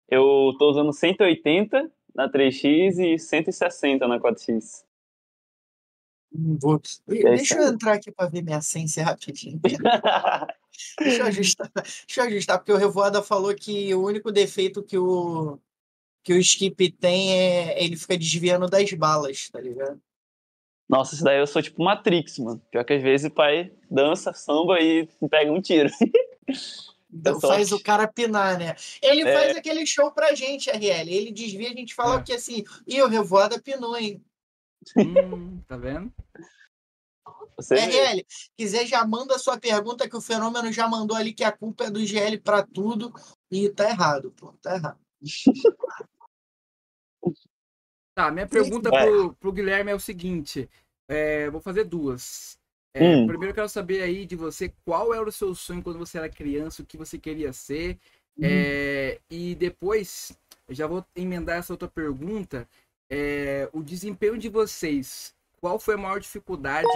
[0.09, 4.85] eu tô usando 180 na 3x e 160 na 4x.
[6.33, 6.81] Hum, Vou...
[7.09, 9.61] É Deixa eu entrar aqui para ver minha sense rapidinho.
[10.99, 14.97] Deixa eu ajustar, deixa eu ajustar, porque o Revoada falou que o único defeito que
[14.97, 15.59] o,
[16.23, 20.01] que o Skip tem é ele fica desviando das balas, tá ligado?
[20.91, 22.61] Nossa, isso daí eu sou tipo Matrix, mano.
[22.71, 25.89] Pior que às vezes o pai dança, samba e pega um tiro.
[27.13, 27.57] Então sorte.
[27.57, 28.77] faz o cara pinar, né?
[29.03, 29.33] Ele É.
[29.33, 31.13] faz aquele show pra gente, RL.
[31.13, 32.23] Ele desvia, a gente fala É.
[32.23, 34.25] que assim, e o Revoada pinou, hein?
[34.97, 36.13] Hum, tá vendo?
[37.57, 37.81] Você vê.
[37.81, 38.25] RL,
[38.57, 41.91] quiser já manda sua pergunta que o Fenômeno já mandou ali que a culpa é
[41.91, 43.13] do GL pra tudo
[43.51, 45.01] e tá errado, pô, tá errado.
[48.15, 50.69] Tá, minha pergunta pro, pro Guilherme é o seguinte:
[51.11, 52.57] é, vou fazer duas.
[52.95, 53.27] É, Hum.
[53.27, 56.29] Primeiro eu quero saber aí de você qual era o seu sonho quando você era
[56.29, 57.99] criança, o que você queria ser.
[58.39, 58.43] Hum.
[58.43, 60.33] É, e depois,
[60.69, 62.67] eu já vou emendar essa outra pergunta.
[63.13, 66.87] é, o desempenho de vocês, qual foi a maior dificuldade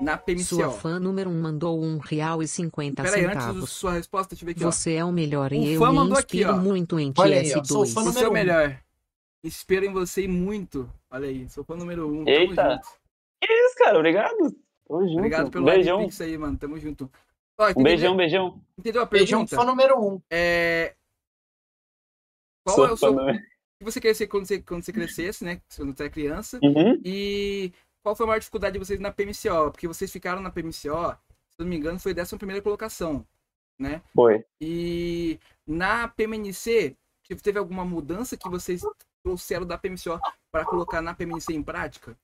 [0.00, 0.70] na Sua PMCO?
[0.70, 3.70] fã número 1 mandou um real e cinquenta Peraí, antes da centavos.
[3.70, 4.70] sua resposta, deixa eu ver aqui, ó.
[4.70, 6.58] Você é o melhor O e eu fã me mandou aqui, inspiro ó.
[6.58, 7.92] muito em ti, Olha aí, ó, sou S2.
[7.92, 8.34] fã Você é número o um.
[8.34, 8.80] melhor.
[9.42, 10.88] Espero em você e muito.
[11.10, 12.24] Olha aí, sou fã número um.
[12.24, 12.70] Tamo Eita.
[12.74, 12.88] junto.
[13.40, 13.98] Que isso, cara?
[13.98, 14.36] Obrigado.
[14.86, 15.18] Tamo junto.
[15.18, 15.96] Obrigado pelo beijão.
[15.98, 16.56] like Pix aí, mano.
[16.58, 17.10] Tamo junto.
[17.58, 18.60] Ó, Um beijão, beijão.
[18.78, 19.56] Entendeu a Beijão, pergunta?
[19.56, 20.20] fã número um.
[20.30, 20.94] É...
[22.64, 23.12] Qual Sou é o seu...
[23.14, 23.32] do- O
[23.78, 25.60] que você queria ser quando você, quando você crescesse, né?
[25.76, 26.58] Quando você era criança.
[26.62, 27.00] Uhum.
[27.04, 29.70] E qual foi a maior dificuldade de vocês na PMCO?
[29.72, 33.26] Porque vocês ficaram na PMCO, se não me engano, foi 11 primeira colocação,
[33.78, 34.02] né?
[34.14, 34.44] Foi.
[34.60, 38.82] E na PMNC, tipo, teve alguma mudança que vocês
[39.24, 40.20] trouxeram da PMCO
[40.52, 42.16] para colocar na PMNC em prática?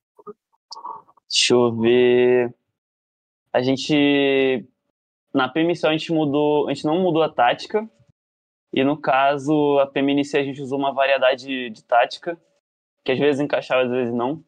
[1.29, 2.55] Deixa eu ver.
[3.53, 4.65] A gente.
[5.33, 6.69] Na PMC a gente mudou.
[6.69, 7.89] A gente não mudou a tática.
[8.73, 12.41] E no caso, a PMNC a gente usou uma variedade de, tática.
[13.05, 14.45] Que às vezes encaixava, às vezes não.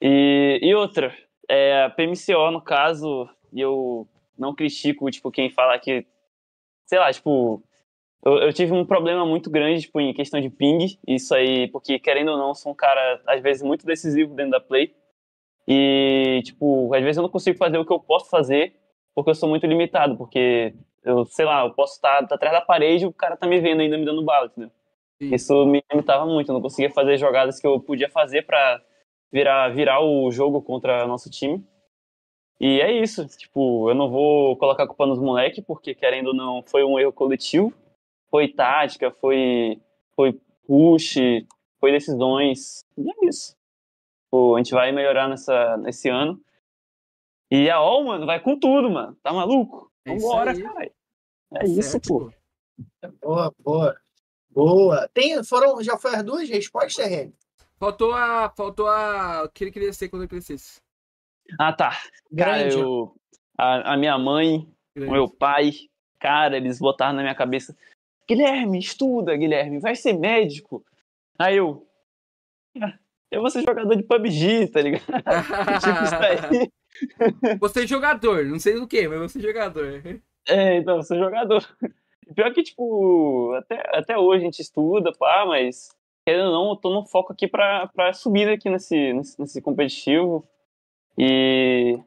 [0.00, 1.14] E, e outra.
[1.48, 4.06] É, a PMCO, no caso, e eu
[4.38, 6.06] não critico, tipo, quem fala que.
[6.86, 7.62] Sei lá, tipo.
[8.24, 10.98] Eu, eu tive um problema muito grande, tipo, em questão de ping.
[11.06, 14.60] Isso aí, porque, querendo ou não, sou um cara, às vezes, muito decisivo dentro da
[14.60, 14.94] play.
[15.72, 18.74] E, tipo, às vezes eu não consigo fazer o que eu posso fazer
[19.14, 20.74] porque eu sou muito limitado, porque
[21.04, 23.80] eu, sei lá, eu posso estar atrás da parede e o cara tá me vendo
[23.80, 24.72] ainda me dando bala, entendeu?
[25.22, 25.32] Sim.
[25.32, 28.82] Isso me limitava muito, eu não conseguia fazer jogadas que eu podia fazer pra
[29.30, 31.64] virar, virar o jogo contra nosso time.
[32.58, 36.34] E é isso, tipo, eu não vou colocar a culpa nos moleques, porque querendo ou
[36.34, 37.72] não, foi um erro coletivo,
[38.28, 39.80] foi tática, foi,
[40.16, 40.36] foi
[40.66, 41.14] push,
[41.78, 43.56] foi decisões, e é isso.
[44.30, 46.40] Pô, a gente vai melhorar nessa, nesse ano.
[47.50, 49.16] E a OL, mano, vai com tudo, mano.
[49.22, 49.90] Tá maluco?
[50.04, 50.62] É Vambora, aí.
[50.62, 50.92] cara.
[51.56, 52.32] É isso, Certo, pô.
[53.20, 54.00] Boa, boa.
[54.50, 55.08] Boa.
[55.12, 57.32] Tem, foram, já foi as duas respostas, Rê?
[57.78, 58.50] Faltou a.
[58.50, 59.44] Faltou a.
[59.44, 60.80] O que ele queria ser quando ele crescesse.
[61.58, 61.90] Ah, tá.
[62.36, 62.78] Cara, Grande.
[62.78, 63.16] eu.
[63.58, 65.72] A, a minha mãe, o meu pai,
[66.18, 67.76] cara, eles botaram na minha cabeça.
[68.28, 70.84] Guilherme, estuda, Guilherme, vai ser médico.
[71.38, 71.86] Aí eu.
[73.32, 75.02] "Ah, Eu vou ser jogador de PUBG, tá ligado?
[75.80, 76.70] tipo isso aí.
[77.60, 80.02] Você é jogador, não sei o que, mas você é jogador.
[80.48, 81.64] É, então, eu sou jogador.
[82.34, 85.88] Pior que, tipo, até, até hoje a gente estuda, pá, mas
[86.26, 89.62] querendo ou não, eu tô no foco aqui pra, pra subir aqui nesse, nesse, nesse
[89.62, 90.44] competitivo.
[91.16, 91.98] E.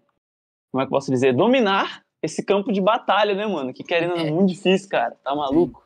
[0.72, 1.34] Como é que eu posso dizer?
[1.34, 3.74] Dominar esse campo de batalha, né, mano?
[3.74, 5.16] Que querendo ou não, é muito difícil, cara.
[5.24, 5.86] Tá maluco?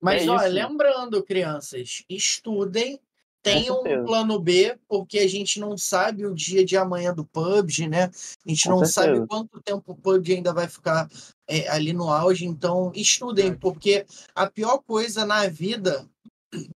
[0.00, 0.48] Mas, É ó, isso.
[0.48, 3.00] lembrando, crianças, estudem,
[3.42, 7.88] tenham um plano B, porque a gente não sabe o dia de amanhã do PUBG,
[7.88, 8.04] né?
[8.04, 9.16] A gente Com não certeza.
[9.16, 11.08] sabe quanto tempo o PUBG ainda vai ficar
[11.46, 14.04] é, ali no auge, então estudem, porque
[14.34, 16.06] a pior coisa na vida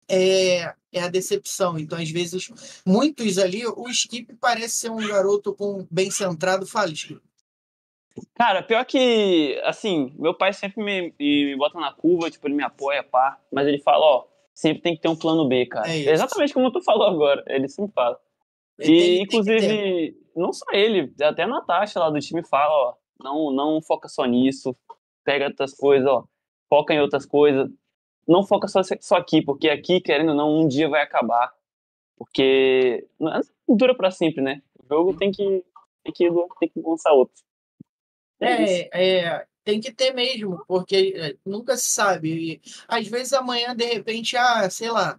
[0.08, 1.78] é, é a decepção.
[1.78, 2.50] Então, às vezes,
[2.86, 7.20] muitos ali, o Skip parece ser um garoto com bem centrado, fala, Skip.
[8.34, 12.62] Cara, pior que, assim, meu pai sempre me, me bota na curva, tipo, ele me
[12.62, 13.38] apoia, pá.
[13.52, 14.24] Mas ele fala, ó,
[14.60, 15.88] sempre tem que ter um plano B, cara.
[15.90, 16.10] É isso.
[16.10, 17.42] Exatamente como tu falou agora.
[17.46, 18.18] Ele sempre fala.
[18.76, 22.94] Tem- E, tem inclusive, não só ele, até a Natasha lá do time fala, ó,
[23.22, 24.76] não, não foca só nisso,
[25.24, 26.24] pega outras coisas, ó,
[26.68, 27.68] foca em outras coisas,
[28.26, 31.52] não foca só, só aqui, porque aqui, querendo ou não, um dia vai acabar.
[32.16, 34.62] Porque não não dura pra sempre, né?
[34.78, 35.42] O jogo tem que,
[36.04, 36.28] tem que,
[36.58, 37.42] tem que lançar outro.
[38.40, 38.88] É.
[38.90, 42.52] É, é, tem que ter mesmo, porque é, nunca se sabe.
[42.54, 45.18] E, às vezes amanhã, de repente, ah, sei lá,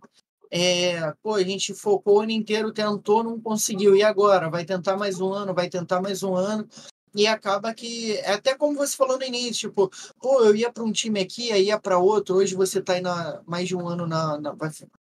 [0.52, 3.96] é, pô, a gente focou o ano inteiro, tentou, não conseguiu.
[3.96, 4.50] E agora?
[4.50, 6.68] Vai tentar mais um ano, vai tentar mais um ano.
[7.14, 9.90] E acaba que, é até como você falou no início, tipo,
[10.20, 13.02] pô, eu ia para um time aqui, aí ia para outro, hoje você está aí
[13.02, 14.56] na, mais de um ano na, na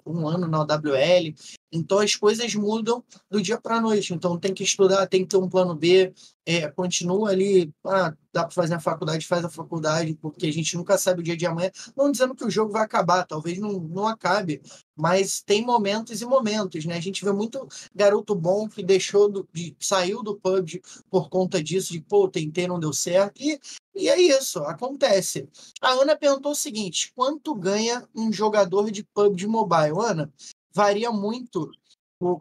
[0.06, 1.36] um ano na WL,
[1.72, 5.30] então as coisas mudam do dia para a noite, então tem que estudar, tem que
[5.30, 6.14] ter um plano B,
[6.46, 10.76] é, continua ali, ah, dá para fazer a faculdade, faz a faculdade, porque a gente
[10.76, 11.70] nunca sabe o dia de amanhã.
[11.96, 14.62] Não dizendo que o jogo vai acabar, talvez não, não acabe,
[14.96, 16.96] mas tem momentos e momentos, né?
[16.96, 21.62] A gente vê muito garoto bom que deixou do, de, saiu do PUBG por conta
[21.62, 23.60] disso, de pô, tentei, não deu certo, e,
[23.96, 25.48] e é isso, acontece.
[25.82, 30.00] A Ana perguntou o seguinte: quanto ganha um jogador de PUBG Mobile?
[30.00, 30.34] Ana,
[30.74, 31.70] varia muito.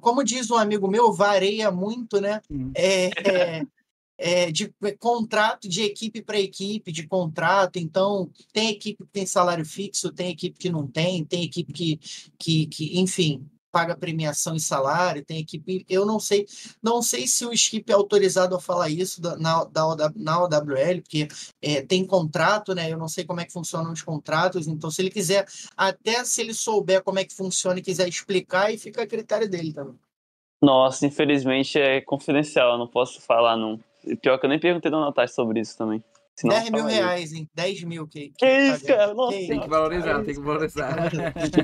[0.01, 2.41] Como diz um amigo meu, varia muito, né?
[2.75, 3.67] É, é,
[4.19, 7.79] é, de contrato de equipe para equipe, de contrato.
[7.79, 12.01] Então, tem equipe que tem salário fixo, tem equipe que não tem, tem equipe que,
[12.37, 15.85] que, que enfim, paga premiação e salário, tem equipe.
[15.89, 16.47] Eu não sei,
[16.83, 21.03] não sei se o Skip é autorizado a falar isso da, na, da, na OWL,
[21.03, 21.29] porque
[21.61, 22.93] é, tem contrato, né?
[22.93, 25.47] Eu não sei como é que funcionam os contratos, então se ele quiser,
[25.77, 29.49] até se ele souber como é que funciona e quiser explicar, aí fica a critério
[29.49, 29.99] dele também.
[30.61, 33.79] Nossa, infelizmente é confidencial, eu não posso falar, não.
[34.05, 36.03] E Pior que eu nem perguntei da Natasha sobre isso também.
[36.41, 37.05] Senão eu 10 mil falaria.
[37.05, 37.49] reais, hein?
[37.55, 38.07] 10 mil.
[38.07, 39.15] Que, Que isso, tá cara?
[39.15, 40.97] Nossa, Que Tem que valorizar, tem que valorizar.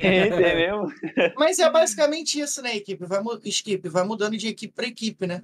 [0.02, 0.88] É mesmo?
[1.36, 3.04] Mas é basicamente isso, né, equipe?
[3.06, 5.42] Vai, Skip, vai mudando de equipe para equipe, né?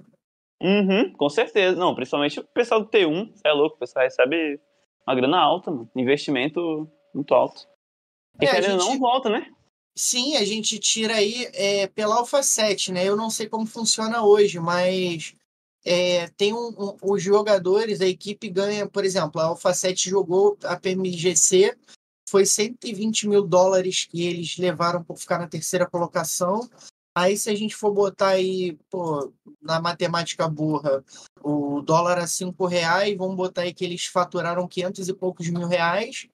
[0.61, 1.75] Uhum, com certeza.
[1.77, 4.59] Não, principalmente o pessoal do T1, cê é louco, o pessoal recebe
[5.07, 5.89] uma grana alta, mano.
[5.95, 7.67] Investimento muito alto.
[8.39, 9.47] E É, gente- não, volta, né?
[9.95, 13.03] Sim, a gente tira aí é, pela Alpha 7, né?
[13.05, 15.35] Eu não sei como funciona hoje, mas
[15.85, 20.75] é, tem um, um- os jogadores, a equipe ganha, por exemplo, a 7 jogou a
[20.75, 21.75] PMGC,
[22.29, 26.69] foi 120 mil dólares que eles levaram por ficar na terceira colocação.
[27.13, 31.03] Aí, se a gente for botar aí, pô, na matemática burra,
[31.43, 35.67] o dólar a 5 reais, vamos botar aí que eles faturaram 500 e poucos mil
[35.67, 36.27] reais.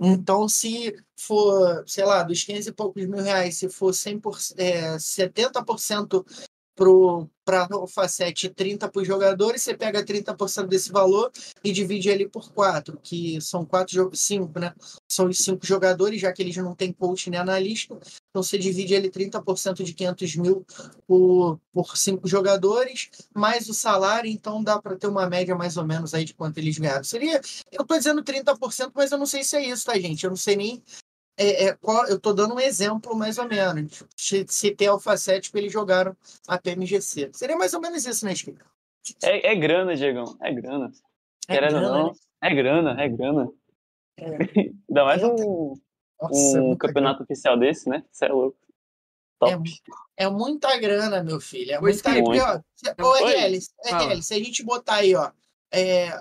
[0.00, 4.98] Então, se for, sei lá, dos 500 e poucos mil reais, se for 100%, é,
[4.98, 6.24] 70%
[7.44, 11.32] para a Alpha7 e 30% para os jogadores, você pega 30% desse valor
[11.64, 14.74] e divide ali por 4, que são 4, 5, né?
[15.08, 17.98] São os 5 jogadores, já que eles não têm coach nem analista.
[18.30, 20.66] Então, você divide ali 30% de 500 mil
[21.06, 25.84] por, por 5 jogadores, mais o salário, então dá para ter uma média mais ou
[25.84, 27.04] menos aí de quanto eles ganharam.
[27.04, 27.40] Seria
[27.72, 30.24] eu tô dizendo 30%, mas eu não sei se é isso, tá, gente?
[30.24, 30.82] Eu não sei nem.
[31.40, 34.02] É, é, qual, eu tô dando um exemplo, mais ou menos.
[34.16, 36.16] Se, se tem Alpha 7 que eles jogaram
[36.48, 37.30] a PMGC.
[37.32, 38.58] Seria mais ou menos isso, né, Chico?
[39.22, 40.36] É, é grana, Diegão.
[40.42, 40.90] É grana.
[41.46, 42.12] É Querendo ou grana, não, né?
[42.42, 43.48] é grana, é grana.
[44.18, 44.24] É.
[44.90, 45.74] Ainda mais um,
[46.20, 48.04] Nossa, é um muita campeonato oficial desse, né?
[48.10, 48.58] Você é louco.
[49.44, 49.70] É, Top.
[50.16, 51.70] é muita grana, meu filho.
[51.72, 52.24] É Ô, muita grana.
[52.24, 53.14] Porque, ó, se- Ô.
[53.28, 53.58] RL.
[53.84, 55.30] RL, se a gente botar aí, ó,
[55.72, 56.20] é,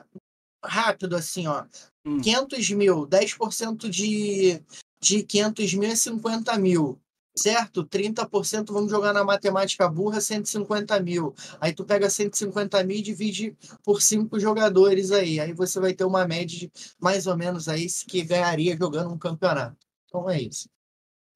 [0.64, 1.66] rápido assim, ó,
[2.06, 2.22] Hum.
[2.22, 4.64] 500 mil, 10% de,
[5.00, 7.00] de 500 mil é 50 mil.
[7.38, 7.86] Certo?
[7.86, 11.36] 30%, vamos jogar na matemática burra, 150 mil.
[11.62, 15.40] Aí tu pega 150 mil e divide por cinco jogadores aí.
[15.40, 19.20] Aí você vai ter uma média de mais ou menos aí que ganharia jogando um
[19.20, 19.78] campeonato.
[20.06, 20.68] Então é isso.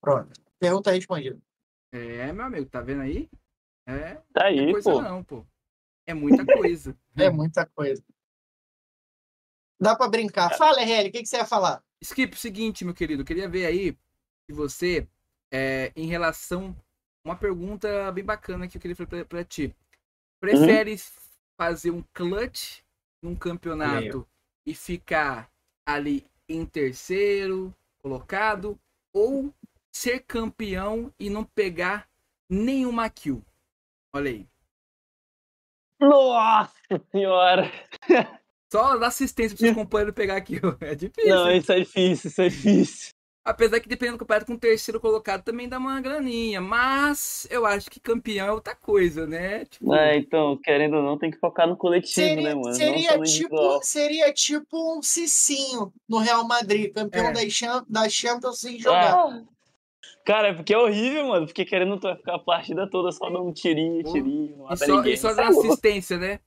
[0.01, 0.31] Pronto.
[0.59, 1.39] Pergunta respondida.
[1.91, 3.29] É, meu amigo, tá vendo aí?
[3.85, 5.01] É, Tá é aí, coisa pô.
[5.03, 5.45] não, pô.
[6.07, 6.97] É muita coisa.
[7.15, 8.03] É muita coisa.
[9.79, 10.55] Dá pra brincar.
[10.57, 11.83] Fala, RL, o que, que você ia falar?
[12.03, 13.91] Skip, seguinte, meu querido, eu queria ver aí
[14.49, 15.07] de você
[15.51, 16.75] é, em relação
[17.23, 19.75] uma pergunta bem bacana que eu queria fazer pra, pra ti.
[20.39, 20.95] Prefere
[21.55, 22.81] fazer um clutch
[23.21, 24.27] num campeonato
[24.65, 25.51] e ficar
[25.85, 28.79] ali em terceiro colocado
[29.13, 29.53] ou
[29.93, 32.09] ser campeão e não pegar
[32.49, 33.45] nenhuma kill?
[34.11, 34.47] Olha aí.
[35.99, 36.73] Nossa
[37.11, 37.71] senhora!
[38.71, 40.61] Só dar assistência para seus companheiros pegar a kill.
[40.81, 41.29] É difícil.
[41.29, 43.09] Não, isso é difícil, isso é difícil.
[43.43, 46.61] Apesar que dependendo do campeonato com o terceiro colocado também dá uma graninha.
[46.61, 49.65] Mas eu acho que campeão é outra coisa, né?
[49.65, 52.61] Tipo, É, então, querendo ou não, tem que focar no coletivo, né, Seria, mano?
[52.67, 57.33] não seria tipo, seria tipo um Cicinho no Real Madrid, campeão É.
[57.33, 59.15] da, Cham- da Champions sem jogar.
[59.15, 59.41] Ah,
[60.23, 61.47] Cara, é porque é horrível, mano.
[61.47, 64.77] Porque querendo tu vai ficar a partida toda só dando tirinho, Pô, tirinho, não e
[64.77, 65.13] só, ninguém.
[65.13, 65.67] e só dando louco.
[65.67, 66.39] assistência, né?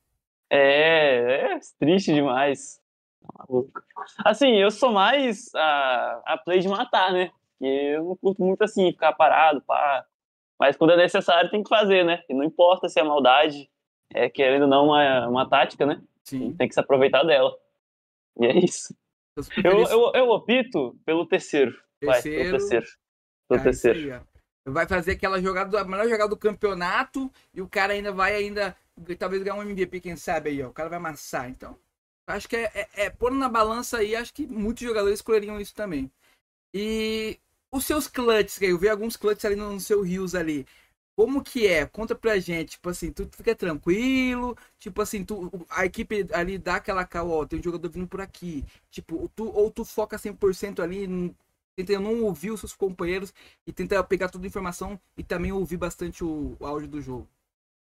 [0.49, 2.79] É, é triste demais.
[3.21, 3.81] Tá maluco.
[4.23, 7.31] Assim, eu sou mais a, a play de matar, né?
[7.57, 10.05] Porque eu não curto muito assim, ficar parado, pá.
[10.59, 12.23] Mas quando é necessário, tem que fazer, né?
[12.29, 13.69] E não importa se é maldade,
[14.13, 16.01] é querendo ou não uma, uma tática, né?
[16.23, 16.55] Sim.
[16.55, 17.55] Tem que se aproveitar dela.
[18.39, 18.95] E é isso.
[19.63, 21.71] Eu, Eu, eu, opto pelo terceiro.
[22.03, 22.57] Vai, pelo Terceiro.
[22.57, 22.85] terceiro.
[23.49, 24.25] Pelo Ah, terceiro.
[24.67, 28.75] Vai fazer aquela jogada, a melhor jogada do campeonato e o cara ainda vai ainda
[29.17, 30.69] talvez ganhar um MVP, quem sabe aí, ó.
[30.69, 31.49] O cara vai amassar.
[31.49, 31.77] Então,
[32.27, 35.73] acho que é, é, é pôr na balança aí, acho que muitos jogadores escolheriam isso
[35.75, 36.11] também.
[36.73, 37.39] E
[37.71, 40.65] os seus clutches, eu vi alguns clutches ali no, no seu Rios ali.
[41.15, 41.85] Como que é?
[41.85, 42.71] Conta pra gente.
[42.71, 44.57] Tipo assim, tu fica tranquilo.
[44.79, 48.21] Tipo assim, tu, a equipe ali dá aquela cal, ó, tem um jogador vindo por
[48.21, 48.65] aqui.
[48.91, 51.35] Tipo, tu, ou tu foca 100% ali, n-
[51.75, 53.33] tenta não ouvir os seus companheiros
[53.65, 57.27] e tenta pegar toda a informação e também ouvir bastante o, o áudio do jogo.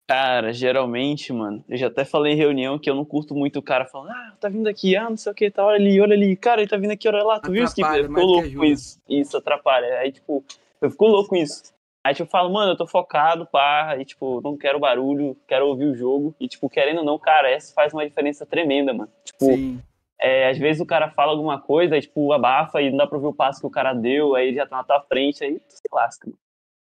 [0.06, 3.62] Cara, geralmente, mano, eu já até falei em reunião que eu não curto muito o
[3.62, 6.14] cara falando, ah, tá vindo aqui, ah, não sei o que, tá, olha ali, olha
[6.14, 7.64] ali, cara, ele tá vindo aqui, olha lá, tu viu?
[7.64, 9.00] Atrapalha Eu fico mais do que louco com isso.
[9.08, 9.98] Isso, atrapalha.
[9.98, 10.44] Aí, tipo,
[10.82, 11.72] eu fico louco com isso.
[12.04, 15.66] Aí, tipo, eu falo, mano, eu tô focado, pá, aí, tipo, não quero barulho, quero
[15.66, 16.34] ouvir o jogo.
[16.38, 19.10] E, tipo, querendo ou não, cara, essa faz uma diferença tremenda, mano.
[19.24, 19.80] Tipo, Sim.
[20.20, 23.16] é, às vezes o cara fala alguma coisa, aí, tipo, abafa e não dá pra
[23.16, 25.58] ouvir o passo que o cara deu, aí ele já tá na tua frente, aí
[25.58, 26.38] tu se lasca, mano.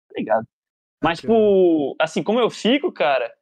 [0.06, 0.46] Tá ligado?
[1.02, 3.32] Mas, tipo, assim, como eu fico, cara,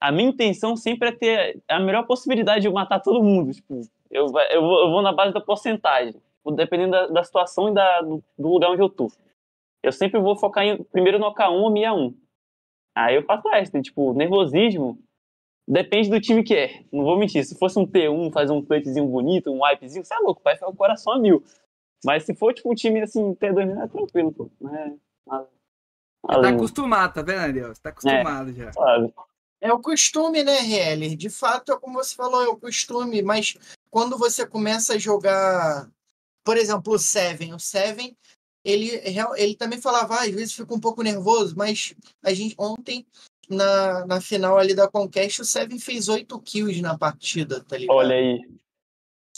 [0.00, 3.52] a minha intenção sempre é ter a melhor possibilidade de eu matar todo mundo.
[3.52, 7.68] Tipo, eu, eu, vou, eu vou na base da porcentagem, tipo, dependendo da, da situação
[7.68, 9.10] e da, do, do lugar onde eu tô.
[9.82, 12.14] Eu sempre vou focar em, primeiro no K1 ou MIA 1.
[12.96, 14.98] Aí eu faço essa, tipo, nervosismo
[15.66, 16.84] depende do time que é.
[16.92, 20.18] Não vou mentir, se fosse um T1, fazer um clutchzinho bonito, um wipezinho, você é
[20.18, 21.42] louco, vai ficar o coração a mil.
[22.04, 24.50] Mas se for, tipo, um time, assim, T2, é tranquilo, pô.
[24.60, 24.94] Não é
[25.26, 25.48] nada.
[26.26, 27.74] Tá acostumado, tá vendo, Ariel?
[27.74, 28.72] Você tá acostumado já.
[28.72, 29.12] sabe?
[29.60, 31.16] É o costume, né, RL?
[31.16, 33.56] De fato, é como você falou, é o costume, mas
[33.90, 35.90] quando você começa a jogar,
[36.44, 38.16] por exemplo, o Seven, o Seven,
[38.64, 42.54] ele, real- ele também falava, ah, às vezes fica um pouco nervoso, mas a gente
[42.58, 43.06] ontem,
[43.48, 47.96] na, na final ali da Conquest, o Seven fez 8 kills na partida, tá ligado?
[47.96, 48.40] Olha aí.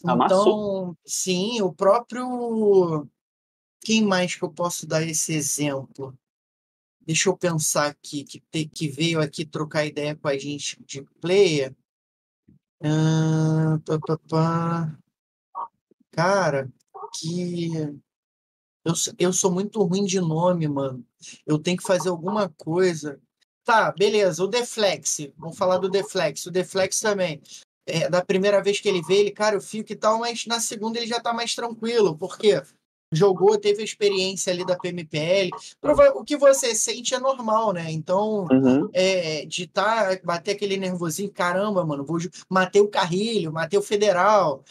[0.05, 0.43] amassou.
[0.49, 3.07] Então, sim, o próprio.
[3.85, 6.17] Quem mais que eu posso dar esse exemplo?
[7.07, 11.03] Deixa eu pensar aqui, que, te- que veio aqui trocar ideia com a gente de
[11.20, 11.74] player.
[12.83, 14.99] Ah, pá, pá, pá.
[16.11, 16.69] Cara,
[17.19, 17.70] que.
[18.85, 21.05] Eu, eu sou muito ruim de nome, mano.
[21.47, 23.20] Eu tenho que fazer alguma coisa.
[23.65, 25.28] Tá, beleza, o Deflex.
[25.37, 26.47] Vamos falar do Deflex.
[26.47, 27.41] O Deflex também
[27.87, 30.59] é, da primeira vez que ele vê, ele, cara, eu fico e tal, mas na
[30.59, 32.61] segunda ele já tá mais tranquilo, porque
[33.12, 35.51] jogou, teve a experiência ali da PMPL.
[36.15, 37.91] O que você sente é normal, né?
[37.91, 38.89] Então, Uhum.
[38.93, 42.19] é, de tá, bater aquele nervosinho, caramba, mano, vou
[42.49, 44.65] matei o Carrilho, matei o Federal.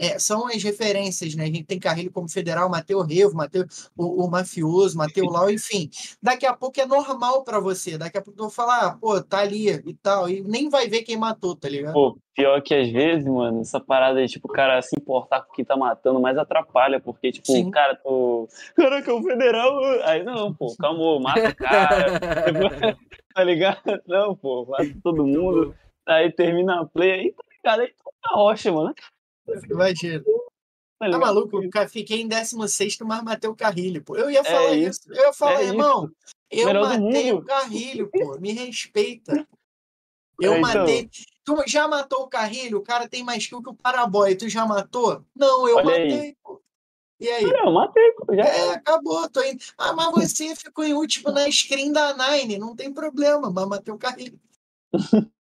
[0.00, 1.44] É, são as referências, né?
[1.44, 3.60] A gente tem Carrilho como Federal, matei o Revo, matei
[3.94, 5.90] o, o Mafioso, matei o Lau, enfim.
[6.22, 7.98] Daqui a pouco é normal pra você.
[7.98, 10.30] Daqui a pouco eu vou falar, ah, pô, tá ali e tal.
[10.30, 11.92] E nem vai ver quem matou, tá ligado?
[11.92, 15.52] Pô, pior que às vezes, mano, essa parada aí, tipo, o cara se importar com
[15.52, 17.68] o que tá matando, mais atrapalha, porque, tipo, Sim.
[17.68, 18.48] o cara, tô.
[18.74, 19.78] Caraca, o federal.
[20.04, 22.20] Aí não, pô, calma, mata o cara.
[23.34, 24.00] tá ligado?
[24.06, 25.74] Não, pô, mata todo mundo.
[26.06, 27.80] Aí termina a play aí, tá ligado?
[27.82, 27.94] Aí
[28.24, 28.94] na rocha, mano.
[29.68, 30.22] Imagina.
[30.98, 31.20] Tá ligado?
[31.20, 31.62] maluco?
[31.62, 34.16] Eu fiquei em 16, mas matei o Carrilho, pô.
[34.16, 35.00] Eu ia falar isso.
[35.00, 36.10] isso, Eu ia falar, é irmão,
[36.50, 37.42] eu Melhor matei o.
[37.42, 38.38] Carrilho, pô.
[38.38, 39.46] Me respeita.
[40.38, 40.80] Eu É, então.
[40.80, 41.10] matei.
[41.44, 42.78] Tu já matou o Carrilho?
[42.78, 44.34] O cara tem mais kill que o Paraboy.
[44.34, 45.24] Tu já matou?
[45.34, 46.08] Não, eu Olha aí.
[46.08, 46.62] matei, pô.
[47.18, 47.44] E aí?
[47.44, 48.42] Não, eu matei, pô, já.
[48.44, 49.62] É, acabou, tô indo.
[49.76, 53.92] Ah, mas você ficou em último na screen da Nine, não tem problema, mas matei
[53.92, 54.38] o Carrilho.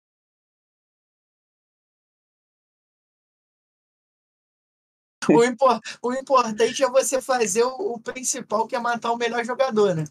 [5.30, 9.44] O, impor- o importante é você fazer o, o principal, que é matar o melhor
[9.46, 10.04] jogador, né?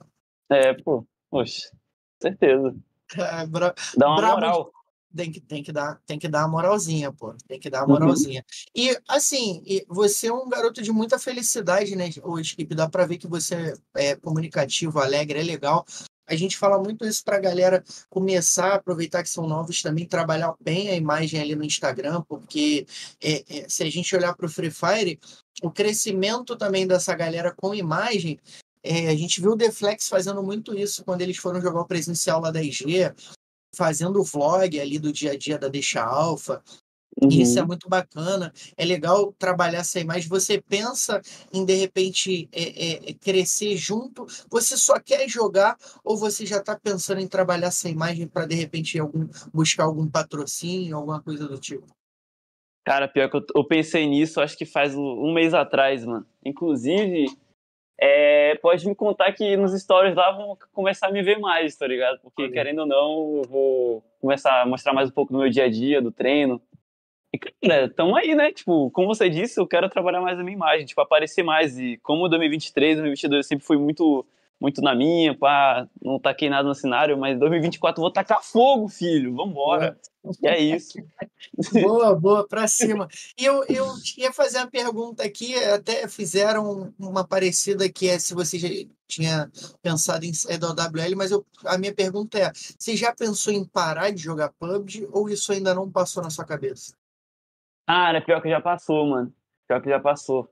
[0.49, 1.07] É, pô.
[1.31, 1.71] Oxe,
[2.21, 2.75] certeza.
[3.17, 4.73] É, bra- Dá uma moral.
[5.15, 7.35] tem, que, tem, que dar, tem que dar a moralzinha, pô.
[7.49, 7.89] Tem que dar a Uhum.
[7.91, 8.45] moralzinha.
[8.75, 12.75] E, assim, você é um garoto de muita felicidade, né, ô Skip?
[12.75, 15.85] Dá pra ver que você é comunicativo, alegre, é legal.
[16.31, 20.55] A gente fala muito isso pra galera começar a aproveitar que são novos também, trabalhar
[20.61, 22.87] bem a imagem ali no Instagram, porque
[23.21, 25.19] é, é, se a gente olhar pro Free Fire,
[25.61, 28.39] o crescimento também dessa galera com imagem,
[28.81, 32.41] é, a gente viu o Deflex fazendo muito isso quando eles foram jogar o presencial
[32.41, 33.13] lá da IG,
[33.75, 36.63] fazendo o vlog ali do dia a dia da Deixa Alfa.
[37.23, 37.69] E Isso é Uhum.
[37.69, 38.53] muito bacana.
[38.77, 40.29] É legal trabalhar essa imagem.
[40.29, 41.21] Você pensa
[41.53, 44.27] em, de repente, é, é, crescer junto?
[44.51, 48.55] Você só quer jogar ou você já está pensando em trabalhar essa imagem para, de
[48.55, 51.87] repente, algum, buscar algum patrocínio, alguma coisa do tipo?
[52.85, 56.27] Cara, pior que eu, eu pensei nisso, acho que faz um, um mês atrás, mano.
[56.45, 57.27] Inclusive,
[58.01, 61.87] é, pode me contar que nos stories lá vão começar a me ver mais, tá
[61.87, 62.19] ligado?
[62.23, 62.53] Porque, Olha.
[62.53, 65.71] querendo ou não, eu vou começar a mostrar mais um pouco do meu dia a
[65.71, 66.61] dia, do treino.
[67.33, 68.53] E, cara, tamo aí, né?
[68.53, 71.79] Tipo, como você disse, eu quero trabalhar mais a minha imagem, tipo, aparecer mais.
[71.79, 74.27] E como 2023, 2022 eu sempre fui muito,
[74.61, 78.89] muito na minha, pá, não taquei nada no cenário, mas 2024 eu vou tacar fogo,
[78.89, 79.97] filho, vambora.
[80.43, 80.99] E é isso.
[81.73, 83.09] Boa, boa, pra cima.
[83.39, 83.87] E eu, eu
[84.19, 88.69] ia fazer uma pergunta aqui, até fizeram uma parecida que é se você já
[89.09, 89.51] tinha
[89.83, 93.65] pensado em sair da WL, mas eu, a minha pergunta é: você já pensou em
[93.65, 97.00] parar de jogar PUBG ou isso ainda não passou na sua cabeça?
[97.91, 99.33] Cara, pior que já passou, mano.
[99.67, 100.49] Pior que já passou.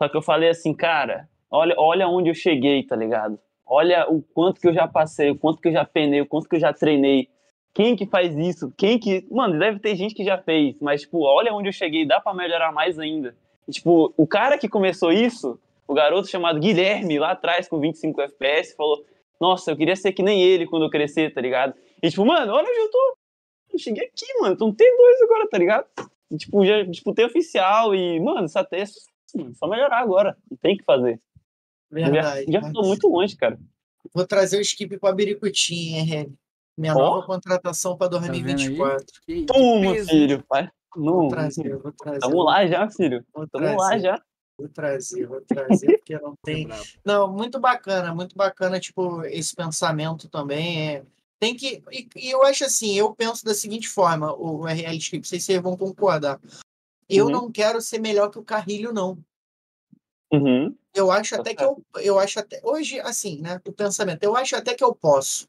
[0.00, 3.36] Só que eu falei assim, cara, olha, olha onde eu cheguei, tá ligado?
[3.66, 6.48] Olha o quanto que eu já passei, o quanto que eu já penei, o quanto
[6.48, 7.28] que eu já treinei.
[7.74, 8.72] Quem que faz isso?
[8.78, 9.26] Quem que.
[9.28, 12.32] Mano, deve ter gente que já fez, mas, tipo, olha onde eu cheguei, dá pra
[12.32, 13.34] melhorar mais ainda.
[13.66, 18.20] E, tipo, o cara que começou isso, o garoto chamado Guilherme, lá atrás, com 25
[18.20, 19.04] FPS, falou:
[19.40, 21.74] Nossa, eu queria ser que nem ele quando eu crescer, tá ligado?
[22.00, 23.16] E, tipo, mano, olha onde eu tô.
[23.72, 25.86] Eu cheguei aqui, mano, tô no T2 agora, tá ligado?
[26.30, 29.00] E, tipo, já disputei oficial e, mano, é sucesso,
[29.34, 29.54] mano.
[29.54, 30.36] Só melhorar agora.
[30.50, 31.20] Não tem o que fazer.
[31.90, 32.50] Verdade.
[32.52, 33.58] Já, já tô muito longe, cara.
[34.14, 36.38] Vou trazer o skip para Biricutim, hein?
[36.76, 36.98] Minha Ó.
[36.98, 38.10] nova contratação Tá aí?
[38.20, 39.06] 2024.
[39.26, 40.44] Que Toma, filho.
[40.48, 40.68] Pai.
[40.94, 42.18] Vou Não, trazer, vou trazer.
[42.20, 43.24] tamo lá já, filho.
[43.34, 44.22] Vou Tamo lá já.
[44.58, 46.66] Vou trazer, vou trazer, porque não tem.
[47.04, 51.02] Não, muito bacana, muito bacana, tipo, esse pensamento também é.
[51.40, 51.82] Tem que.
[51.90, 55.40] E, e eu acho assim, eu penso da seguinte forma, o RL Script, não sei
[55.40, 56.40] se vocês vão concordar.
[57.08, 57.32] Eu Uhum.
[57.32, 59.18] não quero ser melhor que o Carrilho, não.
[60.32, 60.76] Uhum.
[60.94, 62.60] Eu acho Tá até que eu, eu acho até.
[62.62, 63.60] Hoje, assim, né?
[63.66, 65.48] O pensamento, eu acho até que eu posso.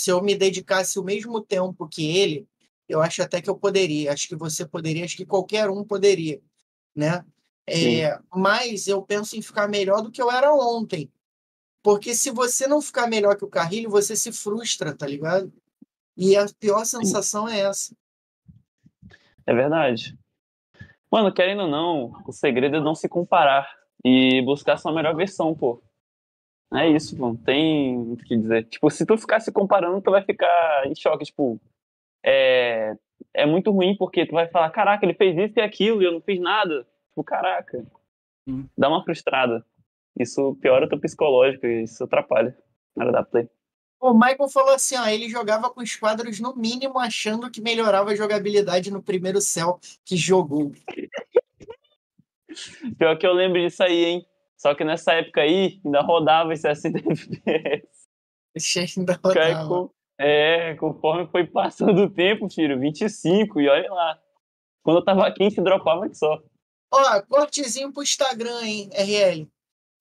[0.00, 2.46] Se eu me dedicasse o mesmo tempo que ele,
[2.88, 4.12] eu acho até que eu poderia.
[4.12, 6.40] Acho que você poderia, acho que qualquer um poderia,
[6.94, 7.24] né?
[7.66, 11.10] É, mas eu penso em ficar melhor do que eu era ontem.
[11.84, 15.52] Porque se você não ficar melhor que o Carrilho, você se frustra, tá ligado?
[16.16, 17.94] E a pior sensação é essa.
[19.46, 20.18] É verdade.
[21.12, 23.70] Mano, querendo ou não, o segredo é não se comparar
[24.02, 25.82] e buscar sua melhor versão, pô.
[26.72, 27.20] É isso.
[27.20, 28.64] Não tem o que dizer.
[28.64, 31.26] Tipo, se tu ficar se comparando, tu vai ficar em choque.
[31.26, 31.60] Tipo,
[32.24, 32.96] é,
[33.34, 36.12] é muito ruim porque tu vai falar, caraca, ele fez isso e aquilo e eu
[36.12, 36.86] não fiz nada.
[37.10, 37.84] Tipo, caraca.
[38.48, 38.66] Hum.
[38.76, 39.62] Dá uma frustrada.
[40.18, 42.56] Isso piora o teu psicológico e isso atrapalha
[42.96, 43.48] na hora da play.
[44.00, 48.10] O Michael falou assim, ó, ele jogava com os quadros no mínimo, achando que melhorava
[48.10, 50.72] a jogabilidade no primeiro céu que jogou.
[52.98, 54.26] Pior que eu lembro disso aí, hein?
[54.56, 58.98] Só que nessa época aí, ainda rodava em 60 FPS.
[58.98, 59.90] Ainda rodava.
[60.18, 64.18] é, conforme foi passando o tempo, filho, 25, e olha lá.
[64.82, 66.40] Quando eu tava 15, dropava que só.
[66.92, 69.50] Ó, cortezinho pro Instagram, hein, RL.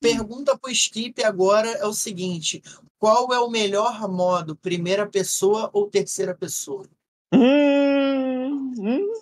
[0.04, 2.62] Pergunta pro Skip agora é o seguinte:
[3.00, 6.86] qual é o melhor modo, primeira pessoa ou terceira pessoa?
[7.34, 9.14] Hum, hum.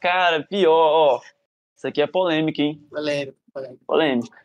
[0.00, 1.20] Cara, pior, ó.
[1.76, 2.82] Isso aqui é polêmica, hein?
[2.90, 4.38] Valério, Valério, Polêmica.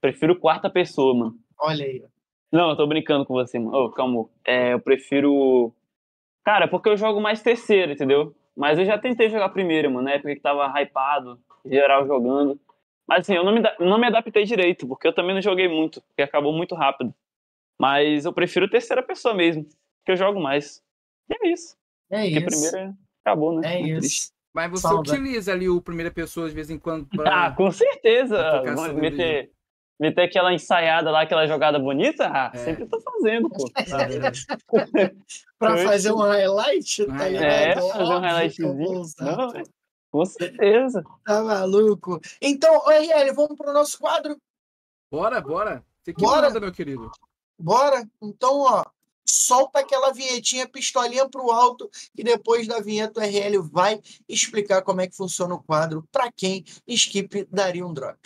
[0.00, 1.38] Prefiro quarta pessoa, mano.
[1.60, 2.04] olha aí.
[2.50, 3.76] Não, eu tô brincando com você, mano.
[3.76, 4.28] Ô, calma.
[4.44, 5.72] É, eu prefiro.
[6.44, 8.34] Cara, porque eu jogo mais terceira, entendeu?
[8.56, 12.58] Mas eu já tentei jogar primeira, mano, na época que tava hypado, geral jogando.
[13.10, 16.00] Mas assim, eu não me, não me adaptei direito, porque eu também não joguei muito,
[16.02, 17.12] porque acabou muito rápido.
[17.76, 20.80] Mas eu prefiro terceira pessoa mesmo, porque eu jogo mais.
[21.28, 21.76] E é isso.
[22.08, 22.46] É Porque a isso.
[22.70, 23.74] primeira acabou, né?
[23.74, 24.16] É Muito triste.
[24.16, 24.32] isso.
[24.54, 25.00] Mas você Salva.
[25.00, 27.50] utiliza ali o primeira pessoa de vez em quando Ah, pra.
[27.52, 28.36] com certeza.
[28.62, 29.50] pra Meter,
[29.98, 32.58] meter aquela ensaiada lá, aquela jogada bonita, ah, É.
[32.58, 33.64] sempre tô fazendo, pô.
[35.58, 37.44] Pra Eu- fazer um highlight, tá É, ligado?
[37.44, 39.02] É, fazer um que highlightzinho.
[39.20, 39.62] Não, é.
[40.10, 41.04] Com certeza.
[41.24, 42.20] Tá maluco?
[42.40, 44.36] Então, RL, vamos pro nosso quadro?
[45.10, 45.84] Bora, bora.
[46.02, 46.48] Você que Bora.
[46.48, 47.10] manda, meu querido.
[47.58, 48.08] Bora?
[48.20, 48.84] Então, ó,
[49.24, 55.00] solta aquela vinhetinha, pistolinha pro alto, e depois da vinheta o RL vai explicar como
[55.00, 58.18] é que funciona o quadro pra quem Skip daria um drop.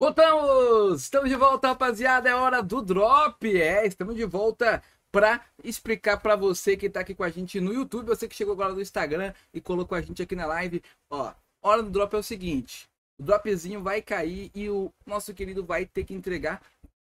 [0.00, 1.02] Voltamos!
[1.02, 2.28] Estamos de volta, rapaziada.
[2.28, 3.44] É hora do drop.
[3.60, 4.80] É, estamos de volta
[5.10, 8.52] para explicar para você que tá aqui com a gente no YouTube, você que chegou
[8.54, 10.82] agora no Instagram e colocou a gente aqui na live.
[11.10, 12.88] Ó, hora do drop é o seguinte:
[13.18, 16.62] o dropzinho vai cair e o nosso querido vai ter que entregar.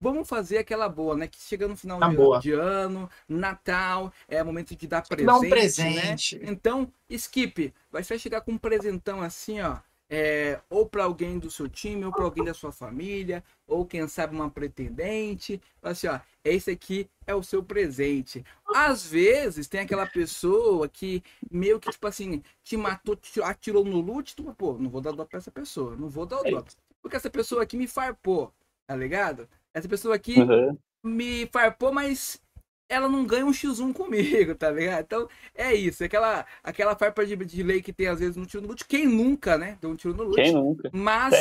[0.00, 1.26] Vamos fazer aquela boa, né?
[1.26, 5.26] Que chega no final Tá de, de ano, Natal, é momento de dar presente.
[5.26, 5.48] Dá um Né?
[5.48, 6.38] presente.
[6.42, 9.78] Então, Skip, vai chegar com um presentão assim, ó.
[10.08, 14.06] É, ou para alguém do seu time, ou para alguém da sua família, ou quem
[14.08, 15.60] sabe uma pretendente.
[15.80, 18.44] Fala assim, ó, esse aqui é o seu presente.
[18.72, 24.00] Às vezes tem aquela pessoa que meio que, tipo assim, te matou, te atirou no
[24.00, 26.70] loot, tu, pô, não vou dar drop pra essa pessoa, não vou dar o drop.
[27.02, 28.52] Porque essa pessoa aqui me farpou,
[28.86, 29.48] tá ligado?
[29.72, 30.78] Essa pessoa aqui Uhum.
[31.04, 32.40] me farpou, mas
[32.88, 35.04] ela não ganha um X1 comigo, tá ligado?
[35.04, 38.62] Então é isso, aquela, aquela farpa de, de lei que tem às vezes no tiro
[38.62, 38.84] no loot.
[38.84, 39.76] Quem nunca, né?
[39.80, 40.36] Deu um tiro no loot.
[40.36, 40.90] Quem nunca?
[40.92, 41.34] Mas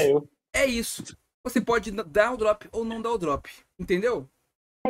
[0.53, 1.03] é isso.
[1.43, 3.49] Você pode dar o drop ou não dar o drop.
[3.79, 4.27] Entendeu?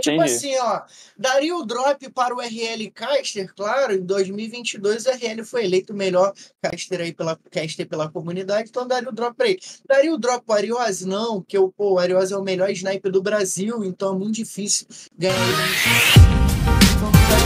[0.02, 0.36] Tipo Entendi.
[0.36, 0.82] assim, ó,
[1.18, 5.95] daria o drop para o RL Caster, claro, em 2022 o RL foi eleito o
[5.95, 9.60] melhor caster aí pela, caster pela comunidade, então daria o drop para ele.
[9.88, 12.69] Daria o drop para o Ariose, não, porque o, pô, o Ariose é o melhor
[12.72, 14.86] sniper do Brasil, então é muito difícil
[15.18, 16.24] ganhar ele.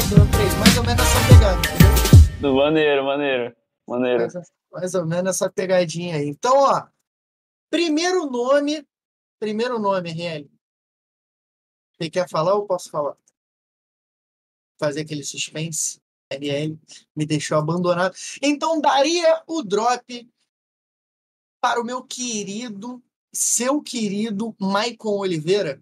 [0.09, 2.55] Então daria o drop para ele, mais ou menos essa pegada, entendeu?
[2.55, 3.55] Maneiro, maneiro.
[3.87, 4.19] Maneiro.
[4.33, 6.27] Mais, mais ou menos essa pegadinha aí.
[6.27, 6.87] Então, ó,
[7.69, 8.87] primeiro nome,
[9.39, 10.49] primeiro nome, RL.
[11.93, 13.15] Você quer falar ou posso falar?
[14.79, 16.01] Fazer aquele suspense.
[16.33, 16.79] RL
[17.15, 18.15] me deixou abandonado.
[18.41, 20.27] Então, daria o drop
[21.61, 22.99] para o meu querido,
[23.31, 25.79] seu querido Maicon Oliveira.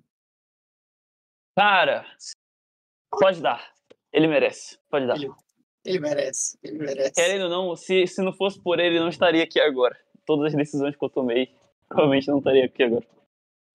[1.55, 2.05] Cara,
[3.09, 3.76] pode dar.
[4.13, 4.77] Ele merece.
[4.89, 5.15] Pode dar.
[5.17, 5.31] Ele-
[5.85, 7.13] Ele merece, ele merece.
[7.13, 9.97] Querendo ou não, se, se não fosse por ele, não estaria aqui agora.
[10.25, 11.55] Todas as decisões que eu tomei,
[11.87, 13.05] provavelmente não estaria aqui agora.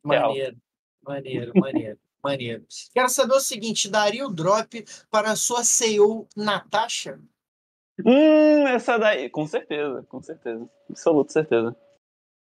[0.05, 0.29] Real.
[0.29, 0.57] Maneiro,
[1.03, 2.67] maneiro, maneiro, maneiro.
[2.93, 7.19] Quero saber o seguinte: daria o drop para a sua CEO Natasha?
[8.05, 10.69] Hum, essa daí, com certeza, com certeza.
[10.91, 11.77] Absoluta certeza.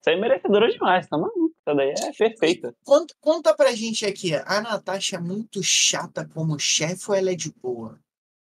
[0.06, 1.43] Aí é merecedora demais, tá maluco?
[1.66, 2.74] Essa daí é perfeita.
[2.84, 7.34] Conta, conta pra gente aqui, a Natasha é muito chata como chefe ou ela é
[7.34, 7.98] de boa?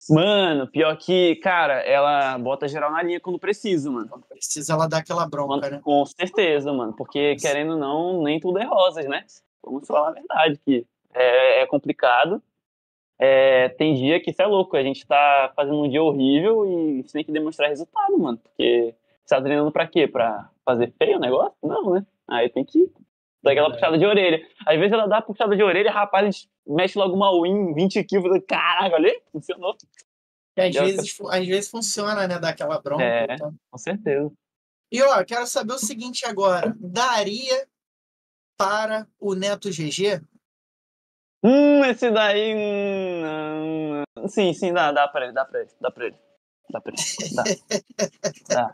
[0.10, 4.10] Mano, pior que, cara, ela bota geral na linha quando precisa, mano.
[4.30, 5.82] Precisa ela dar aquela bronca, Mano, né?
[5.84, 6.94] Com certeza, mano.
[6.94, 9.26] Porque, querendo ou não, nem tudo é rosas, né?
[9.62, 12.42] Vamos falar a verdade, que é, é complicado.
[13.20, 14.78] É, tem dia que isso é louco.
[14.78, 18.38] A gente tá fazendo um dia horrível e tem que demonstrar resultado, mano.
[18.38, 20.08] Porque você tá treinando pra quê?
[20.08, 21.58] Pra fazer feio o negócio?
[21.62, 22.06] Não, né?
[22.26, 22.90] Aí tem que
[23.44, 24.46] dar aquela puxada de orelha.
[24.66, 27.74] Às vezes ela dá a puxada de orelha, rapaz, a gente mexe logo uma win,
[27.74, 28.42] 20 kills.
[28.42, 29.76] Caraca, olha funcionou.
[30.56, 32.40] Que às vezes, às vezes funciona, né?
[32.40, 33.04] Dar aquela bronca.
[33.04, 33.34] É.
[33.34, 33.54] então.
[33.72, 34.32] Com certeza.
[34.92, 37.68] E ó, quero saber o seguinte agora: daria
[38.58, 40.22] para o Neto GG?
[41.44, 42.54] Hum, esse daí.
[42.56, 44.04] hum.
[44.28, 46.16] Sim, sim, dá, dá pra ele, dá pra ele, dá pra ele.
[46.70, 47.36] Dá pra ele.
[47.36, 47.44] Dá.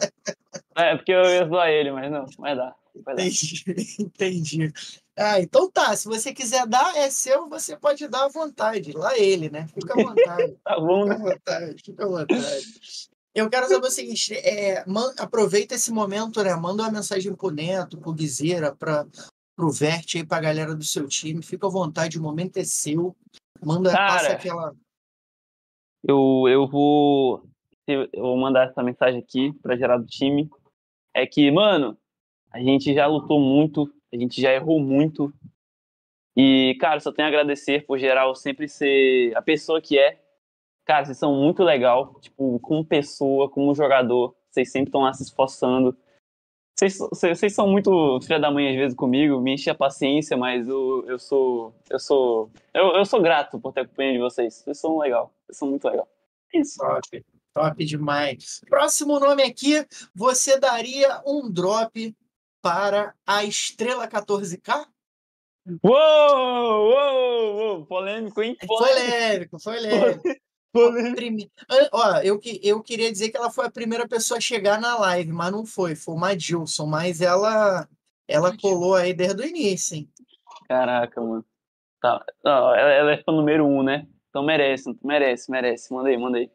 [0.76, 0.84] dá.
[0.84, 2.76] É, porque eu ia zoar ele, mas não, mas dá.
[2.96, 3.64] Entendi,
[4.00, 4.74] entendi.
[5.18, 5.96] Ah, então tá.
[5.96, 8.92] Se você quiser dar, é seu, você pode dar à vontade.
[8.94, 9.68] Lá ele, né?
[9.68, 10.58] Fica à vontade.
[10.64, 11.32] Tá bom, Fica à né?
[11.32, 12.66] vontade, fica à vontade.
[13.34, 16.56] Eu quero saber o seguinte: é, man- aproveita esse momento, né?
[16.56, 19.06] Manda uma mensagem pro Neto, pro Guizeira, para
[19.58, 21.42] pro Verte aí, pra galera do seu time.
[21.42, 23.16] Fica à vontade, o momento é seu.
[23.64, 24.08] Manda, Cara.
[24.08, 24.76] passa aquela.
[26.04, 27.48] Eu, eu vou.
[27.88, 30.50] Eu vou mandar essa mensagem aqui pra gerar do time.
[31.14, 31.98] É que, mano,
[32.56, 35.34] a gente já lutou muito, a gente já errou muito.
[36.38, 40.22] E, cara, só tenho a agradecer por geral sempre ser a pessoa que é.
[40.86, 44.34] Cara, vocês são muito legal, tipo, como pessoa, como jogador.
[44.49, 45.98] Vocês sempre estão lá se esforçando.
[46.73, 50.65] Vocês, vocês, são muito filha da mãe às vezes comigo, me enche a paciência, mas
[50.65, 51.76] eu, eu sou.
[51.90, 52.49] Eu sou.
[52.73, 54.61] Eu, eu sou grato por ter a companhia de vocês.
[54.64, 55.34] Vocês são legal.
[55.45, 56.07] Vocês são muito legal.
[56.53, 56.77] Isso.
[56.77, 57.26] Top.
[57.53, 58.61] Top demais.
[58.69, 62.15] Próximo nome aqui, você daria um drop
[62.76, 64.88] para a Estrela 14K?
[65.84, 68.58] Uou, uou, uou, polêmico, hein?
[68.66, 70.24] Polêmico, polêmico.
[70.74, 71.16] polêmico.
[71.16, 74.42] Prime- Ah, Ó, eu, que- eu queria dizer que ela foi a primeira pessoa a
[74.42, 77.88] chegar na live, mas não foi, foi uma Dilson, mas ela
[78.28, 80.10] ela colou aí desde o início, hein?
[80.68, 81.46] Caraca, mano.
[82.02, 82.26] Tá.
[82.44, 84.08] Não, ela, ela é fã número um, né?
[84.30, 85.94] Então merece, merece, merece.
[85.94, 86.10] Manda
[86.40, 86.50] aí.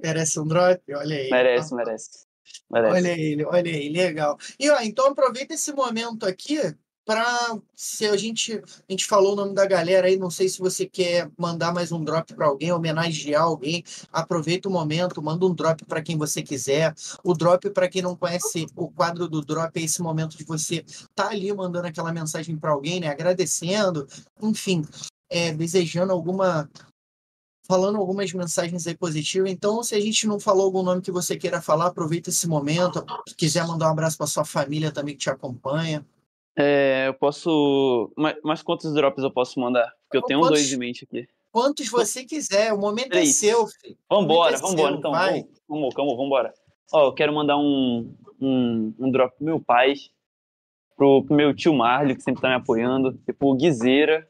[0.00, 0.82] Merece um drop?
[0.92, 1.30] Olha aí.
[1.30, 2.26] Merece, merece.
[2.74, 4.38] Olha ele, olha aí, legal.
[4.58, 6.74] E ó, então aproveita esse momento aqui
[7.04, 10.58] para se a gente a gente falou o nome da galera aí, não sei se
[10.58, 15.54] você quer mandar mais um drop para alguém, homenagear alguém, aproveita o momento, manda um
[15.54, 16.94] drop para quem você quiser.
[17.22, 20.84] O drop para quem não conhece o quadro do drop é esse momento de você
[21.14, 24.06] tá ali mandando aquela mensagem para alguém, né, agradecendo,
[24.42, 24.82] enfim,
[25.30, 26.68] é, desejando alguma
[27.66, 29.50] falando algumas mensagens aí positivas.
[29.50, 33.04] Então, se a gente não falou algum nome que você queira falar, aproveita esse momento.
[33.28, 36.04] Se quiser mandar um abraço para sua família também que te acompanha.
[36.56, 38.12] É, eu posso.
[38.16, 39.92] Mas, mas quantos drops eu posso mandar?
[40.04, 40.60] Porque eu tenho Quantos?
[40.60, 41.26] dois em mente aqui.
[41.50, 43.36] Quantos você quiser, o momento é Três.
[43.36, 43.96] seu, filho.
[44.10, 45.10] Vambora, é vambora seu, então.
[45.12, 45.32] vai.
[45.32, 46.54] Vamos, vamos, vamos, vambora.
[46.92, 49.94] Ó, eu quero mandar um, um, um drop pro meu pai,
[50.96, 54.28] pro, pro meu tio Marlio, que sempre tá me apoiando, e pro Guizeira.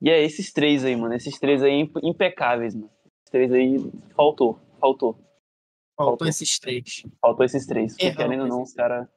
[0.00, 1.14] E é esses três aí, mano.
[1.14, 2.90] Esses três aí imp- impecáveis, mano.
[3.04, 3.76] Esses três aí
[4.14, 5.14] faltou, faltou.
[5.14, 6.28] Faltou Faltou.
[6.28, 7.02] esses três.
[7.20, 7.92] Faltou esses três.
[7.92, 9.08] Porque, Erramos querendo ou não, os caras.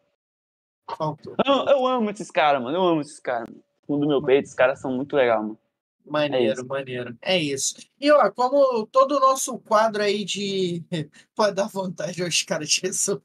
[0.97, 1.35] Faltou.
[1.45, 2.75] Eu, eu amo esses caras, mano.
[2.75, 3.47] Eu amo esses caras.
[3.85, 5.59] Fundo do meu peito, esses caras são muito legais, mano.
[6.03, 6.65] Maneiro, isso.
[6.67, 7.15] maneiro.
[7.21, 7.75] É isso.
[7.99, 10.83] E ó, como todo o nosso quadro aí de.
[11.35, 13.21] Pode dar vontade aos caras de ressonar.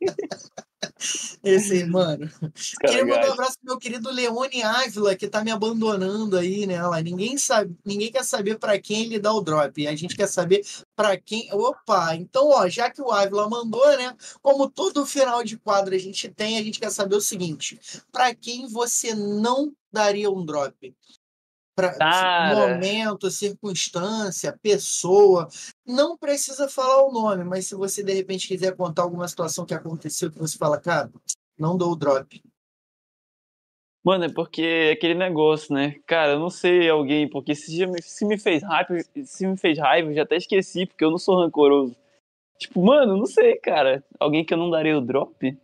[1.42, 2.28] Esse aí, mano.
[2.80, 6.82] Queria mandar um abraço pro meu querido Leone Ávila, que tá me abandonando aí, né?
[6.82, 9.86] Lá, ninguém sabe, ninguém quer saber para quem ele dá o drop.
[9.86, 10.64] A gente quer saber
[10.96, 11.48] para quem.
[11.52, 12.16] Opa!
[12.16, 14.16] Então, ó, já que o Ávila mandou, né?
[14.42, 17.78] Como todo final de quadro a gente tem, a gente quer saber o seguinte:
[18.10, 20.94] para quem você não daria um drop?
[21.78, 22.56] Pra, Cara.
[22.56, 25.46] momento, circunstância, pessoa.
[25.86, 29.72] Não precisa falar o nome, mas se você de repente quiser contar alguma situação que
[29.72, 31.08] aconteceu, que você fala, cara,
[31.56, 32.42] não dou o drop.
[34.04, 36.00] Mano, é porque é aquele negócio, né?
[36.04, 39.78] Cara, eu não sei alguém, porque se, me- se me fez raiva, se me fez
[39.78, 41.94] raiva, eu já até esqueci, porque eu não sou rancoroso.
[42.58, 44.04] Tipo, mano, não sei, cara.
[44.18, 45.56] Alguém que eu não daria o drop?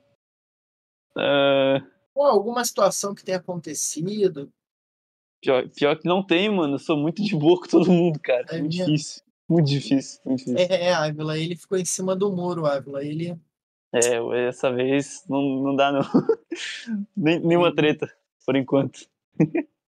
[1.17, 1.79] Ah,
[2.15, 4.49] Ou alguma situação que tenha acontecido.
[5.45, 6.75] Pior, pior que não tem, mano.
[6.75, 8.47] Eu sou muito de boa com todo mundo, cara.
[8.51, 8.93] É muito mesmo?
[8.93, 9.23] difícil.
[9.49, 10.59] Muito difícil, muito difícil.
[10.59, 13.05] É, é, Ávila, ele ficou em cima do muro, Ávila.
[13.05, 13.39] Ele.
[13.93, 16.01] É, essa vez não, não dá, não.
[17.15, 18.11] Nem, nenhuma treta,
[18.45, 19.07] por enquanto.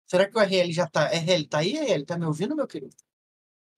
[0.06, 1.08] Será que o RL já tá.
[1.08, 2.04] RL tá aí, RL?
[2.04, 2.94] Tá me ouvindo, meu querido?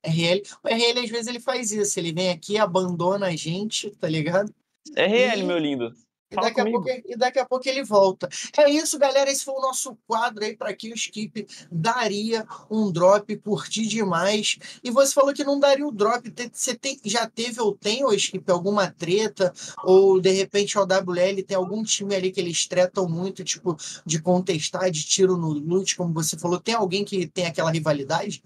[0.05, 0.43] RL.
[0.63, 1.99] O RL, às vezes, ele faz isso.
[1.99, 4.55] Ele vem aqui, abandona a gente, tá ligado?
[4.95, 5.93] É RL, E- meu lindo.
[6.33, 8.29] E daqui, a pouco, e daqui a pouco ele volta.
[8.57, 9.31] É isso, galera.
[9.31, 14.59] Esse foi o nosso quadro aí para que o Skip daria um drop, curti demais.
[14.83, 16.33] E você falou que não daria o drop.
[16.53, 19.53] Você tem, já teve ou tem, ou Skip, alguma treta?
[19.85, 23.77] Ou de repente o WL tem algum time ali que eles tretam muito, tipo,
[24.07, 26.59] de contestar, de tiro no loot, como você falou?
[26.59, 28.43] Tem alguém que tem aquela rivalidade?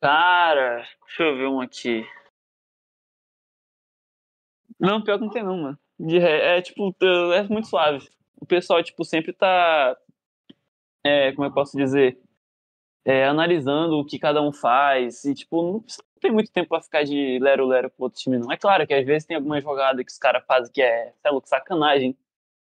[0.00, 2.04] Cara, deixa eu ver um aqui.
[4.78, 5.78] Não, pior que não tem não, mano.
[5.98, 8.08] De é tipo, é muito suave.
[8.40, 9.96] O pessoal, tipo, sempre tá.
[11.04, 12.18] É, como eu posso dizer?
[13.04, 15.24] É, analisando o que cada um faz.
[15.24, 15.84] E, tipo, não
[16.20, 18.50] tem muito tempo pra ficar de lero-lero pro outro time, não.
[18.50, 21.30] É claro que às vezes tem alguma jogada que os caras fazem que é, sei
[21.30, 22.16] lá, sacanagem.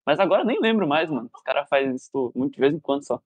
[0.04, 1.30] Mas agora nem lembro mais, mano.
[1.34, 3.20] Os caras fazem isso muito de vez em quando só.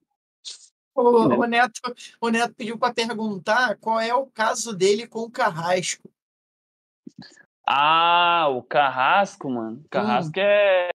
[0.94, 1.80] O, o Neto,
[2.20, 6.08] o Neto pediu para perguntar qual é o caso dele com o Carrasco.
[7.72, 9.80] Ah, o Carrasco, mano.
[9.84, 10.88] O Carrasco é.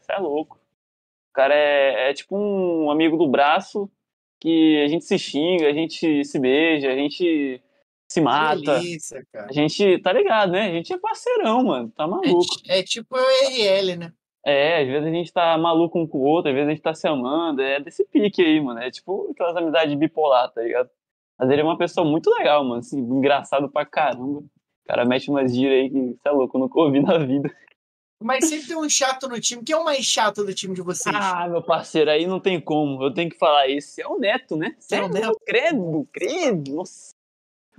[0.00, 0.56] Você é louco.
[1.30, 3.90] O cara é, é tipo um amigo do braço
[4.40, 7.62] que a gente se xinga, a gente se beija, a gente
[8.10, 8.78] se mata.
[8.78, 9.46] Delícia, cara.
[9.48, 10.68] A gente, tá ligado, né?
[10.68, 11.90] A gente é parceirão, mano.
[11.90, 12.40] Tá É, maluco.
[12.40, 13.18] ti- é tipo o
[13.50, 14.12] RL, né?
[14.44, 16.82] É, às vezes a gente tá maluco um com o outro, às vezes a gente
[16.82, 17.60] tá se amando.
[17.62, 18.80] É desse pique aí, mano.
[18.80, 20.88] É tipo aquelas amizades bipolar, tá ligado?
[21.38, 22.80] Mas ele é uma pessoa muito legal, mano.
[22.80, 24.42] Assim, engraçado pra caramba.
[24.92, 27.50] O cara mete umas giras aí que, você é louco, eu nunca ouvi na vida.
[28.22, 29.64] Mas sempre tem um chato no time.
[29.64, 31.16] Quem é o mais chato do time de vocês?
[31.18, 33.02] Ah, meu parceiro, aí não tem como.
[33.02, 34.02] Eu tenho que falar esse.
[34.02, 34.66] É o Neto, né?
[34.66, 35.40] É o Sério, Neto.
[35.46, 36.74] Credo, credo.
[36.74, 37.14] Nossa.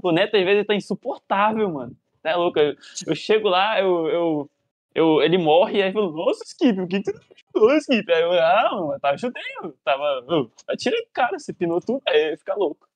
[0.02, 1.95] O Neto, às vezes, tá insuportável, mano.
[2.19, 2.57] Você é louco.
[2.57, 2.76] Eu,
[3.06, 4.49] eu chego lá, eu, eu,
[4.95, 7.19] eu, ele morre, e aí eu falo, nossa, Skip, o que, que você
[7.53, 8.11] ajudou, Skip?
[8.11, 9.18] Aí eu, ah, não, eu tava
[9.64, 10.26] eu tava.
[10.27, 12.88] Eu, atirei do cara, você pinou tudo, aí fica louco.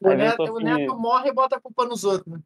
[0.00, 2.32] o, Aí Neto, o o Neto morre e bota a culpa nos outros.
[2.32, 2.40] né?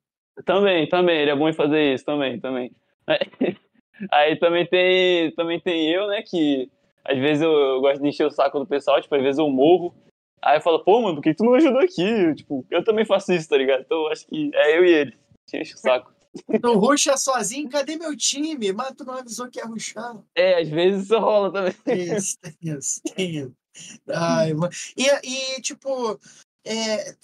[0.45, 2.71] Também, também, ele é bom em fazer isso, também, também.
[4.13, 6.71] Aí também tem, também tem eu, né, que
[7.05, 9.49] às vezes eu, eu gosto de encher o saco do pessoal, tipo, às vezes eu
[9.49, 9.95] morro.
[10.43, 12.35] Aí eu falo, pô, mano, por que tu não ajudou aqui?
[12.35, 13.81] Tipo, eu também faço isso, tá ligado?
[13.81, 15.19] Então acho que é eu e ele.
[15.53, 16.13] Enche o saco.
[16.63, 18.73] Tu ruxa sozinho, cadê meu time?
[18.73, 20.17] Mas tu não avisou que ia ruxar.
[20.37, 21.75] É, às vezes isso rola também.
[21.87, 23.55] Isso, tem isso, tem isso.
[24.09, 24.73] Ai, mano.
[24.97, 26.21] E, e tipo,
[26.65, 27.15] é,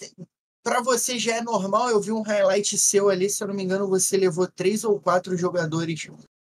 [0.65, 3.61] para você já é normal, eu vi um highlight seu ali, se eu não me
[3.61, 6.09] engano, você levou três ou quatro jogadores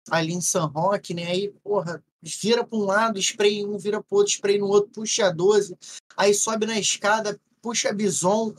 [0.09, 1.25] ali em San Roque, né?
[1.25, 4.93] Aí, porra, vira para um lado, spray em um, vira para outro, spray no outro,
[4.93, 5.77] puxa a 12,
[6.17, 8.55] aí sobe na escada, puxa bison.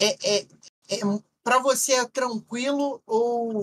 [0.00, 0.46] É, é,
[0.88, 1.00] é,
[1.44, 3.60] para você é tranquilo ou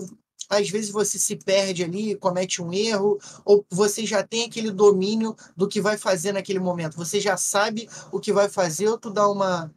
[0.48, 5.34] às vezes você se perde ali, comete um erro, ou você já tem aquele domínio
[5.56, 6.96] do que vai fazer naquele momento?
[6.96, 9.72] Você já sabe o que vai fazer ou tu dá uma,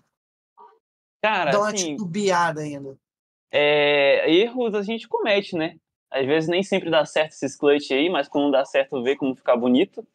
[1.26, 2.98] Cara, dá uma assim, titubeada ainda?
[3.58, 5.78] é, erros a gente comete, né?
[6.12, 9.34] Às vezes nem sempre dá certo esses clutch aí, mas quando dá certo, vê como
[9.34, 10.06] ficar bonito.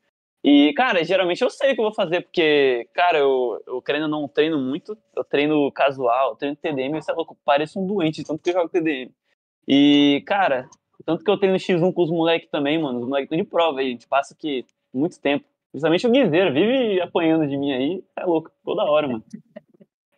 [0.45, 4.09] E, cara, geralmente eu sei o que eu vou fazer, porque, cara, eu, eu querendo
[4.09, 8.25] não treino muito, eu treino casual, eu treino TDM, isso é louco, pareço um doente,
[8.25, 9.11] tanto que eu jogo TDM.
[9.67, 10.69] E, cara,
[11.05, 13.81] tanto que eu treino X1 com os moleques também, mano, os moleques estão de prova
[13.81, 15.45] aí, a gente passa aqui muito tempo.
[15.71, 19.25] Principalmente o Guizeiro, vive apanhando de mim aí, é louco, toda hora, mano.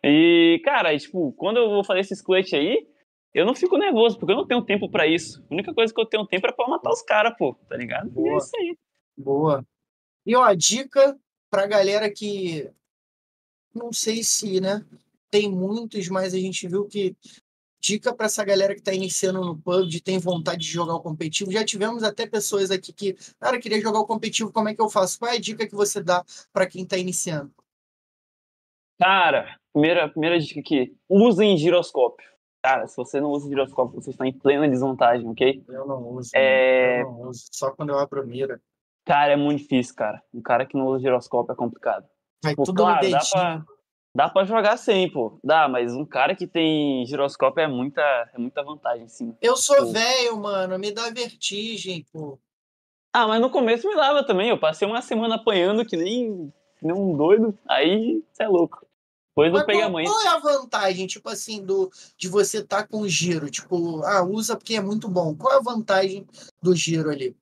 [0.03, 2.85] E, cara, tipo, quando eu vou fazer esses clutch aí,
[3.33, 5.43] eu não fico nervoso, porque eu não tenho tempo pra isso.
[5.49, 8.07] A única coisa que eu tenho tempo é pra matar os caras, pô, tá ligado?
[8.07, 8.37] E é Boa.
[8.37, 8.77] isso aí.
[9.17, 9.65] Boa.
[10.25, 11.17] E ó, a dica
[11.49, 12.69] pra galera que
[13.73, 14.85] não sei se, né?
[15.31, 17.15] Tem muitos, mas a gente viu que
[17.81, 21.51] dica para essa galera que está iniciando no PUBG, tem vontade de jogar o competitivo.
[21.51, 24.89] Já tivemos até pessoas aqui que, cara, queria jogar o competitivo, como é que eu
[24.89, 25.17] faço?
[25.17, 26.23] Qual é a dica que você dá
[26.53, 27.51] para quem está iniciando?
[28.99, 32.25] Cara, primeira, primeira dica aqui: usem giroscópio.
[32.63, 35.63] Cara, se você não usa giroscópio, você está em plena desvantagem, ok?
[35.67, 36.29] Eu não uso.
[36.33, 37.43] É- Eu não uso.
[37.51, 38.61] Só quando eu abro a mira.
[39.05, 40.23] Cara, é muito difícil, cara.
[40.33, 42.05] Um cara que não usa giroscópio é complicado.
[42.41, 43.65] Vai Pô, tudo claro, no dá pra,
[44.15, 45.37] dá pra jogar sim, pô.
[45.43, 48.01] Dá, mas um cara que tem giroscópio é muita,
[48.33, 49.35] é muita vantagem, sim.
[49.41, 50.79] Eu sou velho, mano.
[50.79, 52.39] Me dá vertigem, pô.
[53.11, 54.49] Ah, mas no começo me dava também.
[54.49, 57.57] Eu passei uma semana apanhando que nem, que nem um doido.
[57.67, 58.87] Aí, você é louco.
[59.33, 60.05] Depois eu Mas peguei a qual, mãe.
[60.05, 63.49] qual é a vantagem, tipo assim, do, de você estar com giro?
[63.49, 65.35] Tipo, ah, usa porque é muito bom.
[65.35, 66.27] Qual é a vantagem
[66.61, 67.35] do giro ali?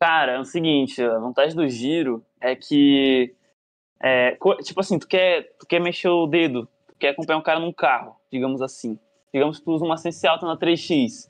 [0.00, 3.32] Cara, é o seguinte, a vantagem do giro é que,
[4.02, 7.60] é, tipo assim, tu quer, tu quer mexer o dedo, tu quer acompanhar um cara
[7.60, 8.98] num carro, digamos assim.
[9.32, 11.28] Digamos que tu usa uma sense alta na 3x.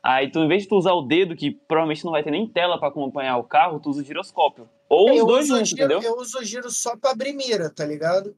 [0.00, 2.46] Aí tu, em vez de tu usar o dedo, que provavelmente não vai ter nem
[2.46, 4.68] tela pra acompanhar o carro, tu usa o giroscópio.
[4.88, 6.00] Ou os eu, dois uso juntos, entendeu?
[6.00, 8.36] eu uso giro só pra abrir mira, tá ligado?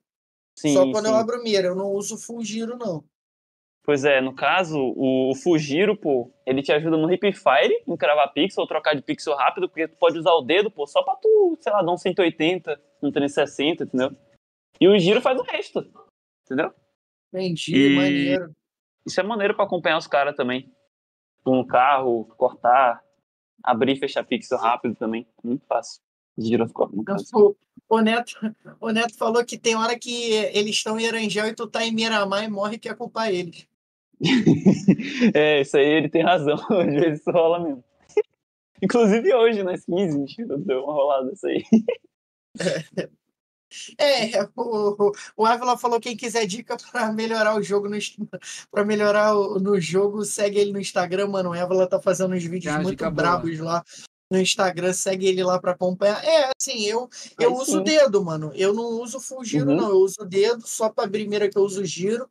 [0.60, 1.10] Sim, só quando sim.
[1.10, 1.68] eu abro mira.
[1.68, 3.02] Eu não uso full giro, não.
[3.82, 8.30] Pois é, no caso, o, o Fujiro, pô, ele te ajuda no hipfire, em cravar
[8.32, 11.16] pixel, ou trocar de pixel rápido, porque tu pode usar o dedo, pô, só pra
[11.16, 14.14] tu, sei lá, dar um 180, um 360, entendeu?
[14.78, 15.90] E o giro faz o resto,
[16.44, 16.74] entendeu?
[17.32, 18.54] Entendi, E- maneiro.
[19.06, 20.70] Isso é maneiro pra acompanhar os caras também.
[21.46, 23.02] Um carro, cortar,
[23.64, 25.26] abrir e fechar pixel rápido também.
[25.42, 26.02] Muito fácil.
[26.36, 27.56] Giroscópio, no caso.
[27.90, 28.34] O, Neto,
[28.80, 31.92] o Neto falou que tem hora que eles estão em Arangel e tu tá em
[31.92, 33.66] Miramar e morre que é culpa eles.
[35.34, 36.54] é, isso aí ele tem razão.
[36.70, 37.84] Às vezes isso rola mesmo.
[38.80, 41.64] Inclusive hoje, nas 15, mentira, deu uma rolada isso aí.
[43.98, 47.96] É, o, o Ávila falou quem quiser dica para melhorar o jogo no
[48.70, 51.50] para melhorar o- no jogo, segue ele no Instagram, mano.
[51.50, 53.84] O Ávila tá fazendo uns vídeos muito brabos lá
[54.30, 56.24] no Instagram, segue ele lá para acompanhar.
[56.24, 57.08] É, assim, eu
[57.38, 58.52] eu Aí uso o dedo, mano.
[58.54, 59.76] Eu não uso full giro Uhum.
[59.76, 62.30] não, eu uso o dedo só para abrir mira que eu uso giro.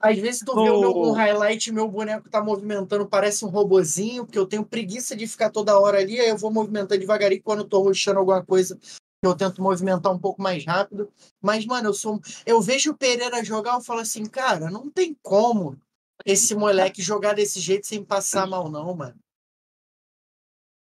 [0.00, 3.48] Às vezes tu vê o meu, No- um highlight, meu boneco tá movimentando, parece um
[3.48, 7.42] robozinho, porque eu tenho preguiça de ficar toda hora ali, aí eu vou movimentando devagarinho
[7.42, 8.78] quando eu tô rushando alguma coisa,
[9.22, 11.10] eu tento movimentar um pouco mais rápido.
[11.40, 12.20] Mas, mano, eu sou.
[12.44, 15.78] Eu vejo o Pereira jogar, eu falo assim, cara, não tem como
[16.26, 19.14] esse moleque jogar desse jeito sem passar mal, não, mano.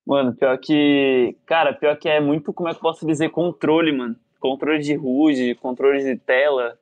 [0.07, 1.37] Mano, pior que.
[1.47, 4.17] Cara, pior que é muito, como é que eu posso dizer, controle, mano.
[4.39, 6.79] Controle de HUD, controle de tela,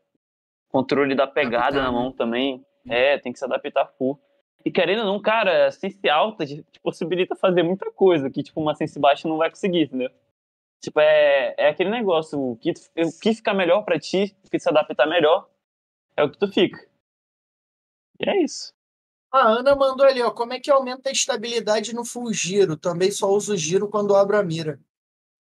[0.69, 2.65] controle da pegada na mão também.
[2.89, 4.19] É, tem que se adaptar full.
[4.65, 8.61] E querendo ou não, cara, a sense alta te possibilita fazer muita coisa que, tipo,
[8.61, 10.11] uma sense baixa não vai conseguir, entendeu?
[10.81, 14.59] Tipo, é, é aquele negócio, o que, o que fica melhor pra ti, o que
[14.59, 15.49] se adaptar melhor,
[16.17, 16.79] é o que tu fica.
[18.21, 18.73] E é isso.
[19.31, 22.77] A Ana mandou ali, ó, como é que aumenta a estabilidade no full giro?
[22.77, 24.81] Também só uso giro quando abro a mira.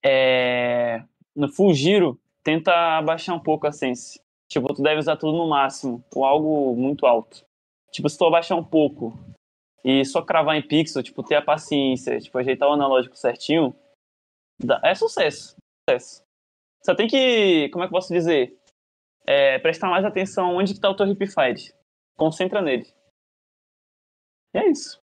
[0.05, 1.03] é,
[1.35, 4.21] no full giro, tenta abaixar um pouco a sense.
[4.49, 7.45] Tipo, tu deve usar tudo no máximo, ou algo muito alto.
[7.93, 9.19] tipo, se tu abaixar um pouco
[9.85, 13.75] e só cravar em pixel, tipo, ter a paciência, tipo, ajeitar o analógico certinho,
[14.83, 15.57] é sucesso.
[15.89, 16.23] Sucesso.
[16.85, 18.57] Só tem que, como é que eu posso dizer?
[19.27, 21.73] É, prestar mais atenção onde que tá o teu hip fire.
[22.17, 22.87] Concentra nele.
[24.55, 25.01] E é isso.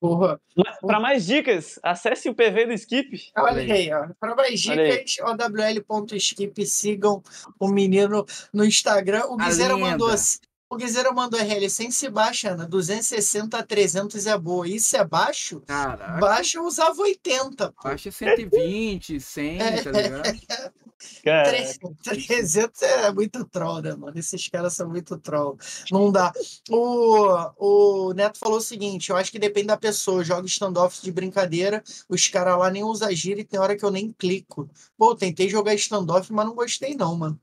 [0.00, 0.38] Porra.
[0.54, 3.32] Mas, Pra mais dicas, acesse o PV do Skip.
[3.36, 4.08] Olha aí, ó.
[4.20, 7.22] Para mais dicas, owl.skip, sigam
[7.58, 9.24] o menino no Instagram.
[9.28, 10.04] O A Guizeira lenda.
[10.70, 12.66] O Guizeira mandou RL sem se baixa, Ana.
[12.66, 14.66] 260 a 300 é boa.
[14.68, 15.60] Isso é baixo?
[15.66, 17.72] Caraca, Baixa eu usava 80.
[17.72, 17.82] pô.
[17.84, 20.40] baixa 120, 100, tá ligado?
[21.22, 21.50] Cara,
[22.02, 24.18] 300 é muito troll, né, mano?
[24.18, 25.58] Esses caras são muito troll.
[25.90, 26.32] Não dá.
[26.70, 30.20] O, o Neto falou o seguinte: eu acho que depende da pessoa.
[30.20, 33.84] Eu jogo standoff de brincadeira, os caras lá nem usam giro e tem hora que
[33.84, 34.68] eu nem clico.
[34.96, 37.38] Pô, tentei jogar standoff, mas não gostei, não, mano.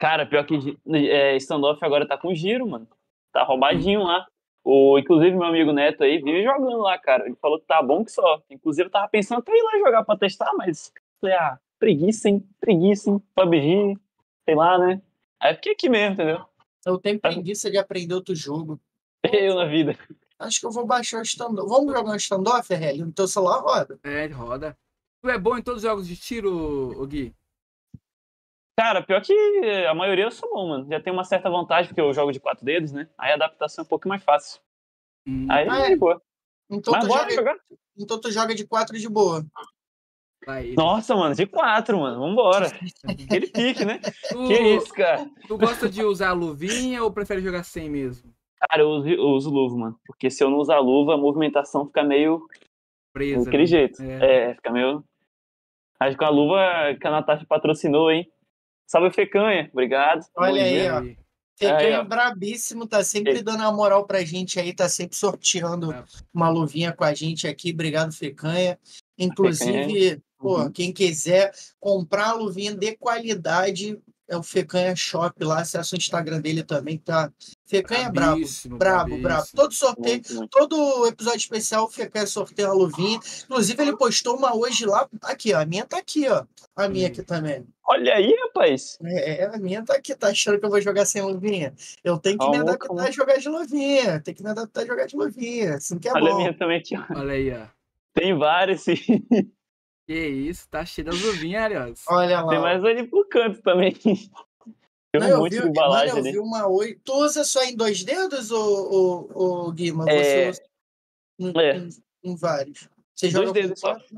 [0.00, 2.88] Cara, pior que é, standoff agora tá com giro, mano.
[3.30, 4.26] Tá roubadinho lá.
[4.64, 7.26] O, inclusive, meu amigo Neto aí vive jogando lá, cara.
[7.26, 8.42] Ele falou que tá bom que só.
[8.48, 10.90] Inclusive, eu tava pensando até ir lá jogar pra testar, mas
[11.20, 12.42] falei, ah, preguiça, hein?
[12.58, 13.22] Preguiça, hein?
[13.34, 13.98] PUBG,
[14.46, 15.02] sei lá, né?
[15.38, 16.46] Aí eu fiquei aqui mesmo, entendeu?
[16.86, 18.80] Eu tenho preguiça de aprender outro jogo.
[19.30, 19.98] Eu na vida.
[20.38, 21.68] Acho que eu vou baixar o standoff.
[21.68, 23.04] Vamos jogar um standoff, RL?
[23.04, 24.00] No teu celular roda.
[24.02, 24.74] É, ele roda.
[25.20, 27.34] Tu é bom em todos os jogos de tiro, Gui?
[28.78, 29.32] Cara, pior que
[29.88, 30.86] a maioria eu sou bom, mano.
[30.88, 33.08] Já tem uma certa vantagem, porque eu jogo de quatro dedos, né?
[33.18, 34.60] Aí a adaptação é um pouco mais fácil.
[35.26, 35.90] Hum, Aí, Ah, é?
[35.90, 36.20] de boa.
[36.70, 37.56] Então Mas tu, bora joga, jogar.
[37.98, 39.44] então tu joga de 4 de boa.
[40.46, 40.72] vai.
[40.76, 42.20] Nossa, mano, de quatro, mano.
[42.20, 42.68] Vambora.
[43.04, 43.98] Aquele pique, né?
[44.30, 45.28] Tu, Que isso, cara?
[45.46, 48.32] tu gosta de usar luvinha ou prefere jogar sem mesmo?
[48.68, 50.00] Cara, eu uso, eu uso luva, mano.
[50.06, 52.46] Porque se eu não usar luva, a movimentação fica meio
[53.12, 53.44] Presa.
[53.44, 53.66] daquele né?
[53.66, 54.02] jeito.
[54.02, 54.50] É.
[54.50, 54.54] É.
[54.54, 55.04] fica meio.
[55.98, 56.58] Acho que com a luva
[56.98, 58.30] que a Natasha patrocinou, hein?
[58.90, 59.70] Salve Fecanha.
[59.72, 60.26] Obrigado.
[60.36, 60.94] Olha Bom aí, dia.
[60.94, 60.98] ó.
[60.98, 61.16] Aí.
[61.56, 62.04] Fecanha ó.
[62.04, 63.42] brabíssimo, tá sempre Ei.
[63.42, 66.02] dando a moral pra gente aí, tá sempre sorteando É.
[66.34, 67.70] uma luvinha com a gente aqui.
[67.70, 68.76] Obrigado, Fecanha.
[69.16, 70.72] Inclusive, pô, Uhum.
[70.72, 73.96] quem quiser comprar a luvinha de qualidade,
[74.28, 77.30] é o Fecanha Shop lá, acessa o Instagram dele também, tá?
[77.70, 78.40] Fecanha é brabo,
[78.70, 79.46] brabo, brabo.
[79.54, 80.50] Todo sorteio, Muito, muito.
[80.50, 83.20] todo episódio especial, o Fecanha sorteia uma luvinha.
[83.44, 86.44] Inclusive, ele postou uma hoje lá, aqui, ó, a minha tá aqui, ó.
[86.74, 87.10] A minha Hum.
[87.10, 87.66] aqui também.
[87.86, 88.98] Olha aí, rapaz.
[89.04, 91.72] É, a minha tá aqui, tá achando que eu vou jogar sem luvinha?
[92.04, 93.02] Eu tenho que me Calma, adaptar calma.
[93.04, 94.20] a jogar de luvinha.
[94.20, 95.74] Tem que me adaptar a jogar de luvinha.
[95.76, 96.36] Assim que é Olha a bom.
[96.38, 97.04] minha também aqui, ó.
[97.18, 97.66] Olha aí, ó.
[98.14, 98.96] Tem vários, sim.
[100.08, 102.02] Que isso, tá cheio das luvinhas, aliás.
[102.08, 102.48] Olha lá.
[102.48, 103.94] Tem mais ali pro canto também.
[105.12, 106.32] Tem Não, um eu monte vi, de mano, embalagem eu ali.
[106.32, 107.00] vi uma oi.
[107.04, 110.04] Tu usa só em dois dedos, ou, ou, ou Guima?
[110.04, 110.10] Você
[110.44, 110.50] É.
[110.50, 110.62] usa
[111.40, 111.76] em, É.
[111.78, 111.88] em-
[112.24, 112.88] em vários?
[113.14, 113.92] Você Dois dedos só.
[113.94, 114.16] quatro?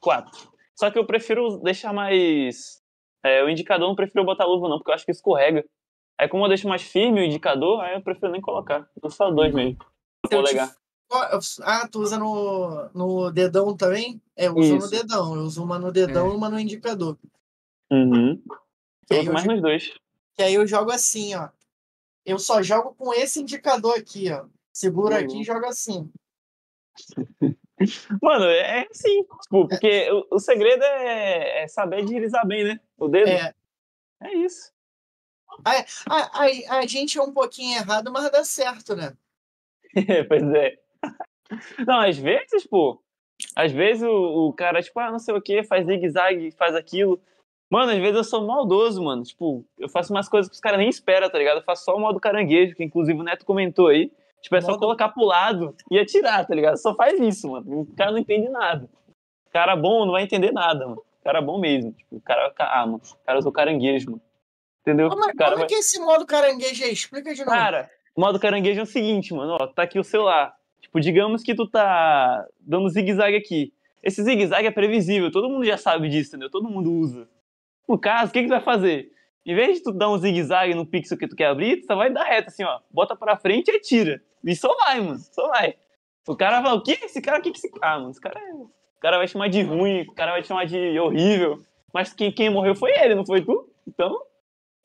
[0.00, 0.52] Quatro.
[0.76, 2.80] Só que eu prefiro deixar mais.
[3.22, 5.62] é, o indicador eu não prefiro botar luva, não, porque eu acho que escorrega.
[6.18, 8.88] Aí, como eu deixo mais firme o indicador, aí eu prefiro nem colocar.
[9.02, 9.76] Eu só dois mesmo.
[10.30, 10.56] Eu Vou te-
[11.62, 14.22] Ah, tu usa no, no dedão também?
[14.36, 14.90] É, eu uso no Isso.
[14.90, 15.34] dedão.
[15.34, 16.32] Eu uso uma no dedão É.
[16.32, 17.18] e uma no indicador.
[17.90, 18.40] Uhum.
[19.10, 19.92] Eu uso eu mais nos dois.
[20.36, 21.48] Que aí eu jogo assim, ó.
[22.24, 24.46] Eu só jogo com esse indicador aqui, ó.
[24.72, 25.40] Seguro aqui Uhum.
[25.40, 26.10] e jogo assim.
[28.22, 29.22] Mano, é assim.
[29.42, 32.80] Tipo, porque o, o segredo é, é saber deslizar bem, né?
[32.98, 33.28] O dedo.
[33.28, 33.54] É,
[34.22, 34.70] É, isso.
[35.64, 39.16] a, a, a gente é um pouquinho errado, mas dá certo, né?
[40.28, 40.78] pois é.
[41.86, 43.02] Não, às vezes, pô.
[43.56, 47.20] Às vezes o, o cara, tipo, ah, não sei o que, faz zigue-zague, faz aquilo.
[47.70, 49.22] Mano, às vezes eu sou maldoso, mano.
[49.22, 51.58] Tipo, eu faço umas coisas que os caras nem esperam, tá ligado?
[51.58, 54.10] Eu faço só o modo caranguejo, que inclusive o Neto comentou aí.
[54.42, 56.76] Tipo, é só Modo- colocar pro lado e atirar, tá ligado?
[56.78, 57.82] Só faz isso, mano.
[57.82, 58.88] O cara não entende nada.
[59.46, 61.02] O cara bom não vai entender nada, mano.
[61.20, 61.92] O cara bom mesmo.
[61.92, 63.00] Tipo, o cara, ah, mano.
[63.04, 64.22] O cara usou caranguejo, mano.
[64.80, 65.08] Entendeu?
[65.10, 65.68] Como, é- o cara como é vai...
[65.68, 66.92] que é esse modo caranguejo aí?
[66.92, 67.50] Explica de novo.
[67.56, 70.54] Cara, o modo caranguejo é o seguinte, mano, ó, tá aqui o celular.
[70.80, 73.72] Tipo, digamos que tu tá dando zigue-zague aqui.
[74.02, 76.50] Esse zigue-zague é previsível, todo mundo já sabe disso, entendeu?
[76.50, 77.28] Todo mundo usa.
[77.90, 79.10] No caso, o que que tu vai fazer?
[79.44, 81.96] Em vez de tu dar um zigue-zague no pixel que tu quer abrir, tu só
[81.96, 82.78] vai dar reto assim, ó.
[82.88, 84.22] Bota pra frente e atira.
[84.44, 85.74] E só vai, mano, só vai.
[86.28, 86.92] O cara vai, o que?
[86.92, 88.12] Esse cara, o que que esse cara, mano?
[88.12, 88.54] Esse cara, é...
[88.54, 91.64] o cara vai chamar de ruim, o cara vai chamar de horrível.
[91.92, 93.68] Mas quem, quem morreu foi ele, não foi tu?
[93.88, 94.22] Então,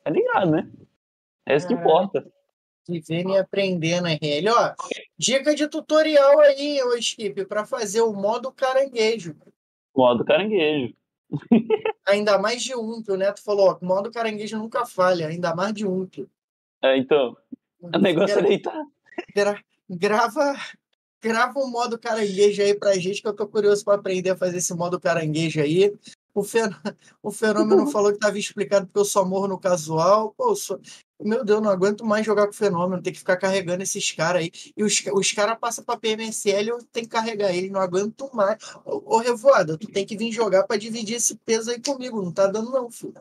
[0.04, 0.68] tá ligado, né?
[1.46, 2.26] É isso que importa.
[2.90, 4.50] Vivendo e aprendendo, RL.
[4.50, 4.74] Ó,
[5.16, 9.36] dica de tutorial aí, ô Skip, pra fazer o modo caranguejo.
[9.96, 10.96] Modo caranguejo.
[12.06, 15.74] Ainda mais de um, que o Neto falou, ó, modo caranguejo nunca falha, ainda mais
[15.74, 16.08] de um.
[16.82, 17.36] É, então,
[17.80, 18.86] o negócio é deitar.
[19.36, 20.56] Gra- grava,
[21.22, 24.58] grava um modo caranguejo aí pra gente, que eu tô curioso pra aprender a fazer
[24.58, 25.96] esse modo caranguejo aí.
[26.34, 26.70] O, fen-
[27.24, 30.34] o fenômeno falou que tava explicado porque eu só morro no casual.
[30.38, 30.80] Pô, sou-
[31.20, 34.42] Meu Deus, não aguento mais jogar com o fenômeno, ter que ficar carregando esses caras
[34.42, 34.52] aí.
[34.76, 38.58] E os, os caras passam pra PMSL, eu tenho que carregar ele, não aguento mais.
[38.84, 42.22] Ô, ô Revoada, tu tem que vir jogar pra dividir esse peso aí comigo.
[42.22, 43.14] Não tá dando, não, filho.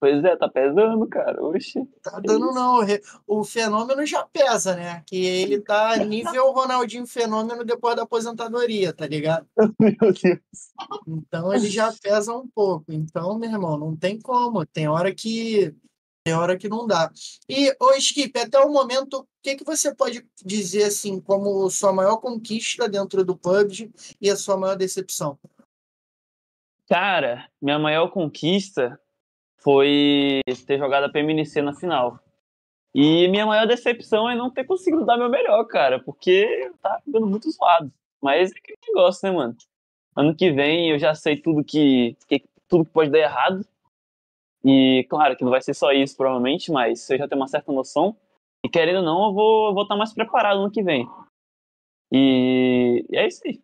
[0.00, 1.44] Pois é, tá pesando, cara.
[1.44, 1.86] Oxi.
[2.02, 2.78] Tá dando, não.
[3.26, 5.02] O fenômeno já pesa, né?
[5.06, 9.46] Que ele tá nível Ronaldinho Fenômeno depois da aposentadoria, tá ligado?
[9.78, 10.72] Meu Deus.
[11.06, 12.86] Então ele já pesa um pouco.
[12.88, 14.64] Então, meu irmão, não tem como.
[14.64, 15.74] Tem hora que
[16.24, 17.10] tem hora que não dá.
[17.48, 21.92] E, ô Skip, até o momento, o que, que você pode dizer assim como sua
[21.92, 23.90] maior conquista dentro do PUBG
[24.20, 25.38] e a sua maior decepção?
[26.88, 29.00] Cara, minha maior conquista
[29.58, 32.18] foi ter jogado a PMNC na final.
[32.94, 37.26] E minha maior decepção é não ter conseguido dar meu melhor, cara, porque tava ficando
[37.26, 37.92] muito zoado.
[38.20, 39.56] Mas é aquele negócio, né, mano?
[40.16, 43.64] Ano que vem eu já sei tudo que, que- tudo que pode dar errado.
[44.64, 47.72] E claro que não vai ser só isso, provavelmente, mas eu já tenho uma certa
[47.72, 48.16] noção.
[48.64, 51.08] E querendo ou não, eu vou estar vou tá mais preparado ano que vem.
[52.12, 53.60] E, e é isso aí.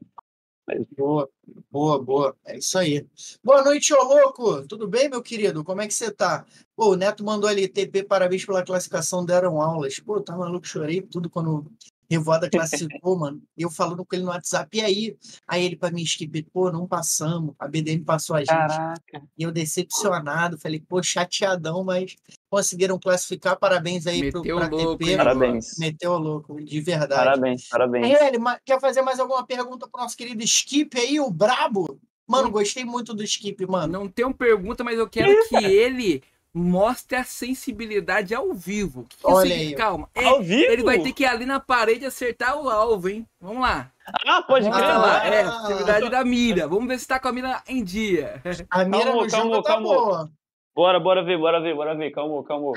[0.97, 1.31] Boa,
[1.70, 2.36] boa, boa.
[2.44, 3.06] É isso aí.
[3.43, 4.66] Boa noite, ô louco.
[4.66, 5.62] Tudo bem, meu querido?
[5.62, 6.44] Como é que você tá?
[6.74, 10.01] Pô, o Neto mandou ali, TP, parabéns pela classificação, deram aulas.
[10.01, 11.70] Pô, tá maluco, chorei tudo quando
[12.09, 13.43] Revoada classificou, mano.
[13.59, 15.16] Eu falando com ele no WhatsApp, e aí?
[15.47, 17.55] Aí ele pra mim, Skip, pô, não passamos.
[17.59, 18.49] A BDM passou a gente.
[18.49, 19.23] Caraca.
[19.37, 22.16] E eu decepcionado, falei, pô, chateadão, mas
[22.49, 23.59] conseguiram classificar.
[23.59, 25.16] Parabéns aí pro, Meteu pra louco, TP.
[25.16, 25.78] Parabéns.
[25.78, 27.15] Meteu o louco, de verdade.
[27.24, 28.20] Parabéns, parabéns.
[28.20, 31.99] Ele, ma- quer fazer mais alguma pergunta pro nosso querido Skip aí, o Brabo?
[32.28, 33.93] Mano, gostei muito do Skip, mano.
[33.93, 36.23] Não tenho pergunta, mas eu quero que ele
[36.57, 39.01] mostre a sensibilidade ao vivo.
[39.01, 39.74] O que que Olha isso aí.
[39.74, 40.09] Calma.
[40.15, 40.73] É, Ao vivo?
[40.73, 43.27] ele vai ter que ir ali na parede acertar o alvo, hein?
[43.41, 43.91] Vamos lá.
[44.27, 44.83] Ah, pode crer.
[44.85, 46.66] Ah, lá, é, atividade da mira.
[46.66, 48.41] Vamos ver se tá com a mira em dia.
[48.70, 49.87] A mira Calma, no calma, jogo tá calma.
[49.89, 50.31] boa.
[50.74, 52.11] Bora, bora ver, bora ver, bora ver.
[52.11, 52.73] Calma, calma.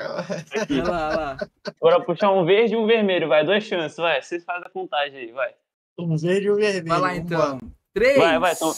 [0.61, 0.81] Aqui.
[0.81, 1.37] Olha lá, olha lá.
[1.79, 3.45] Bora puxar um verde e um vermelho, vai.
[3.45, 4.21] Duas chances, vai.
[4.21, 5.53] Vocês fazem a contagem aí, vai.
[5.97, 6.87] Um verde e um vermelho.
[6.87, 7.59] Vai lá então.
[7.93, 8.73] Três, Vai, vai, então.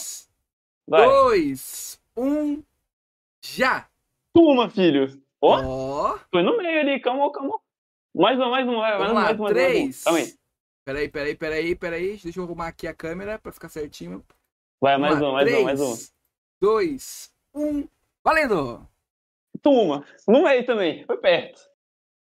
[0.88, 1.06] Vai.
[1.06, 2.62] dois, um,
[3.44, 3.86] já.
[4.34, 5.06] Tuma, filho.
[5.40, 7.00] Ó, Ó, foi no meio ali.
[7.00, 7.58] Calma, calma.
[8.14, 8.98] Mais uma, mais uma, vai.
[8.98, 9.24] Mais vamos uma, lá.
[9.26, 9.44] mais uma.
[9.44, 9.68] mais uma.
[9.68, 10.04] Três.
[10.04, 10.34] Calma aí.
[10.84, 12.16] Peraí, peraí, peraí, peraí.
[12.16, 14.24] Deixa eu arrumar aqui a câmera pra ficar certinho.
[14.80, 15.96] Vai, mais uma, mais uma, mais uma.
[16.60, 17.86] dois, um,
[18.24, 18.84] valendo!
[19.62, 20.04] Tuma.
[20.26, 21.04] No meio também.
[21.06, 21.60] Foi perto.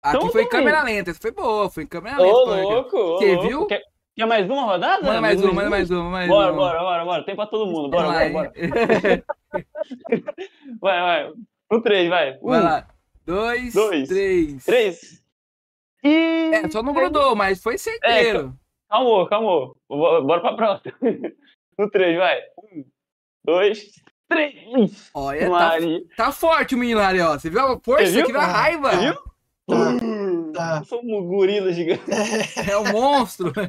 [0.03, 2.45] Aqui Então foi câmera lenta, essa foi boa, foi câmera Ô, lenta.
[2.51, 2.63] Panga.
[2.75, 2.97] louco.
[2.97, 3.49] ô, Você louco.
[3.49, 3.67] viu?
[3.67, 3.83] Quer,
[4.17, 5.03] quer mais uma rodada?
[5.05, 5.55] Manda mais uma, um?
[5.55, 6.59] manda mais uma, mais Bora, uma.
[6.63, 7.25] bora, bora, bora.
[7.25, 7.91] Tem pra todo mundo.
[7.91, 8.53] Bora, lá, bora, bora.
[10.81, 11.33] Vai, vai.
[11.71, 12.39] No três, vai.
[12.43, 12.89] Um, Vai lá.
[13.27, 14.65] Dois, dois, três.
[14.65, 15.23] três.
[16.03, 16.51] E...
[16.55, 18.55] É, só não grudou, mas foi certeiro.
[18.89, 19.75] Calma, calma.
[19.89, 20.95] Bo- Bora pra próxima.
[21.79, 22.41] No três, vai.
[22.73, 22.85] Um,
[23.45, 23.91] dois,
[24.29, 25.11] três.
[25.13, 25.73] Olha, tá,
[26.17, 27.39] tá forte o menino ali, ó.
[27.39, 28.23] Você viu a força Você viu?
[28.23, 28.91] aqui da raiva?
[28.93, 30.53] Você viu?
[30.55, 30.79] Tá.
[30.81, 32.03] Eu sou um gorila gigante.
[32.71, 33.53] É um monstro.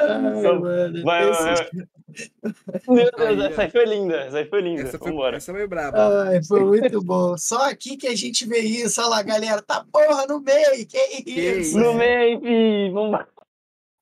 [0.00, 1.70] Ai, mano, Vai, esse- vai, vai.
[2.88, 4.16] Meu Deus, Aí, essa aí foi linda.
[4.16, 4.82] Essa aí foi linda.
[4.82, 5.36] Essa foi, Vambora.
[5.38, 6.24] essa foi braba.
[6.28, 7.36] Ai, foi muito bom.
[7.38, 9.00] Só aqui que a gente vê isso.
[9.00, 9.62] Olha lá, galera.
[9.62, 10.86] Tá porra no meio.
[10.86, 11.60] Que isso?
[11.60, 11.78] isso?
[11.78, 12.90] No meio, fi.
[12.92, 13.20] Vamos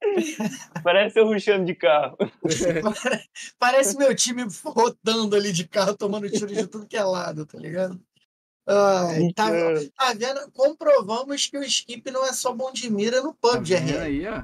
[0.82, 2.16] Parece eu ruxando de carro.
[3.58, 7.58] Parece meu time rotando ali de carro, tomando tiro de tudo que é lado, tá
[7.58, 8.00] ligado?
[8.66, 9.48] Ai, tá,
[9.96, 10.50] tá vendo?
[10.52, 14.02] Comprovamos que o skip não é só bom de mira no Tá PUBG, vendo é,
[14.02, 14.42] aí, ó.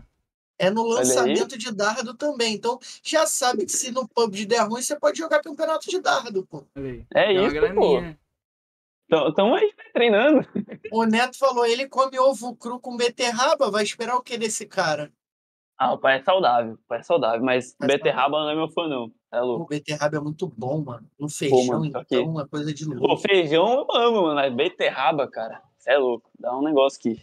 [0.59, 2.55] É no lançamento de dardo também.
[2.55, 6.47] Então, já sabe que se no PUBG der ruim, você pode jogar campeonato de dardo,
[6.47, 6.65] pô.
[7.15, 8.03] É uma isso, pô.
[9.09, 10.41] Tamo, tamo aí treinando.
[10.91, 15.13] O Neto falou, ele come ovo cru com beterraba, vai esperar o que desse cara?
[15.79, 16.75] Ah, o pai é saudável.
[16.75, 19.13] O pai é saudável, mas Mas beterraba não é meu fã, não.
[19.31, 19.67] É O louco.
[19.69, 21.07] beterraba é muito bom, mano.
[21.19, 23.19] No feijão, mano, só que- então, é coisa de Pô, louco.
[23.19, 24.35] feijão eu amo, mano.
[24.37, 25.63] Mas beterraba, cara.
[25.87, 26.31] É louco.
[26.41, 27.23] Dá um negócio que.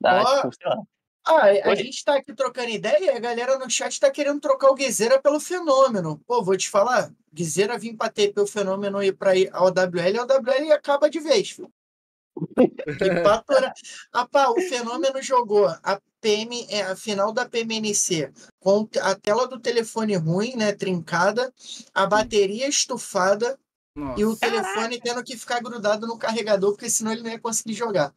[0.00, 0.82] Dá, Ó, tipo, sei lá.
[1.26, 1.76] Ah, a Oi.
[1.76, 5.20] gente tá aqui trocando ideia e a galera no chat tá querendo trocar o Guizeira
[5.20, 6.20] pelo fenômeno.
[6.24, 10.20] Pô, vou te falar, Guizeira vir pra TP o fenômeno e pra ir ao WL,
[10.20, 11.70] ao WL acaba de vez, filho.
[12.98, 13.72] Que patora.
[14.12, 19.48] Ah, pá, o fenômeno jogou a PM, é, a final da PMNC com a tela
[19.48, 21.52] do telefone ruim, né, trincada,
[21.92, 23.58] a bateria estufada
[23.96, 24.20] Nossa.
[24.20, 27.74] e o telefone tendo que ficar grudado no carregador, porque senão ele não ia conseguir
[27.74, 28.14] jogar.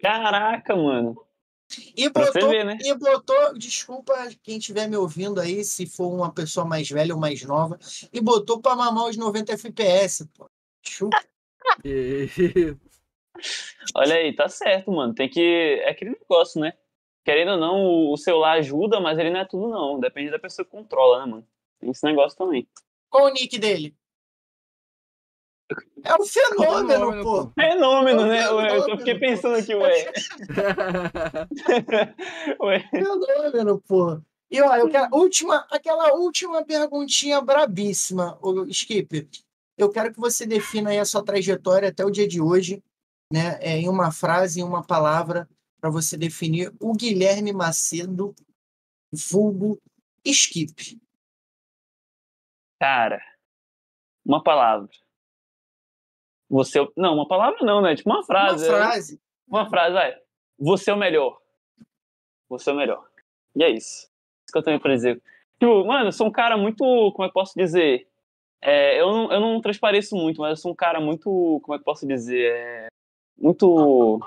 [0.00, 1.16] Caraca, mano.
[1.96, 2.78] E botou, ver, né?
[2.80, 4.12] e botou, desculpa
[4.42, 7.78] quem estiver me ouvindo aí, se for uma pessoa mais velha ou mais nova,
[8.12, 10.26] e botou pra mamar os 90 FPS.
[10.36, 10.48] Pô.
[10.82, 11.22] Chupa.
[13.94, 15.14] Olha aí, tá certo, mano.
[15.14, 15.80] Tem que.
[15.84, 16.72] É aquele negócio, né?
[17.24, 19.98] Querendo ou não, o- o celular ajuda, mas ele não é tudo, não.
[20.00, 21.46] Depende da pessoa que controla, né, mano?
[21.78, 22.66] Tem esse negócio também.
[23.08, 23.94] Qual o nick dele?
[26.04, 27.52] É um fenômeno, Fenômeno, pô.
[27.54, 28.42] Fenômeno, né?
[28.42, 30.12] Fenômeno, eu fiquei pensando aqui, ué.
[32.60, 32.88] ué.
[32.90, 34.20] Fenômeno, pô.
[34.50, 39.28] E ó, eu quero última, aquela última perguntinha brabíssima, o Skip.
[39.78, 42.82] Eu quero que você defina aí a sua trajetória até o dia de hoje,
[43.32, 43.58] né?
[43.62, 45.48] É, em uma frase, em uma palavra,
[45.80, 48.34] para você definir o Guilherme Macedo,
[49.10, 49.80] vulgo
[50.24, 51.00] Skip.
[52.78, 53.20] Cara,
[54.24, 54.90] uma palavra.
[56.52, 56.80] Você.
[56.80, 57.96] é Não, uma palavra não, né?
[57.96, 58.68] Tipo uma Uma frase.
[58.70, 58.76] né?
[58.76, 59.20] frase.
[59.48, 60.16] Uma frase, vai.
[60.58, 61.38] Você é o melhor.
[62.48, 63.04] Você é o melhor.
[63.56, 64.02] E é isso.
[64.44, 65.20] Isso que eu tenho pra dizer.
[65.58, 66.84] Tipo, mano, eu sou um cara muito.
[67.12, 68.06] Como é que posso dizer?
[68.60, 71.60] É, eu, não, eu não transpareço muito, mas eu sou um cara muito.
[71.62, 72.52] Como é que posso dizer?
[72.54, 72.86] É,
[73.38, 74.20] muito.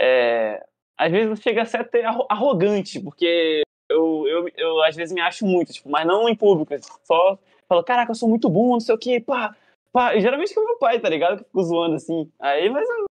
[0.00, 0.64] É,
[0.96, 5.20] às vezes chega a ser até arro- arrogante, porque eu, eu, eu às vezes me
[5.20, 6.74] acho muito, tipo, mas não em público.
[7.04, 7.38] Só
[7.68, 9.54] falo, caraca, eu sou muito bom, não sei o quê, pá,
[9.92, 10.14] pá.
[10.14, 11.38] E geralmente que é o meu pai, tá ligado?
[11.38, 12.30] Que fica zoando assim.
[12.40, 13.06] Aí, mas eu,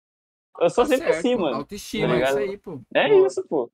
[0.61, 1.57] eu sou Tá sempre certo, assim, mano.
[1.57, 2.81] Autoestima, Tá é isso aí, pô.
[2.95, 3.27] É Boa.
[3.27, 3.71] isso, pô.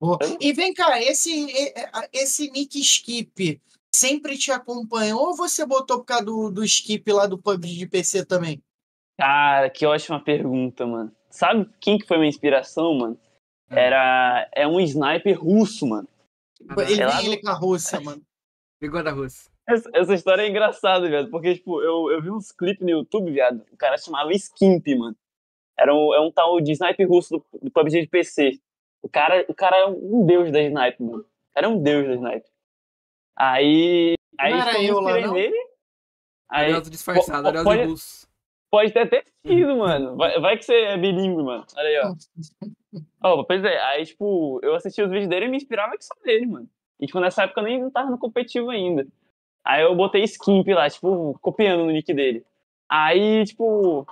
[0.00, 0.18] Boa.
[0.40, 1.74] E vem cá, esse,
[2.12, 3.60] esse Nick Skip
[3.94, 7.86] sempre te acompanhou ou você botou por causa do, do Skip lá do PUBG de
[7.86, 8.62] PC também?
[9.18, 11.12] Cara, que ótima pergunta, mano.
[11.28, 13.20] Sabe quem que foi minha inspiração, mano?
[13.70, 13.76] Hum.
[13.76, 16.08] Era é um sniper russo, mano.
[16.88, 18.22] Ele É lá ele com a Rússia, mano.
[18.80, 19.50] Ligou da Rússia.
[19.72, 23.30] Essa, essa história é engraçada, viado, porque, tipo, eu, eu vi uns clipes no YouTube,
[23.30, 25.16] viado, o cara chamava Skimp, mano.
[25.78, 28.60] Era um, é um tal de sniper russo do, do PUBG de PC.
[29.02, 31.22] O cara, o cara é um deus da sniper, mano.
[31.22, 32.50] O cara é um deus da sniper.
[33.36, 35.32] Aí, aí Não era eu lá, não?
[35.32, 35.56] nele.
[36.50, 38.30] Aí, disfarçado, Arioso pode- russo.
[38.70, 40.16] Pode ter até sido, mano.
[40.16, 41.64] Vai, vai que você é bilíngue, mano.
[41.76, 42.14] Olha aí, ó.
[43.22, 46.14] Ó, pois é, aí, tipo, eu assisti os vídeos dele e me inspirava que só
[46.24, 46.68] dele, mano.
[47.00, 49.06] E, tipo, nessa época eu nem não tava no competitivo ainda.
[49.64, 52.44] Aí eu botei Skimp lá, tipo, copiando no nick dele.
[52.88, 54.06] Aí, tipo,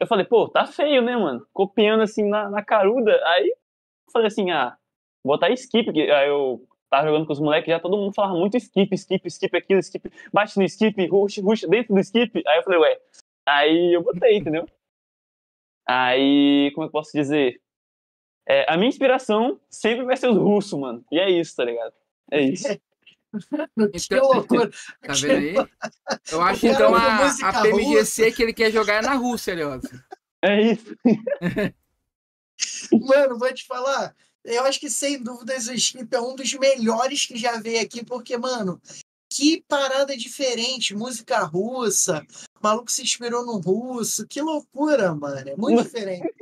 [0.00, 1.46] eu falei, pô, tá feio, né, mano?
[1.52, 3.12] Copiando assim na, na caruda.
[3.26, 4.76] Aí eu falei assim, ah,
[5.24, 5.92] botar Skip.
[5.92, 9.26] que- Aí eu tava jogando com os moleques, já todo mundo falava muito Skip, Skip,
[9.28, 12.42] Skip aquilo, Skip, bate no Skip, rush, rush dentro do Skip.
[12.46, 13.00] Aí eu falei, ué.
[13.46, 14.66] Aí eu botei, entendeu?
[15.86, 17.60] Aí, como eu posso dizer?
[18.48, 21.04] É, a minha inspiração sempre vai ser os russos, mano.
[21.12, 21.94] E é isso, tá ligado?
[22.30, 22.68] É isso.
[24.08, 24.70] Que loucura.
[25.02, 25.54] Tá vendo aí?
[26.30, 29.88] Eu acho então a, a PMGC que ele quer jogar é na Rússia, Arioso.
[30.42, 30.96] É isso.
[32.92, 34.14] Mano, vou te falar.
[34.44, 38.04] Eu acho que sem dúvidas o Skip é um dos melhores que já veio aqui,
[38.04, 38.80] porque, mano,
[39.30, 40.94] que parada diferente.
[40.94, 42.26] Música russa,
[42.58, 44.26] o maluco se inspirou no russo.
[44.26, 45.48] Que loucura, mano.
[45.48, 46.34] É muito diferente.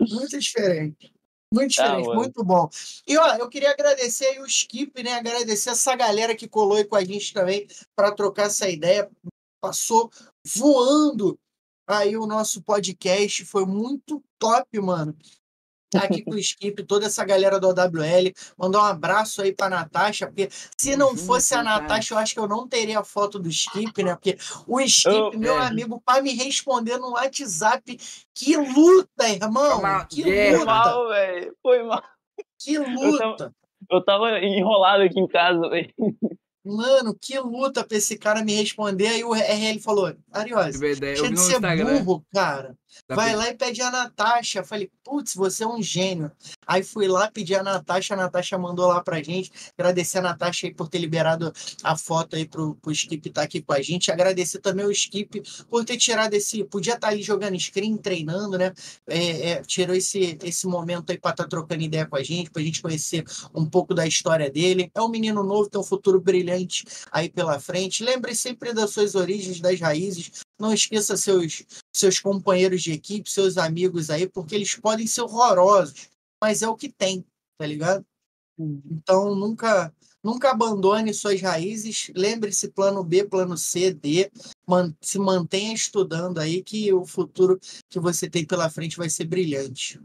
[0.00, 1.12] Muito diferente.
[1.52, 2.68] Muito Ah, diferente, muito bom.
[3.06, 5.14] E ó, eu queria agradecer aí o Skip, né?
[5.14, 7.66] Agradecer essa galera que colou aí com a gente também
[7.96, 9.10] para trocar essa ideia.
[9.60, 10.10] Passou
[10.56, 11.38] voando
[11.88, 13.44] aí o nosso podcast.
[13.44, 15.16] Foi muito top, mano.
[15.90, 18.32] Tá aqui com o Skip, toda essa galera do OWL.
[18.56, 20.48] Mandar um abraço aí pra Natasha, porque
[20.78, 22.14] se não fosse a Natasha.
[22.14, 24.14] Eu acho que eu não teria a foto do Skip, né?
[24.14, 25.66] Porque o Skip, Oh, meu é.
[25.66, 27.98] amigo, para me responder no WhatsApp,
[28.34, 29.80] que luta, irmão!
[30.08, 30.50] Que guerra.
[30.50, 30.64] Foi luta!
[30.66, 31.56] mal, velho.
[31.62, 32.02] Foi mal.
[32.58, 33.52] Que luta!
[33.90, 35.92] Eu tava enrolado aqui em casa, velho.
[36.64, 39.08] Mano, que luta pra esse cara me responder.
[39.08, 41.16] Aí o RL falou: Ariose, Tive ideia.
[41.16, 42.04] Eu deixa de ser Instagram.
[42.04, 42.76] burro, cara.
[43.08, 44.60] Vai lá e pede a Natasha.
[44.60, 46.30] Eu Falei, putz, você é um gênio.
[46.66, 49.50] Aí fui lá pedir a Natasha, a Natasha mandou lá pra gente.
[49.76, 51.52] Agradecer a Natasha aí por ter liberado
[51.82, 54.10] a foto aí pro, pro Skip estar aqui com a gente.
[54.10, 56.64] Agradecer também o Skip por ter tirado esse.
[56.64, 58.72] Podia estar ali jogando screen, treinando, né?
[59.06, 62.62] É, é, tirou esse, esse momento aí pra estar trocando ideia com a gente, pra
[62.62, 64.90] gente conhecer um pouco da história dele.
[64.94, 68.04] É um menino novo, tem um futuro brilhante aí pela frente.
[68.04, 70.30] Lembre sempre das suas origens, das raízes.
[70.60, 76.10] Não esqueça seus, seus companheiros de equipe, seus amigos aí, porque eles podem ser horrorosos,
[76.40, 77.24] mas é o que tem,
[77.58, 78.04] tá ligado?
[78.58, 79.92] Então nunca
[80.22, 82.10] nunca abandone suas raízes.
[82.14, 84.30] Lembre-se plano B, plano C, D.
[84.68, 87.58] Man- se mantenha estudando aí que o futuro
[87.88, 89.98] que você tem pela frente vai ser brilhante.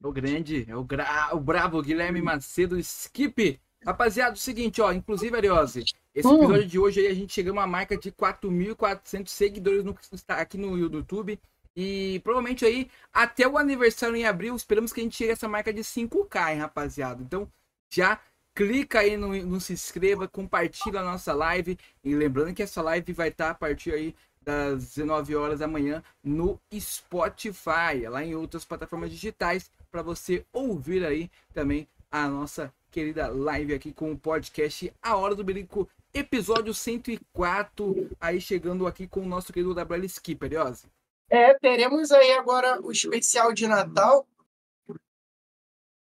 [0.00, 1.30] O grande, é o, gra...
[1.34, 3.60] o brabo Guilherme Macedo Skip.
[3.84, 5.84] Rapaziada, o seguinte, ó, inclusive, Ariose,
[6.14, 6.36] esse Hum.
[6.36, 9.96] episódio de hoje aí a gente chegou a uma marca de 4.400 seguidores no,
[10.28, 11.38] aqui no YouTube.
[11.76, 15.48] E provavelmente aí, até o aniversário em abril, esperamos que a gente chegue a essa
[15.48, 17.22] marca de 5K, hein, rapaziada.
[17.22, 17.48] Então,
[17.88, 18.20] já
[18.52, 21.78] clica aí no, no se inscreva, compartilha a nossa live.
[22.02, 26.02] E lembrando que essa live vai estar a partir aí das 19 horas da manhã
[26.24, 33.28] no Spotify, lá em outras plataformas digitais, para você ouvir aí também a nossa querida
[33.28, 39.20] live aqui com o podcast A Hora do Berico episódio 104, aí chegando aqui com
[39.20, 40.86] o nosso querido WL Skipper, Ozzy.
[41.30, 44.26] É, teremos aí agora o especial de Natal.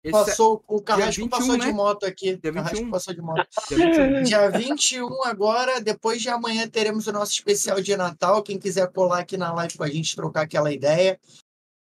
[0.05, 1.73] Esse Passou, o Carrasco 21, passou de né?
[1.73, 2.37] moto aqui.
[2.37, 2.91] Dia Carrasco 21.
[2.91, 3.49] passou de moto.
[3.69, 4.23] dia 21.
[4.23, 8.43] Dia 21 agora, depois de amanhã teremos o nosso especial de Natal.
[8.43, 11.19] Quem quiser colar aqui na live com a gente, trocar aquela ideia.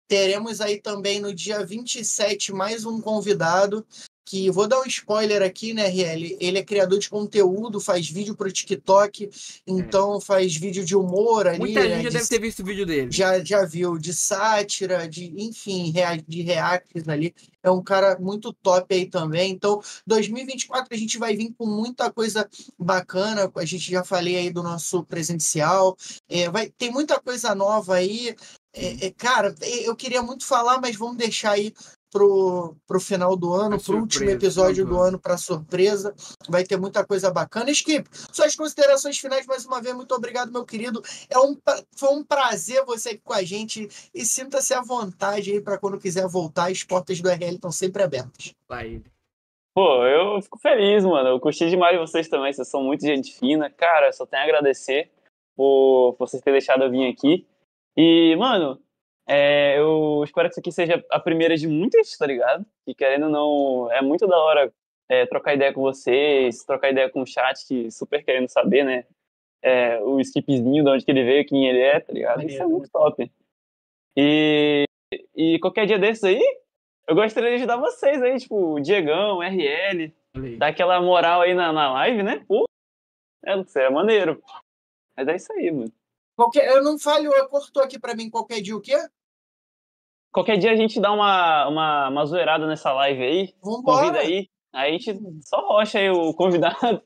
[0.08, 3.86] Teremos aí também no dia 27 mais um convidado,
[4.26, 6.36] que vou dar um spoiler aqui, né, RL?
[6.40, 9.30] Ele é criador de conteúdo, faz vídeo pro TikTok,
[9.64, 11.60] então faz vídeo de humor ali.
[11.60, 13.08] Muita né, gente já de deve ter visto o vídeo dele.
[13.10, 15.92] já, já viu de sátira, de enfim,
[16.26, 17.32] de reacts ali.
[17.62, 19.52] É um cara muito top aí também.
[19.52, 23.50] Então, 2024 a gente vai vir com muita coisa bacana.
[23.54, 25.96] A gente já falei aí do nosso presencial.
[26.28, 28.34] É, vai, tem muita coisa nova aí.
[28.76, 31.72] É, é, cara, é, eu queria muito falar, mas vamos deixar aí
[32.16, 36.14] pro, pro final do ano, Pra pro último episódio do ano, para surpresa.
[36.48, 37.70] Vai ter muita coisa bacana.
[37.70, 39.94] Skip, suas considerações finais mais uma vez.
[39.94, 41.02] Muito obrigado, meu querido.
[41.28, 41.54] É um,
[41.94, 45.98] foi um prazer você aqui com a gente e sinta-se à vontade aí para quando
[45.98, 46.70] quiser voltar.
[46.70, 48.54] As portas do RL estão sempre abertas.
[48.70, 49.04] Ele.
[49.74, 51.28] Pô, eu fico feliz, mano.
[51.28, 52.50] Eu curti demais vocês também.
[52.50, 53.68] Vocês são muito gente fina.
[53.68, 55.10] Cara, eu só tenho a agradecer
[55.54, 57.46] por vocês terem deixado eu vir aqui.
[57.94, 58.80] E, mano,
[59.28, 62.64] é, eu espero que isso aqui seja a primeira de muitas, tá ligado?
[62.86, 64.72] E querendo ou não, é muito da hora
[65.08, 69.04] é, trocar ideia com vocês, trocar ideia com o chat, que super querendo saber, né?
[69.62, 72.42] É, o skipzinho, de onde que ele veio, quem ele é, tá ligado?
[72.44, 73.30] Isso é muito top.
[74.16, 74.84] E,
[75.34, 76.40] e qualquer dia desses aí,
[77.08, 80.14] eu gostaria de ajudar vocês aí, tipo, o Diegão, RL,
[80.58, 82.44] dar aquela moral aí na, na live, né?
[82.46, 82.64] Pô,
[83.44, 84.40] é, é maneiro.
[85.16, 85.92] Mas é isso aí, mano.
[86.36, 88.96] Qualquer, eu não falho, cortou aqui para mim qualquer dia o quê?
[90.36, 93.54] Qualquer dia a gente dá uma, uma, uma zoeirada nessa live aí.
[93.64, 94.00] Vambora.
[94.08, 94.46] Convida aí.
[94.70, 97.00] Aí a gente só rocha aí o convidado.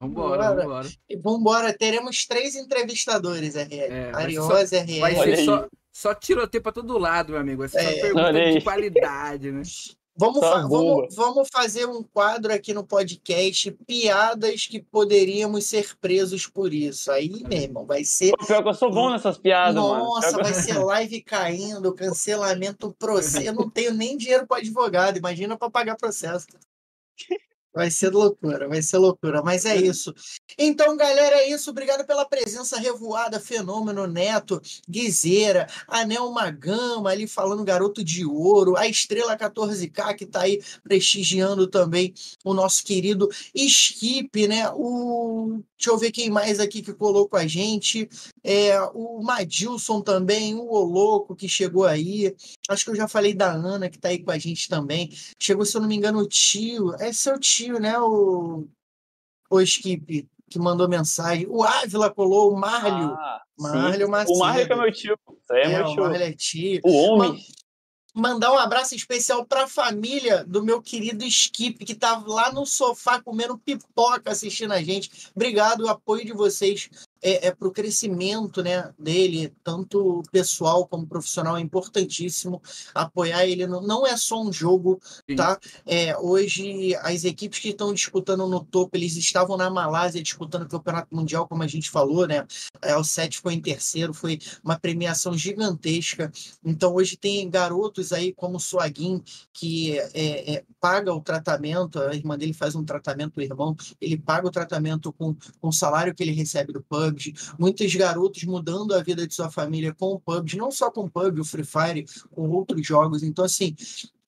[0.00, 0.54] Vambora, Bora.
[0.54, 0.88] vambora.
[1.08, 3.74] E Vambora, teremos três entrevistadores, RL.
[3.92, 5.00] É, Ariose, RL.
[5.00, 7.68] Vai ser só, só tiroteio pra todo lado, meu amigo.
[7.68, 8.00] Ser só É.
[8.00, 9.62] pergunta Olha de qualidade, né?
[10.20, 15.96] Vamos, Só fa- vamos, vamos fazer um quadro aqui no podcast, piadas que poderíamos ser
[15.98, 17.10] presos por isso.
[17.10, 18.32] Aí, meu irmão, vai ser.
[18.36, 20.04] Pô, Pior que eu sou bom nessas piadas, mano.
[20.04, 23.46] Nossa, que- vai ser live caindo, cancelamento, processo.
[23.46, 26.46] Eu não tenho nem dinheiro para advogado, imagina para pagar processo.
[27.72, 30.12] Vai ser loucura, vai ser loucura, mas é isso.
[30.58, 31.70] Então, galera, é isso.
[31.70, 38.88] Obrigado pela presença revoada, Fenômeno Neto, Guizeira, Anel Magama ali falando Garoto de Ouro, a
[38.88, 42.12] Estrela 14K que tá aí prestigiando também
[42.44, 44.68] o nosso querido Skip, né?
[44.74, 45.62] O...
[45.78, 48.06] Deixa eu ver quem mais aqui que colou com a gente.
[48.44, 52.34] É, o Madilson também, o Oloco que chegou aí.
[52.68, 55.10] Acho que eu já falei da Ana que tá aí com a gente também.
[55.40, 56.94] Chegou, se eu não me engano, o tio.
[57.00, 57.98] É seu tio, né?
[58.00, 58.66] O,
[59.50, 61.46] o Skip, que mandou mensagem.
[61.48, 63.12] O Ávila colou, o Marlio.
[63.12, 63.42] Ah.
[63.58, 64.32] Marlio Macedo.
[64.32, 65.18] O Marlio que é meu tio.
[65.42, 66.02] Isso aí é, É, meu o tio.
[66.02, 66.80] Marlio é tio.
[66.84, 67.32] O homem.
[67.32, 67.38] Man-
[68.12, 72.66] Mandar um abraço especial para a família do meu querido Skip, que tá lá no
[72.66, 75.30] sofá comendo pipoca assistindo a gente.
[75.32, 76.90] Obrigado, o apoio de vocês
[77.22, 82.62] é, é para o crescimento né, dele, tanto pessoal como profissional, é importantíssimo.
[82.94, 85.36] Apoiar ele não, não é só um jogo, Sim.
[85.36, 85.58] tá?
[85.86, 90.68] É, hoje, as equipes que estão disputando no topo, eles estavam na Malásia disputando o
[90.68, 92.46] Campeonato Mundial, como a gente falou, né?
[92.82, 96.30] É, o Sete ficou em terceiro, foi uma premiação gigantesca.
[96.64, 99.22] Então, hoje tem garotos aí como o Suaguin,
[99.52, 104.16] que é, é, paga o tratamento, a irmã dele faz um tratamento, o irmão, ele
[104.16, 107.34] paga o tratamento com, com o salário que ele recebe do PUBG.
[107.58, 111.10] Muitos garotos mudando a vida de sua família com o PUBG, não só com o
[111.10, 113.22] PUBG, o Free Fire, com outros jogos.
[113.22, 113.74] Então, assim,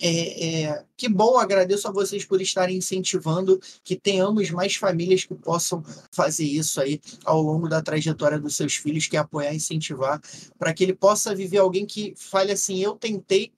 [0.01, 5.35] é, é, que bom, agradeço a vocês por estarem incentivando que tenhamos mais famílias que
[5.35, 10.21] possam fazer isso aí ao longo da trajetória dos seus filhos, que é apoiar incentivar,
[10.59, 13.53] para que ele possa viver alguém que fale assim, eu tentei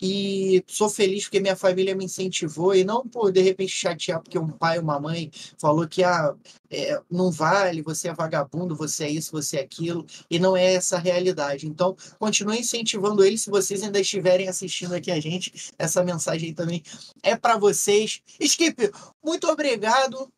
[0.00, 4.38] e sou feliz porque minha família me incentivou e não por de repente chatear porque
[4.38, 6.34] um pai ou uma mãe falou que ah,
[6.70, 10.74] é, não vale, você é vagabundo, você é isso, você é aquilo, e não é
[10.74, 11.66] essa a realidade.
[11.66, 15.52] Então, continue incentivando ele se vocês ainda estiverem assistindo aqui a gente.
[15.78, 16.82] Essa mensagem também
[17.22, 18.22] é para vocês.
[18.38, 18.90] Skip,
[19.22, 20.32] muito obrigado.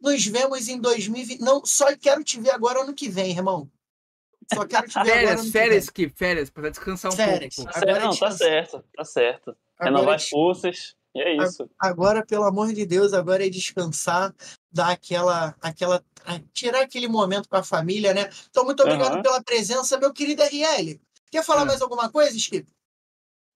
[0.00, 1.40] Nos vemos em 2020.
[1.40, 3.70] Não, só quero te ver agora ano que vem, irmão.
[4.52, 7.54] Só quero te ver agora Férias, que férias, que férias, pra descansar um Férias.
[7.54, 7.72] pouco.
[7.72, 9.56] Tá Agora não, tá certo, tá certo.
[9.78, 10.94] Agora Renovar as forças.
[11.14, 11.68] E é isso.
[11.78, 14.32] Agora, pelo amor de Deus, agora é descansar,
[14.72, 16.04] dar aquela, aquela,
[16.52, 18.30] tirar aquele momento com a família, né?
[18.48, 19.22] Então, muito obrigado Aham.
[19.22, 21.00] pela presença, meu querido RL.
[21.30, 21.64] Quer falar Ah.
[21.64, 22.66] mais alguma coisa, Skip?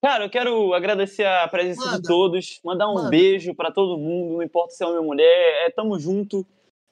[0.03, 2.03] Cara, eu quero agradecer a presença Manda.
[2.03, 3.09] de todos, mandar um Manda.
[3.11, 6.45] beijo pra todo mundo, não importa se é homem ou mulher, é tamo junto.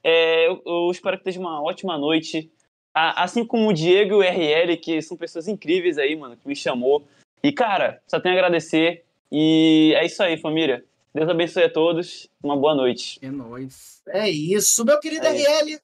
[0.03, 2.51] É, eu, eu espero que esteja uma ótima noite.
[2.95, 6.47] A- assim como o Diego e o RL, que são pessoas incríveis aí, mano, que
[6.47, 7.07] me chamou.
[7.43, 9.05] E, cara, só tenho a agradecer.
[9.31, 10.85] E é isso aí, família.
[11.15, 12.29] Deus abençoe a todos.
[12.43, 13.19] Uma boa noite.
[13.23, 14.03] É nóis.
[14.09, 15.79] É isso, meu querido É RL.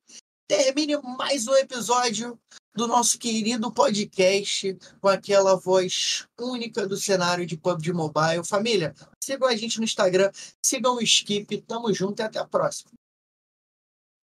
[0.47, 2.39] Termine mais um episódio
[2.75, 8.47] do nosso querido podcast com aquela voz única do cenário de PUBG Mobile.
[8.47, 10.31] Família, sigam a gente no Instagram,
[10.65, 11.61] sigam o Skip.
[11.63, 12.91] Tamo junto e até a próxima.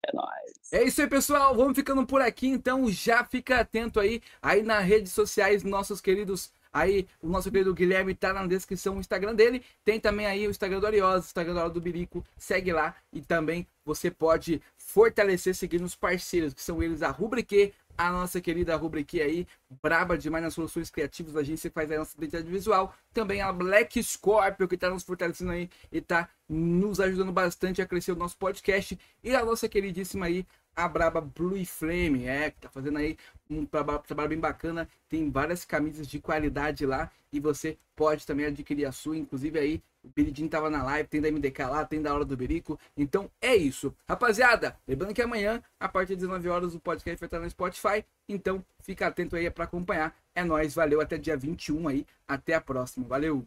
[0.07, 0.53] É nóis.
[0.71, 1.55] É isso aí, pessoal.
[1.55, 6.51] Vamos ficando por aqui, então já fica atento aí, aí nas redes sociais, nossos queridos.
[6.73, 9.63] Aí, o nosso querido Guilherme tá na descrição o Instagram dele.
[9.85, 12.25] Tem também aí o Instagram do Ariosa, o Instagram do Hora do Birico.
[12.37, 17.73] Segue lá e também você pode fortalecer seguindo os parceiros, que são eles a Rubrique,
[17.97, 19.47] a nossa querida Rubrique aí,
[19.81, 22.93] braba demais nas soluções criativas da agência que faz a nossa identidade visual.
[23.13, 27.85] Também a Black Scorpio, que tá nos fortalecendo aí e tá nos ajudando bastante a
[27.85, 28.99] crescer o nosso podcast.
[29.23, 30.45] E a nossa queridíssima aí,
[30.75, 33.17] a Braba Blue Flame, é, que tá fazendo aí
[33.49, 34.89] um traba- trabalho bem bacana.
[35.07, 39.17] Tem várias camisas de qualidade lá e você pode também adquirir a sua.
[39.17, 42.37] Inclusive aí, o Biridinho tava na live, tem da MDK lá, tem da Hora do
[42.37, 42.79] Berico.
[42.95, 43.93] Então é isso.
[44.07, 48.05] Rapaziada, lembrando que amanhã, a partir das 19 horas, o podcast vai estar no Spotify.
[48.29, 50.15] Então fica atento aí para acompanhar.
[50.33, 51.01] É nóis, valeu.
[51.01, 52.05] Até dia 21 aí.
[52.27, 53.07] Até a próxima.
[53.07, 53.45] Valeu!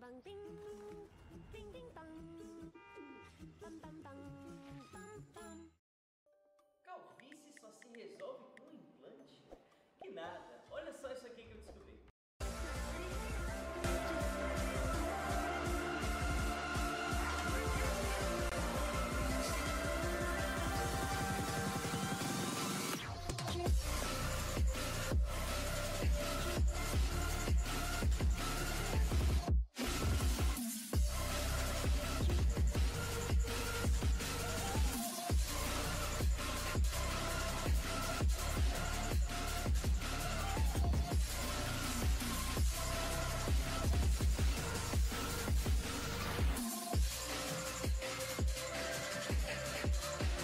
[0.00, 0.42] bang, ding,
[1.52, 2.45] ding, ding, dong.